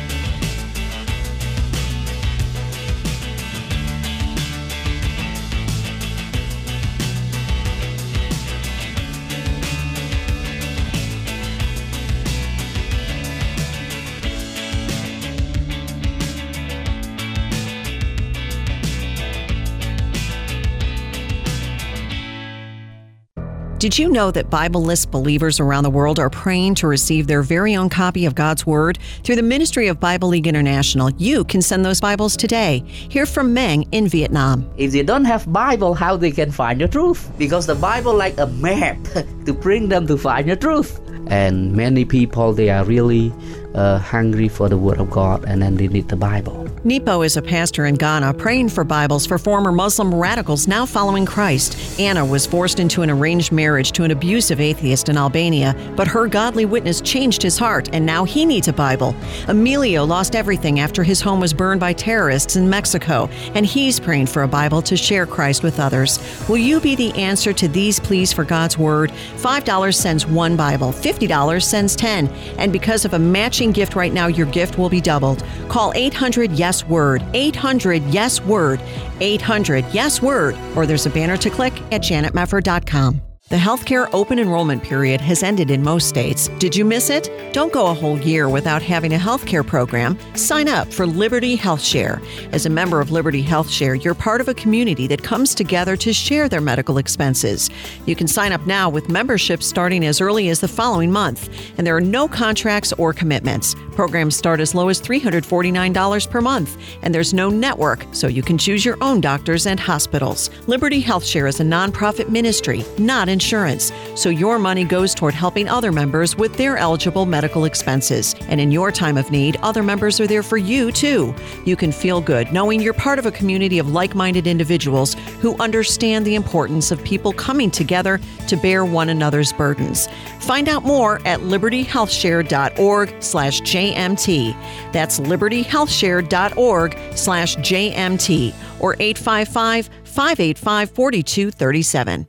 Did 23.84 23.98
you 23.98 24.08
know 24.08 24.30
that 24.30 24.48
Bibleless 24.48 25.04
believers 25.10 25.60
around 25.60 25.84
the 25.84 25.90
world 25.90 26.18
are 26.18 26.30
praying 26.30 26.76
to 26.76 26.86
receive 26.86 27.26
their 27.26 27.42
very 27.42 27.76
own 27.76 27.90
copy 27.90 28.24
of 28.24 28.34
God's 28.34 28.64
Word? 28.64 28.98
Through 29.24 29.36
the 29.36 29.42
Ministry 29.42 29.88
of 29.88 30.00
Bible 30.00 30.28
League 30.28 30.46
International, 30.46 31.10
you 31.18 31.44
can 31.44 31.60
send 31.60 31.84
those 31.84 32.00
Bibles 32.00 32.34
today. 32.34 32.82
Hear 32.86 33.26
from 33.26 33.52
Meng 33.52 33.82
in 33.92 34.08
Vietnam. 34.08 34.66
If 34.78 34.92
they 34.92 35.02
don't 35.02 35.26
have 35.26 35.52
Bible, 35.52 35.92
how 35.92 36.16
they 36.16 36.30
can 36.30 36.50
find 36.50 36.80
the 36.80 36.88
truth? 36.88 37.30
Because 37.36 37.66
the 37.66 37.74
Bible 37.74 38.14
like 38.14 38.38
a 38.38 38.46
map 38.46 38.96
to 39.44 39.52
bring 39.52 39.90
them 39.90 40.06
to 40.06 40.16
find 40.16 40.48
the 40.48 40.56
truth. 40.56 40.98
And 41.26 41.76
many 41.76 42.06
people 42.06 42.54
they 42.54 42.70
are 42.70 42.84
really 42.86 43.34
uh, 43.74 43.98
hungry 43.98 44.48
for 44.48 44.68
the 44.68 44.78
Word 44.78 44.98
of 45.00 45.10
God, 45.10 45.44
and 45.46 45.60
then 45.60 45.76
they 45.76 45.88
need 45.88 46.08
the 46.08 46.16
Bible. 46.16 46.68
Nepo 46.84 47.22
is 47.22 47.36
a 47.36 47.42
pastor 47.42 47.86
in 47.86 47.94
Ghana 47.94 48.34
praying 48.34 48.68
for 48.68 48.84
Bibles 48.84 49.24
for 49.24 49.38
former 49.38 49.72
Muslim 49.72 50.14
radicals 50.14 50.68
now 50.68 50.84
following 50.84 51.24
Christ. 51.24 51.98
Anna 51.98 52.24
was 52.24 52.46
forced 52.46 52.78
into 52.78 53.00
an 53.00 53.10
arranged 53.10 53.52
marriage 53.52 53.92
to 53.92 54.04
an 54.04 54.10
abusive 54.10 54.60
atheist 54.60 55.08
in 55.08 55.16
Albania, 55.16 55.74
but 55.96 56.06
her 56.06 56.26
godly 56.26 56.66
witness 56.66 57.00
changed 57.00 57.42
his 57.42 57.56
heart, 57.56 57.88
and 57.92 58.04
now 58.04 58.24
he 58.24 58.44
needs 58.44 58.68
a 58.68 58.72
Bible. 58.72 59.16
Emilio 59.48 60.04
lost 60.04 60.36
everything 60.36 60.78
after 60.78 61.02
his 61.02 61.22
home 61.22 61.40
was 61.40 61.54
burned 61.54 61.80
by 61.80 61.94
terrorists 61.94 62.56
in 62.56 62.68
Mexico, 62.68 63.28
and 63.54 63.64
he's 63.64 63.98
praying 63.98 64.26
for 64.26 64.42
a 64.42 64.48
Bible 64.48 64.82
to 64.82 64.96
share 64.96 65.24
Christ 65.24 65.62
with 65.62 65.80
others. 65.80 66.18
Will 66.48 66.58
you 66.58 66.80
be 66.80 66.94
the 66.94 67.12
answer 67.14 67.52
to 67.54 67.66
these 67.66 67.98
pleas 67.98 68.32
for 68.32 68.44
God's 68.44 68.76
Word? 68.76 69.10
$5 69.36 69.94
sends 69.94 70.26
one 70.26 70.54
Bible, 70.54 70.92
$50 70.92 71.62
sends 71.62 71.96
10. 71.96 72.28
And 72.58 72.72
because 72.72 73.04
of 73.06 73.14
a 73.14 73.18
matching 73.18 73.63
gift 73.72 73.94
right 73.94 74.12
now, 74.12 74.26
your 74.26 74.46
gift 74.46 74.78
will 74.78 74.88
be 74.88 75.00
doubled. 75.00 75.44
Call 75.68 75.92
800 75.94 76.52
Yes 76.52 76.84
Word, 76.84 77.24
800 77.34 78.02
Yes 78.04 78.40
Word, 78.40 78.80
800 79.20 79.84
Yes 79.92 80.22
Word, 80.22 80.56
or 80.76 80.86
there's 80.86 81.06
a 81.06 81.10
banner 81.10 81.36
to 81.36 81.50
click 81.50 81.72
at 81.92 82.02
janetmefford.com. 82.02 83.20
The 83.50 83.56
healthcare 83.56 84.08
open 84.14 84.38
enrollment 84.38 84.82
period 84.82 85.20
has 85.20 85.42
ended 85.42 85.70
in 85.70 85.82
most 85.82 86.08
states. 86.08 86.48
Did 86.58 86.74
you 86.74 86.82
miss 86.82 87.10
it? 87.10 87.28
Don't 87.52 87.74
go 87.74 87.88
a 87.88 87.94
whole 87.94 88.18
year 88.18 88.48
without 88.48 88.80
having 88.80 89.12
a 89.12 89.18
healthcare 89.18 89.64
program. 89.64 90.18
Sign 90.34 90.66
up 90.66 90.90
for 90.90 91.06
Liberty 91.06 91.54
Health 91.54 91.82
Share. 91.82 92.22
As 92.52 92.64
a 92.64 92.70
member 92.70 93.02
of 93.02 93.12
Liberty 93.12 93.42
Health 93.42 93.68
Share, 93.68 93.96
you're 93.96 94.14
part 94.14 94.40
of 94.40 94.48
a 94.48 94.54
community 94.54 95.06
that 95.08 95.22
comes 95.22 95.54
together 95.54 95.94
to 95.94 96.14
share 96.14 96.48
their 96.48 96.62
medical 96.62 96.96
expenses. 96.96 97.68
You 98.06 98.16
can 98.16 98.28
sign 98.28 98.50
up 98.50 98.66
now 98.66 98.88
with 98.88 99.10
memberships 99.10 99.66
starting 99.66 100.06
as 100.06 100.22
early 100.22 100.48
as 100.48 100.60
the 100.60 100.66
following 100.66 101.12
month, 101.12 101.50
and 101.76 101.86
there 101.86 101.94
are 101.94 102.00
no 102.00 102.26
contracts 102.26 102.94
or 102.94 103.12
commitments. 103.12 103.76
Programs 103.92 104.36
start 104.36 104.58
as 104.58 104.74
low 104.74 104.88
as 104.88 105.02
$349 105.02 106.30
per 106.30 106.40
month, 106.40 106.78
and 107.02 107.14
there's 107.14 107.34
no 107.34 107.50
network, 107.50 108.06
so 108.12 108.26
you 108.26 108.42
can 108.42 108.56
choose 108.56 108.86
your 108.86 108.96
own 109.02 109.20
doctors 109.20 109.66
and 109.66 109.78
hospitals. 109.78 110.48
Liberty 110.66 110.98
Health 110.98 111.26
Share 111.26 111.46
is 111.46 111.60
a 111.60 111.64
nonprofit 111.64 112.30
ministry, 112.30 112.82
not 112.98 113.28
insurance, 113.34 113.92
so 114.14 114.30
your 114.30 114.58
money 114.58 114.84
goes 114.84 115.14
toward 115.14 115.34
helping 115.34 115.68
other 115.68 115.92
members 115.92 116.36
with 116.36 116.56
their 116.56 116.78
eligible 116.78 117.26
medical 117.26 117.66
expenses. 117.66 118.34
And 118.48 118.58
in 118.60 118.70
your 118.70 118.90
time 118.90 119.18
of 119.18 119.30
need, 119.30 119.58
other 119.62 119.82
members 119.82 120.18
are 120.20 120.26
there 120.26 120.42
for 120.42 120.56
you 120.56 120.90
too. 120.90 121.34
You 121.66 121.76
can 121.76 121.92
feel 121.92 122.22
good 122.22 122.50
knowing 122.50 122.80
you're 122.80 122.94
part 122.94 123.18
of 123.18 123.26
a 123.26 123.30
community 123.30 123.78
of 123.78 123.90
like-minded 123.90 124.46
individuals 124.46 125.14
who 125.42 125.54
understand 125.58 126.24
the 126.24 126.36
importance 126.36 126.90
of 126.90 127.02
people 127.04 127.32
coming 127.32 127.70
together 127.70 128.20
to 128.48 128.56
bear 128.56 128.84
one 128.84 129.10
another's 129.10 129.52
burdens. 129.52 130.08
Find 130.40 130.68
out 130.68 130.84
more 130.84 131.20
at 131.26 131.40
libertyhealthshare.org 131.40 133.14
slash 133.22 133.60
JMT. 133.60 134.92
That's 134.92 135.20
libertyhealthshare.org 135.20 136.96
slash 137.16 137.56
JMT 137.56 138.54
or 138.80 138.94
855 139.00 139.90
585 140.04 140.90
4237. 140.90 142.28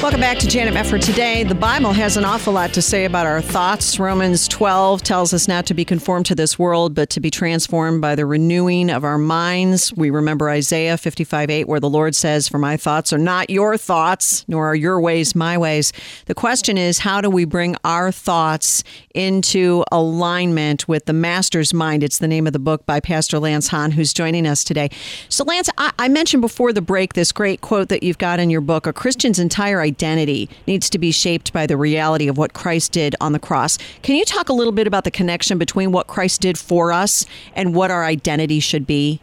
Welcome 0.00 0.20
back 0.20 0.38
to 0.38 0.46
Janet 0.46 0.74
Mefford 0.74 1.04
today. 1.04 1.42
The 1.42 1.56
Bible 1.56 1.92
has 1.92 2.16
an 2.16 2.24
awful 2.24 2.52
lot 2.52 2.72
to 2.74 2.80
say 2.80 3.04
about 3.04 3.26
our 3.26 3.40
thoughts. 3.40 3.98
Romans 3.98 4.46
12 4.46 5.02
tells 5.02 5.34
us 5.34 5.48
not 5.48 5.66
to 5.66 5.74
be 5.74 5.84
conformed 5.84 6.26
to 6.26 6.36
this 6.36 6.56
world, 6.56 6.94
but 6.94 7.10
to 7.10 7.20
be 7.20 7.32
transformed 7.32 8.00
by 8.00 8.14
the 8.14 8.24
renewing 8.24 8.90
of 8.90 9.02
our 9.02 9.18
minds. 9.18 9.92
We 9.94 10.10
remember 10.10 10.50
Isaiah 10.50 10.98
55 10.98 11.50
8, 11.50 11.66
where 11.66 11.80
the 11.80 11.90
Lord 11.90 12.14
says, 12.14 12.46
For 12.46 12.58
my 12.58 12.76
thoughts 12.76 13.12
are 13.12 13.18
not 13.18 13.50
your 13.50 13.76
thoughts, 13.76 14.44
nor 14.46 14.68
are 14.68 14.74
your 14.76 15.00
ways 15.00 15.34
my 15.34 15.58
ways. 15.58 15.92
The 16.26 16.34
question 16.34 16.78
is, 16.78 17.00
how 17.00 17.20
do 17.20 17.28
we 17.28 17.44
bring 17.44 17.74
our 17.82 18.12
thoughts 18.12 18.84
into 19.16 19.84
alignment 19.90 20.86
with 20.86 21.06
the 21.06 21.12
Master's 21.12 21.74
mind? 21.74 22.04
It's 22.04 22.18
the 22.18 22.28
name 22.28 22.46
of 22.46 22.52
the 22.52 22.60
book 22.60 22.86
by 22.86 23.00
Pastor 23.00 23.40
Lance 23.40 23.66
Hahn, 23.66 23.90
who's 23.90 24.12
joining 24.12 24.46
us 24.46 24.62
today. 24.62 24.90
So, 25.28 25.42
Lance, 25.42 25.68
I, 25.76 25.92
I 25.98 26.06
mentioned 26.06 26.40
before 26.40 26.72
the 26.72 26.82
break 26.82 27.14
this 27.14 27.32
great 27.32 27.62
quote 27.62 27.88
that 27.88 28.04
you've 28.04 28.18
got 28.18 28.38
in 28.38 28.48
your 28.48 28.60
book 28.60 28.86
A 28.86 28.92
Christian's 28.92 29.40
entire 29.40 29.87
identity 29.88 30.48
needs 30.66 30.90
to 30.90 30.98
be 30.98 31.10
shaped 31.10 31.52
by 31.52 31.66
the 31.66 31.76
reality 31.76 32.28
of 32.28 32.36
what 32.36 32.52
Christ 32.52 32.92
did 32.92 33.16
on 33.20 33.32
the 33.32 33.38
cross. 33.38 33.78
Can 34.02 34.14
you 34.14 34.24
talk 34.24 34.48
a 34.48 34.52
little 34.52 34.72
bit 34.72 34.86
about 34.86 35.04
the 35.04 35.10
connection 35.10 35.58
between 35.58 35.90
what 35.90 36.06
Christ 36.06 36.40
did 36.42 36.58
for 36.58 36.92
us 36.92 37.24
and 37.54 37.74
what 37.74 37.90
our 37.90 38.04
identity 38.04 38.60
should 38.60 38.86
be? 38.86 39.20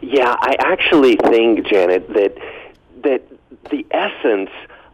Yeah, 0.00 0.36
I 0.38 0.56
actually 0.60 1.16
think, 1.16 1.66
Janet, 1.66 2.08
that 2.14 2.36
that 3.02 3.22
the 3.70 3.84
essence 3.90 4.50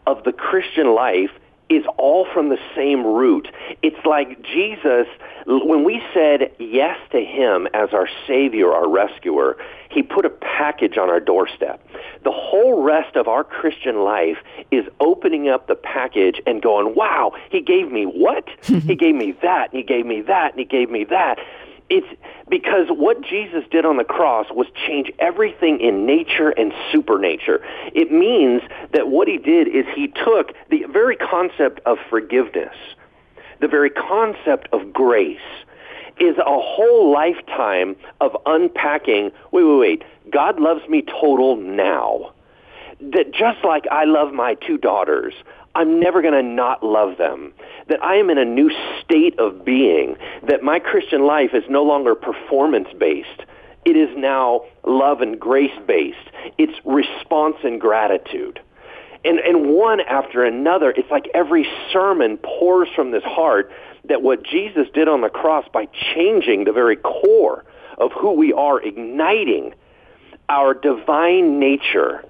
of 0.06 0.24
the 0.24 0.32
Christian 0.32 0.94
life 0.94 1.30
is 1.68 1.84
all 1.96 2.26
from 2.32 2.48
the 2.48 2.58
same 2.74 3.06
root. 3.06 3.48
It's 3.82 4.04
like 4.06 4.42
Jesus, 4.42 5.06
when 5.46 5.84
we 5.84 6.02
said 6.14 6.50
yes 6.58 6.98
to 7.12 7.24
him 7.24 7.68
as 7.74 7.90
our 7.92 8.08
Savior, 8.26 8.72
our 8.72 8.88
rescuer, 8.88 9.56
he 9.90 10.02
put 10.02 10.24
a 10.24 10.30
package 10.30 10.96
on 10.98 11.08
our 11.08 11.20
doorstep. 11.20 11.80
The 12.24 12.30
whole 12.30 12.82
rest 12.82 13.16
of 13.16 13.28
our 13.28 13.44
Christian 13.44 14.02
life 14.02 14.38
is 14.70 14.84
opening 15.00 15.48
up 15.48 15.66
the 15.66 15.74
package 15.74 16.40
and 16.46 16.62
going, 16.62 16.94
wow, 16.94 17.32
he 17.50 17.60
gave 17.60 17.90
me 17.90 18.04
what? 18.04 18.48
he 18.62 18.94
gave 18.94 19.14
me 19.14 19.32
that, 19.42 19.70
and 19.72 19.78
he 19.78 19.82
gave 19.82 20.06
me 20.06 20.22
that, 20.22 20.52
and 20.52 20.58
he 20.58 20.64
gave 20.64 20.90
me 20.90 21.04
that 21.04 21.38
it's 21.90 22.06
because 22.48 22.88
what 22.88 23.22
Jesus 23.22 23.64
did 23.70 23.84
on 23.84 23.96
the 23.96 24.04
cross 24.04 24.46
was 24.50 24.66
change 24.86 25.10
everything 25.18 25.80
in 25.80 26.06
nature 26.06 26.50
and 26.50 26.72
supernature. 26.90 27.60
It 27.94 28.10
means 28.10 28.62
that 28.92 29.08
what 29.08 29.28
he 29.28 29.38
did 29.38 29.68
is 29.68 29.84
he 29.94 30.08
took 30.08 30.52
the 30.70 30.84
very 30.90 31.16
concept 31.16 31.80
of 31.86 31.98
forgiveness, 32.08 32.74
the 33.60 33.68
very 33.68 33.90
concept 33.90 34.68
of 34.72 34.92
grace, 34.92 35.38
is 36.20 36.36
a 36.38 36.42
whole 36.44 37.12
lifetime 37.12 37.96
of 38.20 38.36
unpacking, 38.46 39.30
wait, 39.52 39.64
wait, 39.64 39.78
wait, 39.78 40.04
God 40.30 40.58
loves 40.58 40.86
me 40.88 41.02
total 41.02 41.56
now. 41.56 42.32
That 43.00 43.32
just 43.32 43.64
like 43.64 43.84
I 43.92 44.04
love 44.04 44.32
my 44.32 44.54
two 44.54 44.76
daughters, 44.76 45.32
I'm 45.78 46.00
never 46.00 46.22
going 46.22 46.34
to 46.34 46.42
not 46.42 46.82
love 46.82 47.18
them. 47.18 47.54
That 47.86 48.02
I 48.02 48.16
am 48.16 48.30
in 48.30 48.36
a 48.36 48.44
new 48.44 48.68
state 49.00 49.38
of 49.38 49.64
being. 49.64 50.16
That 50.48 50.64
my 50.64 50.80
Christian 50.80 51.24
life 51.24 51.50
is 51.54 51.62
no 51.70 51.84
longer 51.84 52.16
performance 52.16 52.88
based. 52.98 53.44
It 53.84 53.96
is 53.96 54.10
now 54.16 54.64
love 54.84 55.20
and 55.20 55.38
grace 55.38 55.78
based. 55.86 56.18
It's 56.58 56.72
response 56.84 57.58
and 57.62 57.80
gratitude. 57.80 58.60
And, 59.24 59.38
and 59.38 59.70
one 59.70 60.00
after 60.00 60.44
another, 60.44 60.90
it's 60.90 61.10
like 61.12 61.28
every 61.32 61.64
sermon 61.92 62.38
pours 62.38 62.88
from 62.96 63.12
this 63.12 63.22
heart 63.22 63.70
that 64.08 64.20
what 64.20 64.42
Jesus 64.42 64.88
did 64.92 65.06
on 65.06 65.20
the 65.20 65.28
cross 65.28 65.64
by 65.72 65.86
changing 66.12 66.64
the 66.64 66.72
very 66.72 66.96
core 66.96 67.64
of 67.98 68.10
who 68.18 68.32
we 68.32 68.52
are, 68.52 68.82
igniting 68.82 69.74
our 70.48 70.74
divine 70.74 71.60
nature, 71.60 72.24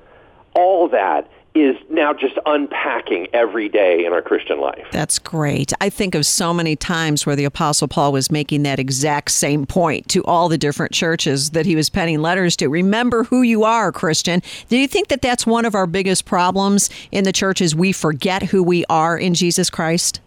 all 0.55 0.90
that 0.90 1.30
is 1.62 1.76
now 1.90 2.12
just 2.12 2.38
unpacking 2.46 3.28
every 3.32 3.68
day 3.68 4.04
in 4.04 4.12
our 4.12 4.22
Christian 4.22 4.61
life. 4.61 4.86
That's 4.92 5.18
great. 5.18 5.72
I 5.80 5.90
think 5.90 6.14
of 6.14 6.26
so 6.26 6.52
many 6.52 6.76
times 6.76 7.26
where 7.26 7.36
the 7.36 7.44
Apostle 7.44 7.88
Paul 7.88 8.12
was 8.12 8.30
making 8.30 8.62
that 8.64 8.78
exact 8.78 9.30
same 9.30 9.66
point 9.66 10.09
to 10.11 10.24
all 10.24 10.48
the 10.48 10.59
different 10.59 10.92
churches 10.92 11.50
that 11.50 11.66
he 11.66 11.76
was 11.76 11.88
penning 11.90 12.20
letters 12.20 12.56
to. 12.56 12.68
Remember 12.68 13.24
who 13.24 13.42
you 13.42 13.64
are, 13.64 13.92
Christian. 13.92 14.42
Do 14.68 14.76
you 14.76 14.88
think 14.88 15.09
that 15.09 15.22
that's 15.22 15.46
one 15.46 15.64
of 15.64 15.74
our 15.74 15.86
biggest 15.86 16.24
problems 16.24 16.90
in 17.11 17.24
the 17.24 17.32
church 17.32 17.61
is 17.61 17.74
we 17.74 17.92
forget 17.92 18.42
who 18.42 18.62
we 18.62 18.84
are 18.88 19.16
in 19.16 19.34
Jesus 19.34 19.70
Christ? 19.70 20.20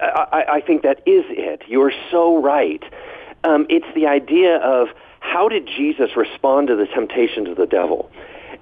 I, 0.00 0.44
I 0.48 0.60
think 0.60 0.82
that 0.82 0.98
is 1.06 1.24
it. 1.28 1.62
You're 1.66 1.92
so 2.10 2.42
right. 2.42 2.82
Um, 3.44 3.66
it's 3.68 3.86
the 3.94 4.06
idea 4.06 4.56
of 4.58 4.88
how 5.20 5.48
did 5.48 5.66
Jesus 5.66 6.16
respond 6.16 6.68
to 6.68 6.76
the 6.76 6.86
temptations 6.86 7.48
of 7.48 7.56
the 7.56 7.66
devil? 7.66 8.10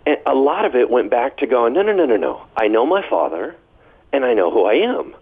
And 0.07 0.19
a 0.27 0.35
lot 0.35 0.65
of 0.65 0.75
it 0.75 0.91
went 0.91 1.11
back 1.11 1.39
to 1.39 1.47
going, 1.47 1.73
no, 1.73 1.83
no, 1.83 1.93
no, 1.93 2.05
no, 2.05 2.17
no. 2.17 2.47
I 2.57 2.69
know 2.69 2.85
my 2.87 3.07
Father, 3.09 3.57
and 4.13 4.25
I 4.25 4.35
know 4.35 4.51
who 4.51 4.65
I 4.65 4.75
am. 4.75 5.15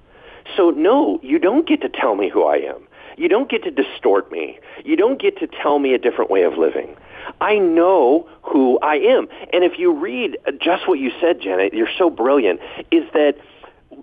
So, 0.57 0.71
no, 0.71 1.21
you 1.23 1.39
don't 1.39 1.67
get 1.67 1.81
to 1.83 1.89
tell 1.89 2.17
me 2.17 2.29
who 2.29 2.45
I 2.45 2.57
am. 2.57 2.87
You 3.17 3.29
don't 3.29 3.51
get 3.51 3.63
to 3.65 3.71
distort 3.71 4.33
me. 4.33 4.59
You 4.85 4.97
don't 4.97 5.21
get 5.21 5.39
to 5.39 5.47
tell 5.47 5.79
me 5.79 5.95
a 5.95 5.99
different 5.99 6.31
way 6.31 6.43
of 6.43 6.57
living. 6.59 6.97
I 7.41 7.59
know 7.59 8.29
who 8.43 8.79
I 8.81 8.97
am. 8.97 9.29
And 9.53 9.65
if 9.65 9.79
you 9.79 9.93
read 9.93 10.39
just 10.61 10.89
what 10.89 10.99
you 10.99 11.13
said, 11.21 11.41
Janet, 11.41 11.73
you're 11.75 11.89
so 11.97 12.11
brilliant, 12.11 12.61
is 12.91 13.05
that 13.13 13.37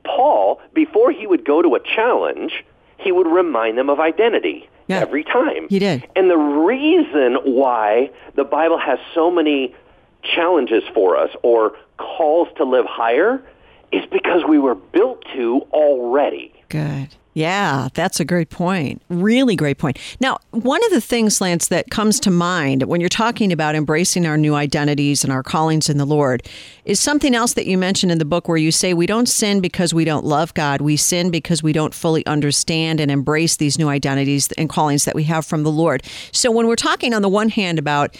Paul, 0.03 0.61
before 0.73 1.11
he 1.11 1.27
would 1.27 1.43
go 1.43 1.61
to 1.61 1.75
a 1.75 1.79
challenge, 1.79 2.63
he 2.97 3.11
would 3.11 3.27
remind 3.27 3.77
them 3.77 3.89
of 3.89 3.99
identity 3.99 4.69
yeah, 4.87 4.99
every 4.99 5.23
time. 5.23 5.67
He 5.69 5.79
did. 5.79 6.07
And 6.15 6.29
the 6.29 6.37
reason 6.37 7.35
why 7.43 8.11
the 8.35 8.43
Bible 8.43 8.77
has 8.77 8.99
so 9.13 9.29
many 9.31 9.75
challenges 10.23 10.83
for 10.93 11.17
us 11.17 11.29
or 11.43 11.77
calls 11.97 12.47
to 12.57 12.63
live 12.63 12.85
higher 12.85 13.43
is 13.91 14.05
because 14.11 14.43
we 14.47 14.59
were 14.59 14.75
built 14.75 15.23
to 15.33 15.61
already. 15.71 16.53
Good. 16.69 17.09
Yeah, 17.33 17.89
that's 17.93 18.19
a 18.19 18.25
great 18.25 18.49
point. 18.49 19.01
Really 19.07 19.55
great 19.55 19.77
point. 19.77 19.97
Now, 20.19 20.39
one 20.49 20.83
of 20.83 20.91
the 20.91 20.99
things, 20.99 21.39
Lance, 21.39 21.67
that 21.67 21.89
comes 21.89 22.19
to 22.21 22.31
mind 22.31 22.83
when 22.83 22.99
you're 22.99 23.07
talking 23.07 23.53
about 23.53 23.75
embracing 23.75 24.25
our 24.25 24.35
new 24.35 24.55
identities 24.55 25.23
and 25.23 25.31
our 25.31 25.43
callings 25.43 25.89
in 25.89 25.97
the 25.97 26.05
Lord 26.05 26.43
is 26.85 26.99
something 26.99 27.35
else 27.35 27.53
that 27.53 27.67
you 27.67 27.77
mentioned 27.77 28.11
in 28.11 28.17
the 28.17 28.25
book 28.25 28.47
where 28.47 28.57
you 28.57 28.71
say 28.71 28.93
we 28.93 29.05
don't 29.05 29.29
sin 29.29 29.61
because 29.61 29.93
we 29.93 30.05
don't 30.05 30.25
love 30.25 30.53
God. 30.55 30.81
We 30.81 30.97
sin 30.97 31.29
because 31.29 31.61
we 31.61 31.71
don't 31.71 31.93
fully 31.93 32.25
understand 32.25 32.99
and 32.99 33.11
embrace 33.11 33.57
these 33.57 33.77
new 33.77 33.87
identities 33.87 34.51
and 34.57 34.67
callings 34.67 35.05
that 35.05 35.15
we 35.15 35.23
have 35.25 35.45
from 35.45 35.63
the 35.63 35.71
Lord. 35.71 36.03
So, 36.31 36.51
when 36.51 36.67
we're 36.67 36.75
talking 36.75 37.13
on 37.13 37.21
the 37.21 37.29
one 37.29 37.49
hand 37.49 37.77
about 37.77 38.17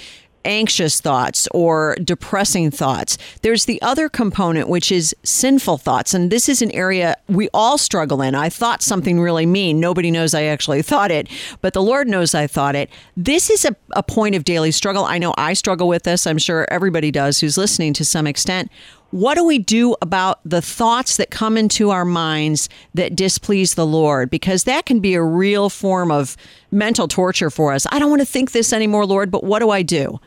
anxious 0.49 0.99
thoughts 0.99 1.47
or 1.51 1.95
depressing 2.03 2.71
thoughts. 2.71 3.19
There's 3.43 3.65
the 3.65 3.79
other 3.83 4.09
component, 4.09 4.67
which 4.67 4.91
is 4.91 5.15
sinful 5.23 5.77
thoughts. 5.77 6.15
And 6.15 6.31
this 6.31 6.49
is 6.49 6.63
an 6.63 6.71
area 6.71 7.15
we 7.27 7.49
all 7.53 7.77
struggle 7.77 8.23
in. 8.23 8.33
I 8.33 8.49
thought 8.49 8.81
something 8.81 9.21
really 9.21 9.45
mean. 9.45 9.79
Nobody 9.79 10.09
knows 10.09 10.33
I 10.33 10.43
actually 10.43 10.81
thought 10.81 11.11
it, 11.11 11.29
but 11.61 11.73
the 11.73 11.83
Lord 11.83 12.07
knows 12.07 12.33
I 12.33 12.47
thought 12.47 12.75
it. 12.75 12.89
This 13.15 13.51
is 13.51 13.63
a, 13.63 13.75
a 13.91 14.01
point 14.01 14.33
of 14.33 14.43
daily 14.43 14.71
struggle. 14.71 15.05
I 15.05 15.19
know 15.19 15.35
I 15.37 15.53
struggle 15.53 15.87
with 15.87 16.01
this. 16.01 16.25
I'm 16.25 16.39
sure 16.39 16.65
everybody 16.71 17.11
does 17.11 17.39
who's 17.39 17.57
listening 17.57 17.93
to 17.93 18.03
some 18.03 18.25
extent. 18.25 18.71
What 19.11 19.35
do 19.35 19.43
we 19.43 19.57
do 19.57 19.95
about 20.01 20.39
the 20.45 20.61
thoughts 20.61 21.17
that 21.17 21.31
come 21.31 21.57
into 21.57 21.89
our 21.89 22.05
minds 22.05 22.69
that 22.93 23.15
displease 23.15 23.73
the 23.73 23.85
Lord? 23.85 24.29
Because 24.29 24.65
that 24.65 24.85
can 24.85 24.99
be 24.99 25.15
a 25.15 25.23
real 25.23 25.69
form 25.69 26.11
of 26.11 26.37
mental 26.69 27.07
torture 27.07 27.49
for 27.49 27.73
us. 27.73 27.87
I 27.91 27.97
don't 27.97 28.11
want 28.11 28.21
to 28.21 28.27
think 28.27 28.51
this 28.51 28.71
anymore, 28.71 29.07
Lord, 29.07 29.31
but 29.31 29.43
what 29.43 29.59
do 29.59 29.71
I 29.71 29.81
do? 29.81 30.19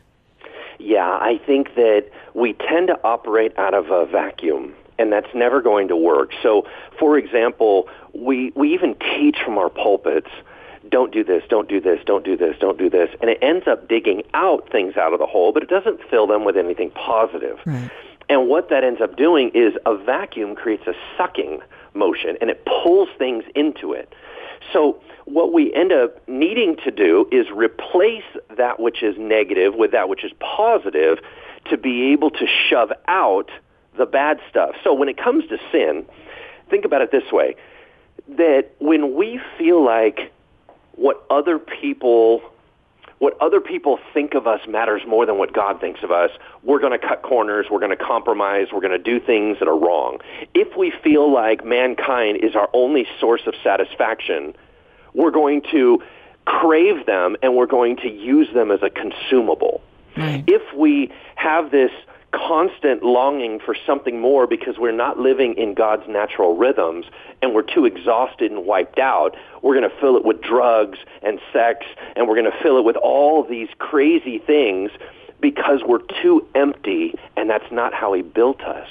Yeah, 0.82 1.08
I 1.08 1.40
think 1.46 1.74
that 1.76 2.06
we 2.34 2.54
tend 2.54 2.88
to 2.88 2.98
operate 3.04 3.56
out 3.58 3.74
of 3.74 3.90
a 3.90 4.06
vacuum 4.06 4.74
and 4.98 5.12
that's 5.12 5.32
never 5.34 5.62
going 5.62 5.88
to 5.88 5.96
work. 5.96 6.32
So, 6.42 6.66
for 6.98 7.16
example, 7.18 7.88
we 8.14 8.52
we 8.54 8.72
even 8.74 8.94
teach 8.94 9.38
from 9.44 9.58
our 9.58 9.70
pulpits, 9.70 10.30
don't 10.88 11.12
do 11.12 11.24
this, 11.24 11.42
don't 11.48 11.68
do 11.68 11.80
this, 11.80 12.00
don't 12.04 12.24
do 12.24 12.36
this, 12.36 12.56
don't 12.60 12.78
do 12.78 12.90
this, 12.90 13.08
and 13.20 13.30
it 13.30 13.38
ends 13.42 13.66
up 13.66 13.88
digging 13.88 14.22
out 14.34 14.70
things 14.70 14.96
out 14.96 15.12
of 15.12 15.18
the 15.18 15.26
hole, 15.26 15.52
but 15.52 15.62
it 15.62 15.68
doesn't 15.68 16.00
fill 16.10 16.26
them 16.26 16.44
with 16.44 16.56
anything 16.56 16.90
positive. 16.90 17.58
Right. 17.64 17.90
And 18.28 18.48
what 18.48 18.70
that 18.70 18.84
ends 18.84 19.00
up 19.00 19.16
doing 19.16 19.50
is 19.54 19.74
a 19.84 19.96
vacuum 19.96 20.54
creates 20.54 20.86
a 20.86 20.94
sucking 21.16 21.60
motion 21.94 22.36
and 22.40 22.50
it 22.50 22.64
pulls 22.64 23.08
things 23.18 23.44
into 23.54 23.92
it. 23.92 24.14
So 24.72 25.00
what 25.24 25.52
we 25.52 25.72
end 25.74 25.92
up 25.92 26.26
needing 26.28 26.76
to 26.84 26.90
do 26.90 27.28
is 27.30 27.46
replace 27.50 28.24
that 28.56 28.80
which 28.80 29.02
is 29.02 29.16
negative 29.18 29.74
with 29.74 29.92
that 29.92 30.08
which 30.08 30.24
is 30.24 30.32
positive 30.40 31.18
to 31.70 31.76
be 31.76 32.12
able 32.12 32.30
to 32.30 32.46
shove 32.68 32.92
out 33.08 33.50
the 33.96 34.06
bad 34.06 34.40
stuff. 34.48 34.74
So 34.82 34.92
when 34.94 35.08
it 35.08 35.16
comes 35.16 35.46
to 35.48 35.58
sin, 35.70 36.04
think 36.70 36.84
about 36.84 37.02
it 37.02 37.10
this 37.12 37.30
way, 37.30 37.54
that 38.28 38.70
when 38.78 39.14
we 39.14 39.40
feel 39.58 39.84
like 39.84 40.32
what 40.96 41.24
other 41.30 41.58
people 41.58 42.42
what 43.22 43.40
other 43.40 43.60
people 43.60 44.00
think 44.12 44.34
of 44.34 44.48
us 44.48 44.58
matters 44.66 45.02
more 45.06 45.24
than 45.26 45.38
what 45.38 45.52
God 45.52 45.80
thinks 45.80 46.02
of 46.02 46.10
us, 46.10 46.32
we're 46.64 46.80
going 46.80 46.90
to 46.90 46.98
cut 46.98 47.22
corners, 47.22 47.66
we're 47.70 47.78
going 47.78 47.96
to 47.96 48.04
compromise, 48.04 48.66
we're 48.72 48.80
going 48.80 48.90
to 48.90 48.98
do 48.98 49.20
things 49.20 49.60
that 49.60 49.68
are 49.68 49.78
wrong. 49.78 50.18
If 50.54 50.76
we 50.76 50.92
feel 51.04 51.32
like 51.32 51.64
mankind 51.64 52.38
is 52.42 52.56
our 52.56 52.68
only 52.72 53.06
source 53.20 53.42
of 53.46 53.54
satisfaction, 53.62 54.56
we're 55.14 55.30
going 55.30 55.62
to 55.70 56.02
crave 56.46 57.06
them 57.06 57.36
and 57.44 57.54
we're 57.54 57.66
going 57.66 57.98
to 57.98 58.10
use 58.10 58.48
them 58.54 58.72
as 58.72 58.80
a 58.82 58.90
consumable. 58.90 59.82
Right. 60.16 60.42
If 60.48 60.76
we 60.76 61.12
have 61.36 61.70
this 61.70 61.92
constant 62.32 63.02
longing 63.02 63.60
for 63.60 63.76
something 63.86 64.20
more 64.20 64.46
because 64.46 64.78
we're 64.78 64.90
not 64.90 65.18
living 65.18 65.54
in 65.54 65.74
God's 65.74 66.08
natural 66.08 66.56
rhythms 66.56 67.06
and 67.42 67.54
we're 67.54 67.62
too 67.62 67.84
exhausted 67.84 68.50
and 68.50 68.64
wiped 68.64 68.98
out, 68.98 69.36
we're 69.62 69.78
going 69.78 69.88
to 69.88 69.96
fill 70.00 70.16
it 70.16 70.24
with 70.24 70.40
drugs 70.40 70.98
and 71.22 71.40
sex 71.52 71.86
and 72.16 72.28
we're 72.28 72.36
going 72.36 72.50
to 72.50 72.62
fill 72.62 72.78
it 72.78 72.84
with 72.84 72.96
all 72.96 73.44
these 73.44 73.68
crazy 73.78 74.38
things 74.38 74.90
because 75.42 75.80
we're 75.86 76.00
too 76.22 76.46
empty 76.54 77.14
and 77.36 77.50
that's 77.50 77.70
not 77.70 77.92
how 77.92 78.14
he 78.14 78.22
built 78.22 78.62
us. 78.62 78.88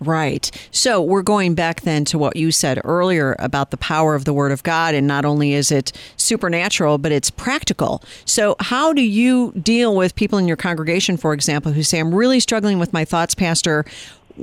Right. 0.00 0.50
So 0.70 1.00
we're 1.00 1.22
going 1.22 1.54
back 1.54 1.82
then 1.82 2.04
to 2.06 2.18
what 2.18 2.36
you 2.36 2.50
said 2.50 2.80
earlier 2.84 3.36
about 3.38 3.70
the 3.70 3.76
power 3.76 4.14
of 4.14 4.26
the 4.26 4.34
Word 4.34 4.52
of 4.52 4.62
God. 4.62 4.94
And 4.94 5.06
not 5.06 5.24
only 5.24 5.54
is 5.54 5.70
it 5.70 5.92
supernatural, 6.16 6.98
but 6.98 7.12
it's 7.12 7.30
practical. 7.30 8.02
So, 8.26 8.56
how 8.60 8.92
do 8.92 9.00
you 9.00 9.52
deal 9.52 9.96
with 9.96 10.14
people 10.14 10.38
in 10.38 10.46
your 10.46 10.56
congregation, 10.56 11.16
for 11.16 11.32
example, 11.32 11.72
who 11.72 11.82
say, 11.82 12.00
I'm 12.00 12.14
really 12.14 12.40
struggling 12.40 12.78
with 12.78 12.92
my 12.92 13.04
thoughts, 13.04 13.34
Pastor? 13.34 13.86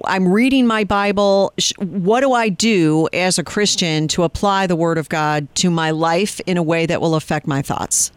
I'm 0.05 0.27
reading 0.27 0.65
my 0.65 0.83
Bible. 0.83 1.53
What 1.77 2.21
do 2.21 2.31
I 2.31 2.49
do 2.49 3.09
as 3.13 3.37
a 3.37 3.43
Christian 3.43 4.07
to 4.09 4.23
apply 4.23 4.67
the 4.67 4.75
Word 4.75 4.97
of 4.97 5.09
God 5.09 5.53
to 5.55 5.69
my 5.69 5.91
life 5.91 6.39
in 6.47 6.57
a 6.57 6.63
way 6.63 6.85
that 6.85 7.01
will 7.01 7.13
affect 7.13 7.45
my 7.45 7.61
thoughts? 7.61 8.11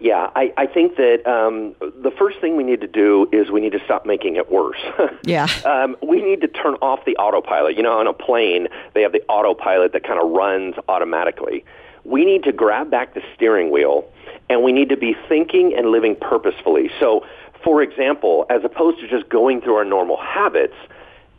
Yeah, 0.00 0.30
I, 0.36 0.52
I 0.56 0.66
think 0.66 0.96
that 0.96 1.26
um, 1.26 1.74
the 1.80 2.10
first 2.10 2.40
thing 2.40 2.56
we 2.56 2.62
need 2.62 2.80
to 2.80 2.86
do 2.86 3.28
is 3.32 3.50
we 3.50 3.60
need 3.60 3.72
to 3.72 3.84
stop 3.84 4.06
making 4.06 4.36
it 4.36 4.50
worse. 4.50 4.78
yeah. 5.24 5.46
Um, 5.64 5.96
we 6.02 6.22
need 6.22 6.40
to 6.42 6.48
turn 6.48 6.74
off 6.76 7.04
the 7.04 7.16
autopilot. 7.16 7.76
You 7.76 7.82
know, 7.82 7.98
on 7.98 8.06
a 8.06 8.12
plane, 8.12 8.68
they 8.94 9.02
have 9.02 9.12
the 9.12 9.22
autopilot 9.28 9.92
that 9.92 10.04
kind 10.04 10.20
of 10.20 10.30
runs 10.30 10.74
automatically. 10.88 11.64
We 12.04 12.24
need 12.24 12.44
to 12.44 12.52
grab 12.52 12.90
back 12.90 13.14
the 13.14 13.22
steering 13.34 13.70
wheel 13.70 14.08
and 14.48 14.62
we 14.62 14.72
need 14.72 14.88
to 14.88 14.96
be 14.96 15.16
thinking 15.28 15.74
and 15.76 15.90
living 15.90 16.16
purposefully. 16.16 16.90
So, 16.98 17.26
for 17.62 17.82
example, 17.82 18.46
as 18.50 18.64
opposed 18.64 19.00
to 19.00 19.08
just 19.08 19.28
going 19.28 19.60
through 19.60 19.74
our 19.74 19.84
normal 19.84 20.16
habits, 20.16 20.76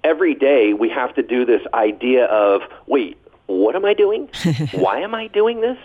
every 0.03 0.35
day 0.35 0.73
we 0.73 0.89
have 0.89 1.15
to 1.15 1.23
do 1.23 1.45
this 1.45 1.61
idea 1.73 2.25
of, 2.25 2.61
wait, 2.87 3.17
what 3.47 3.75
am 3.75 3.85
I 3.85 3.93
doing? 3.93 4.29
Why 4.73 4.99
am 4.99 5.15
I 5.15 5.27
doing 5.27 5.61
this? 5.61 5.77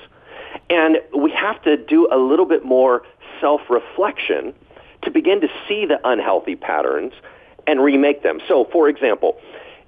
And 0.70 0.98
we 1.16 1.30
have 1.32 1.62
to 1.62 1.76
do 1.76 2.08
a 2.10 2.18
little 2.18 2.46
bit 2.46 2.64
more 2.64 3.02
self-reflection 3.40 4.54
to 5.02 5.10
begin 5.10 5.40
to 5.40 5.48
see 5.68 5.86
the 5.86 6.00
unhealthy 6.04 6.56
patterns 6.56 7.12
and 7.66 7.82
remake 7.82 8.22
them. 8.22 8.40
So, 8.48 8.64
for 8.72 8.88
example, 8.88 9.38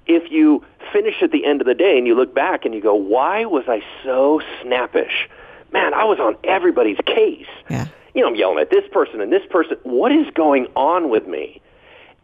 if 0.06 0.30
you 0.30 0.64
finish 0.92 1.22
at 1.22 1.32
the 1.32 1.44
end 1.44 1.60
of 1.60 1.66
the 1.66 1.74
day 1.74 1.98
and 1.98 2.06
you 2.06 2.14
look 2.14 2.34
back 2.34 2.64
and 2.64 2.74
you 2.74 2.80
go, 2.80 2.94
why 2.94 3.44
was 3.44 3.64
I 3.68 3.82
so 4.04 4.40
snappish? 4.62 5.28
Man, 5.72 5.94
I 5.94 6.04
was 6.04 6.18
on 6.20 6.36
everybody's 6.44 6.98
case. 7.06 7.46
Yeah. 7.68 7.86
You 8.14 8.22
know, 8.22 8.28
I'm 8.28 8.36
yelling 8.36 8.58
at 8.58 8.70
this 8.70 8.84
person 8.92 9.20
and 9.20 9.32
this 9.32 9.44
person. 9.50 9.76
What 9.82 10.12
is 10.12 10.26
going 10.34 10.68
on 10.76 11.10
with 11.10 11.26
me? 11.26 11.60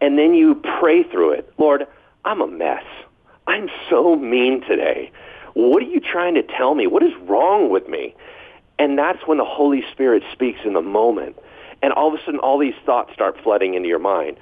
And 0.01 0.19
then 0.19 0.35
you 0.35 0.55
pray 0.81 1.03
through 1.03 1.33
it. 1.33 1.53
Lord, 1.59 1.87
I'm 2.25 2.41
a 2.41 2.47
mess. 2.47 2.85
I'm 3.47 3.69
so 3.91 4.17
mean 4.17 4.63
today. 4.63 5.11
What 5.55 5.83
are 5.83 5.87
you 5.87 6.01
trying 6.01 6.35
to 6.35 6.43
tell 6.43 6.75
me? 6.75 6.87
What 6.87 7.03
is 7.03 7.13
wrong 7.23 7.71
with 7.71 7.89
me? 7.89 8.15
And 8.79 8.99
that's 8.99 9.27
when 9.27 9.39
the 9.39 9.45
Holy 9.45 9.85
Spirit 9.93 10.23
speaks 10.33 10.61
in 10.65 10.73
the 10.73 10.83
moment. 10.83 11.37
And 11.83 11.93
all 11.93 12.13
of 12.13 12.19
a 12.19 12.25
sudden, 12.25 12.41
all 12.41 12.59
these 12.59 12.75
thoughts 12.87 13.13
start 13.13 13.39
flooding 13.43 13.75
into 13.75 13.89
your 13.89 13.99
mind. 13.99 14.39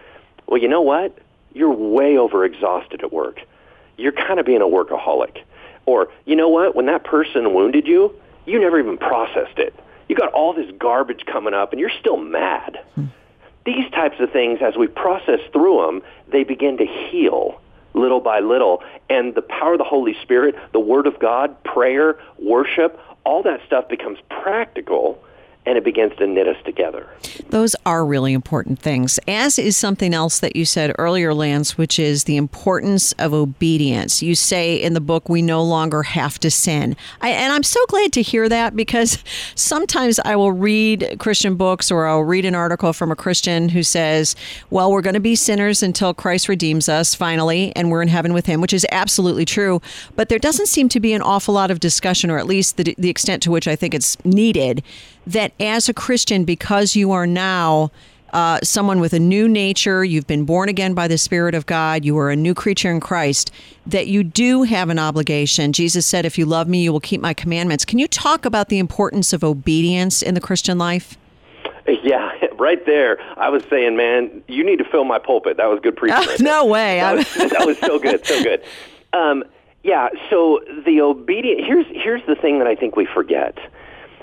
Well, 0.46 0.61
you 0.61 0.68
know 0.68 0.82
what? 0.82 1.16
You're 1.52 1.72
way 1.72 2.14
overexhausted 2.14 3.02
at 3.02 3.12
work. 3.12 3.40
You're 3.96 4.12
kind 4.12 4.38
of 4.38 4.46
being 4.46 4.62
a 4.62 4.66
workaholic. 4.66 5.42
Or, 5.86 6.08
you 6.26 6.36
know 6.36 6.48
what? 6.48 6.74
When 6.74 6.86
that 6.86 7.04
person 7.04 7.54
wounded 7.54 7.86
you, 7.86 8.14
you 8.46 8.61
never 8.61 8.78
even 8.78 8.98
processed 8.98 9.58
it. 9.58 9.74
You 10.08 10.16
got 10.16 10.32
all 10.32 10.52
this 10.52 10.70
garbage 10.78 11.24
coming 11.26 11.54
up, 11.54 11.72
and 11.72 11.80
you're 11.80 11.90
still 12.00 12.16
mad. 12.16 12.78
Hmm. 12.94 13.06
These 13.64 13.90
types 13.90 14.20
of 14.20 14.32
things, 14.32 14.61
as 14.62 14.76
we 14.76 14.86
process 14.86 15.40
through 15.52 15.84
them, 15.86 16.02
they 16.28 16.44
begin 16.44 16.78
to 16.78 16.86
heal 16.86 17.61
little 17.95 18.20
by 18.20 18.41
little. 18.41 18.82
And 19.09 19.34
the 19.34 19.43
power 19.43 19.72
of 19.72 19.78
the 19.78 19.84
Holy 19.84 20.14
Spirit, 20.22 20.55
the 20.72 20.80
Word 20.80 21.07
of 21.07 21.18
God, 21.18 21.62
prayer, 21.64 22.18
worship, 22.38 22.99
all 23.24 23.43
that 23.43 23.61
stuff 23.66 23.88
becomes 23.88 24.18
practical 24.28 25.22
and 25.66 25.76
it 25.76 25.84
begins 25.84 26.16
to 26.16 26.26
knit 26.26 26.48
us 26.48 26.56
together. 26.64 27.06
Those 27.50 27.76
are 27.84 28.04
really 28.04 28.32
important 28.32 28.78
things, 28.78 29.20
as 29.28 29.58
is 29.58 29.76
something 29.76 30.14
else 30.14 30.40
that 30.40 30.56
you 30.56 30.64
said 30.64 30.94
earlier, 30.98 31.34
Lance, 31.34 31.76
which 31.76 31.98
is 31.98 32.24
the 32.24 32.36
importance 32.36 33.12
of 33.12 33.34
obedience. 33.34 34.22
You 34.22 34.34
say 34.34 34.76
in 34.76 34.94
the 34.94 35.00
book, 35.00 35.28
we 35.28 35.42
no 35.42 35.62
longer 35.62 36.02
have 36.02 36.38
to 36.40 36.50
sin. 36.50 36.96
I, 37.20 37.30
and 37.30 37.52
I'm 37.52 37.62
so 37.62 37.84
glad 37.88 38.12
to 38.14 38.22
hear 38.22 38.48
that 38.48 38.74
because 38.74 39.22
sometimes 39.54 40.18
I 40.20 40.34
will 40.34 40.52
read 40.52 41.16
Christian 41.18 41.56
books 41.56 41.90
or 41.90 42.06
I'll 42.06 42.24
read 42.24 42.46
an 42.46 42.54
article 42.54 42.92
from 42.92 43.12
a 43.12 43.16
Christian 43.16 43.68
who 43.68 43.82
says, 43.82 44.34
well, 44.70 44.90
we're 44.90 45.02
going 45.02 45.14
to 45.14 45.20
be 45.20 45.36
sinners 45.36 45.82
until 45.82 46.14
Christ 46.14 46.48
redeems 46.48 46.88
us 46.88 47.14
finally, 47.14 47.74
and 47.76 47.90
we're 47.90 48.02
in 48.02 48.08
heaven 48.08 48.32
with 48.32 48.46
him, 48.46 48.61
which 48.61 48.72
is 48.72 48.86
absolutely 48.90 49.44
true. 49.44 49.82
But 50.16 50.30
there 50.30 50.38
doesn't 50.38 50.66
seem 50.66 50.88
to 50.90 51.00
be 51.00 51.12
an 51.12 51.22
awful 51.22 51.52
lot 51.52 51.70
of 51.70 51.80
discussion, 51.80 52.30
or 52.30 52.38
at 52.38 52.46
least 52.46 52.78
the, 52.78 52.94
the 52.96 53.11
extent 53.11 53.42
to 53.42 53.50
which 53.50 53.68
I 53.68 53.76
think 53.76 53.94
it's 53.94 54.16
needed 54.24 54.82
that 55.26 55.52
as 55.60 55.88
a 55.88 55.94
Christian, 55.94 56.44
because 56.44 56.96
you 56.96 57.12
are 57.12 57.26
now 57.26 57.90
uh, 58.32 58.58
someone 58.62 59.00
with 59.00 59.12
a 59.12 59.18
new 59.18 59.48
nature, 59.48 60.04
you've 60.04 60.26
been 60.26 60.44
born 60.44 60.68
again 60.68 60.94
by 60.94 61.08
the 61.08 61.18
Spirit 61.18 61.54
of 61.54 61.66
God, 61.66 62.04
you 62.04 62.16
are 62.18 62.30
a 62.30 62.36
new 62.36 62.54
creature 62.54 62.90
in 62.90 63.00
Christ, 63.00 63.50
that 63.86 64.06
you 64.06 64.22
do 64.22 64.62
have 64.62 64.88
an 64.88 64.98
obligation. 64.98 65.72
Jesus 65.72 66.06
said, 66.06 66.24
If 66.24 66.38
you 66.38 66.46
love 66.46 66.68
me, 66.68 66.82
you 66.84 66.92
will 66.92 67.00
keep 67.00 67.20
my 67.20 67.34
commandments. 67.34 67.84
Can 67.84 67.98
you 67.98 68.06
talk 68.06 68.44
about 68.44 68.68
the 68.68 68.78
importance 68.78 69.32
of 69.32 69.42
obedience 69.42 70.22
in 70.22 70.34
the 70.34 70.40
Christian 70.40 70.78
life? 70.78 71.16
Yeah, 72.02 72.30
right 72.58 72.84
there. 72.86 73.18
I 73.36 73.48
was 73.48 73.64
saying, 73.68 73.96
man, 73.96 74.42
you 74.48 74.64
need 74.64 74.78
to 74.78 74.84
fill 74.84 75.04
my 75.04 75.18
pulpit. 75.18 75.56
That 75.56 75.66
was 75.66 75.80
good 75.80 75.96
preaching. 75.96 76.18
Right 76.18 76.40
no 76.40 76.64
way. 76.64 76.98
That 77.00 77.16
was, 77.16 77.34
that 77.50 77.66
was 77.66 77.78
so 77.78 77.98
good, 77.98 78.24
so 78.26 78.42
good. 78.42 78.62
Um, 79.12 79.42
yeah. 79.82 80.08
So 80.30 80.60
the 80.86 81.00
obedient. 81.00 81.64
Here's 81.64 81.84
here's 81.88 82.24
the 82.28 82.36
thing 82.36 82.60
that 82.60 82.68
I 82.68 82.76
think 82.76 82.94
we 82.94 83.06
forget 83.06 83.58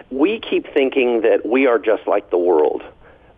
we 0.09 0.39
keep 0.39 0.71
thinking 0.73 1.21
that 1.21 1.45
we 1.45 1.67
are 1.67 1.79
just 1.79 2.07
like 2.07 2.29
the 2.29 2.37
world. 2.37 2.83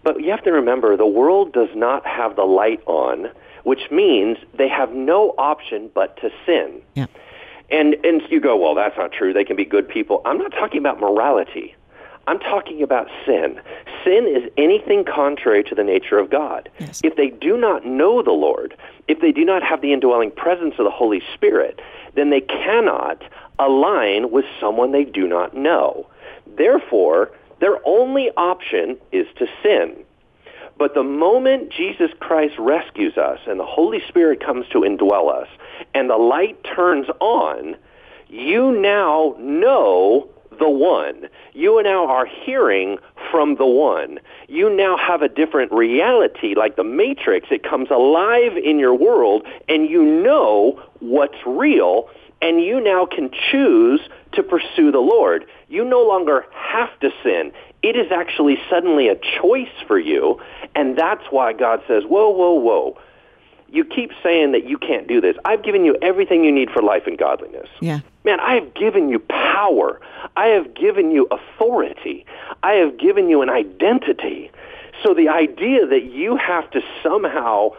But 0.04 0.22
you 0.22 0.32
have 0.32 0.44
to 0.44 0.52
remember, 0.52 0.96
the 0.96 1.06
world 1.06 1.54
does 1.54 1.70
not 1.76 2.06
have 2.06 2.36
the 2.36 2.44
light 2.44 2.82
on, 2.86 3.30
which 3.64 3.92
means 3.92 4.38
they 4.58 4.70
have 4.70 4.94
no 4.94 5.34
option 5.38 5.90
but 5.94 6.16
to 6.18 6.30
sin. 6.46 6.82
Yeah. 6.96 7.08
And, 7.70 7.96
and 8.04 8.22
you 8.30 8.40
go, 8.40 8.58
well, 8.58 8.76
that's 8.76 8.98
not 8.98 9.12
true. 9.12 9.34
They 9.34 9.44
can 9.44 9.56
be 9.56 9.66
good 9.66 9.88
people. 9.88 10.22
I'm 10.26 10.38
not 10.38 10.52
talking 10.52 10.80
about 10.80 11.00
morality. 11.00 11.76
I'm 12.28 12.40
talking 12.40 12.84
about 12.84 13.08
sin. 13.26 13.60
Sin 14.04 14.28
is 14.28 14.50
anything 14.58 15.04
contrary 15.04 15.64
to 15.64 15.76
the 15.76 15.84
nature 15.84 16.20
of 16.20 16.30
God. 16.30 16.70
Yes. 16.80 17.02
If 17.04 17.16
they 17.16 17.30
do 17.30 17.58
not 17.58 17.86
know 17.86 18.22
the 18.22 18.32
Lord, 18.32 18.76
if 19.08 19.20
they 19.20 19.32
do 19.32 19.44
not 19.44 19.64
have 19.64 19.82
the 19.82 19.94
indwelling 19.94 20.32
presence 20.32 20.76
of 20.78 20.86
the 20.86 20.92
Holy 20.92 21.22
Spirit, 21.34 21.80
then 22.16 22.30
they 22.30 22.42
cannot 22.42 23.24
align 23.58 24.32
with 24.32 24.46
someone 24.60 24.92
they 24.92 25.06
do 25.06 25.28
not 25.28 25.56
know. 25.56 26.08
Therefore, 26.58 27.32
their 27.60 27.80
only 27.86 28.30
option 28.38 28.98
is 29.12 29.28
to 29.38 29.48
sin. 29.64 29.96
But 30.78 30.94
the 30.94 31.04
moment 31.04 31.72
Jesus 31.72 32.12
Christ 32.20 32.56
rescues 32.58 33.18
us 33.18 33.40
and 33.48 33.60
the 33.60 33.66
Holy 33.66 34.02
Spirit 34.08 34.44
comes 34.44 34.66
to 34.70 34.80
indwell 34.80 35.30
us 35.30 35.50
and 35.94 36.10
the 36.10 36.18
light 36.18 36.64
turns 36.64 37.08
on, 37.20 37.76
you 38.30 38.72
now 38.72 39.36
know 39.38 40.30
the 40.58 40.70
one. 40.70 41.28
You 41.54 41.84
now 41.84 42.08
are 42.08 42.26
hearing 42.26 42.98
from 43.30 43.56
the 43.56 43.66
one. 43.66 44.20
You 44.48 44.74
now 44.74 44.96
have 44.96 45.22
a 45.22 45.28
different 45.28 45.72
reality 45.74 46.56
like 46.56 46.78
the 46.78 46.84
matrix. 46.84 47.48
It 47.52 47.64
comes 47.64 47.90
alive 47.90 48.56
in 48.56 48.80
your 48.80 48.94
world 48.94 49.46
and 49.68 49.90
you 49.90 50.04
know 50.04 50.82
what's 51.00 51.38
real 51.46 52.10
and 52.42 52.62
you 52.62 52.82
now 52.82 53.06
can 53.06 53.32
choose 53.52 54.02
to 54.34 54.44
pursue 54.44 54.92
the 54.92 55.00
Lord. 55.00 55.46
You 55.68 55.84
no 55.84 56.02
longer 56.02 56.46
have 56.54 56.98
to 57.00 57.12
sin. 57.24 57.52
It 57.82 57.96
is 57.96 58.12
actually 58.12 58.58
suddenly 58.70 59.08
a 59.08 59.16
choice 59.42 59.68
for 59.88 59.98
you, 59.98 60.40
and 60.76 60.98
that's 60.98 61.24
why 61.30 61.54
God 61.54 61.82
says, 61.88 62.04
whoa, 62.04 62.30
whoa, 62.30 62.54
whoa. 62.54 62.98
You 63.72 63.86
keep 63.86 64.12
saying 64.24 64.52
that 64.54 64.68
you 64.68 64.78
can't 64.78 65.08
do 65.08 65.22
this. 65.22 65.36
I've 65.46 65.64
given 65.64 65.86
you 65.86 65.96
everything 66.02 66.44
you 66.44 66.52
need 66.52 66.72
for 66.72 66.82
life 66.82 67.04
and 67.06 67.18
godliness. 67.18 67.70
Yeah. 67.82 68.00
Man, 68.24 68.40
I 68.40 68.56
have 68.56 68.74
given 68.74 69.10
you 69.10 69.20
power. 69.20 70.02
I 70.36 70.48
have 70.48 70.74
given 70.74 71.12
you 71.12 71.28
authority. 71.30 72.26
I 72.64 72.74
have 72.74 72.98
given 72.98 73.30
you 73.30 73.42
an 73.42 73.50
identity. 73.50 74.52
So 75.04 75.14
the 75.14 75.30
idea 75.30 75.86
that 75.86 76.06
you 76.06 76.36
have 76.36 76.70
to 76.72 76.82
somehow 77.04 77.70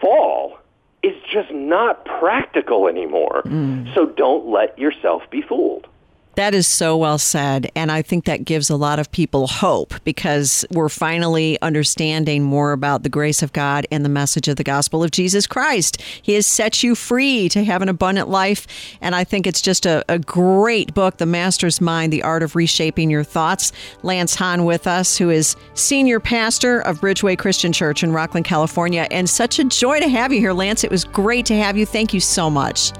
fall 0.00 0.58
is 1.02 1.14
just 1.32 1.50
not 1.50 2.04
practical 2.04 2.88
anymore. 2.88 3.42
Mm. 3.44 3.92
So 3.94 4.06
don't 4.06 4.46
let 4.46 4.78
yourself 4.78 5.22
be 5.30 5.42
fooled. 5.42 5.86
That 6.34 6.54
is 6.54 6.66
so 6.66 6.96
well 6.96 7.18
said. 7.18 7.70
And 7.74 7.92
I 7.92 8.00
think 8.00 8.24
that 8.24 8.44
gives 8.44 8.70
a 8.70 8.76
lot 8.76 8.98
of 8.98 9.10
people 9.12 9.46
hope 9.46 9.94
because 10.04 10.64
we're 10.70 10.88
finally 10.88 11.60
understanding 11.60 12.42
more 12.42 12.72
about 12.72 13.02
the 13.02 13.08
grace 13.08 13.42
of 13.42 13.52
God 13.52 13.86
and 13.90 14.04
the 14.04 14.08
message 14.08 14.48
of 14.48 14.56
the 14.56 14.64
gospel 14.64 15.04
of 15.04 15.10
Jesus 15.10 15.46
Christ. 15.46 16.00
He 16.22 16.34
has 16.34 16.46
set 16.46 16.82
you 16.82 16.94
free 16.94 17.48
to 17.50 17.64
have 17.64 17.82
an 17.82 17.88
abundant 17.88 18.28
life. 18.28 18.66
And 19.00 19.14
I 19.14 19.24
think 19.24 19.46
it's 19.46 19.60
just 19.60 19.84
a, 19.84 20.04
a 20.08 20.18
great 20.18 20.94
book, 20.94 21.18
The 21.18 21.26
Master's 21.26 21.80
Mind, 21.80 22.12
The 22.12 22.22
Art 22.22 22.42
of 22.42 22.56
Reshaping 22.56 23.10
Your 23.10 23.24
Thoughts. 23.24 23.72
Lance 24.02 24.34
Hahn 24.34 24.64
with 24.64 24.86
us, 24.86 25.18
who 25.18 25.28
is 25.28 25.54
senior 25.74 26.18
pastor 26.18 26.80
of 26.80 27.00
Bridgeway 27.00 27.38
Christian 27.38 27.72
Church 27.72 28.02
in 28.02 28.10
Rocklin, 28.10 28.44
California. 28.44 29.06
And 29.10 29.28
such 29.28 29.58
a 29.58 29.64
joy 29.64 30.00
to 30.00 30.08
have 30.08 30.32
you 30.32 30.40
here, 30.40 30.52
Lance. 30.52 30.82
It 30.82 30.90
was 30.90 31.04
great 31.04 31.44
to 31.46 31.56
have 31.56 31.76
you. 31.76 31.84
Thank 31.84 32.14
you 32.14 32.20
so 32.20 32.48
much. 32.48 32.92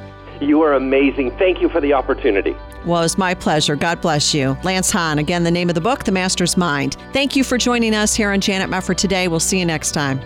You 0.43 0.63
are 0.63 0.75
amazing. 0.75 1.31
Thank 1.39 1.61
you 1.61 1.69
for 1.69 1.81
the 1.81 1.93
opportunity. 1.93 2.57
Well, 2.85 3.03
it's 3.03 3.17
my 3.17 3.33
pleasure. 3.33 3.77
God 3.77 4.01
bless 4.01 4.35
you. 4.35 4.57
Lance 4.65 4.91
Hahn, 4.91 5.19
again, 5.19 5.45
the 5.45 5.51
name 5.51 5.69
of 5.69 5.77
the 5.77 5.81
book, 5.81 6.03
The 6.03 6.13
Master's 6.13 6.57
Mind. 6.57 6.97
Thank 7.13 7.37
you 7.37 7.45
for 7.45 7.57
joining 7.57 7.95
us 7.95 8.15
here 8.15 8.33
on 8.33 8.41
Janet 8.41 8.69
Mefford 8.69 8.97
today. 8.97 9.29
We'll 9.29 9.41
see 9.41 9.61
you 9.61 9.67
next 9.67 9.93
time. 9.93 10.21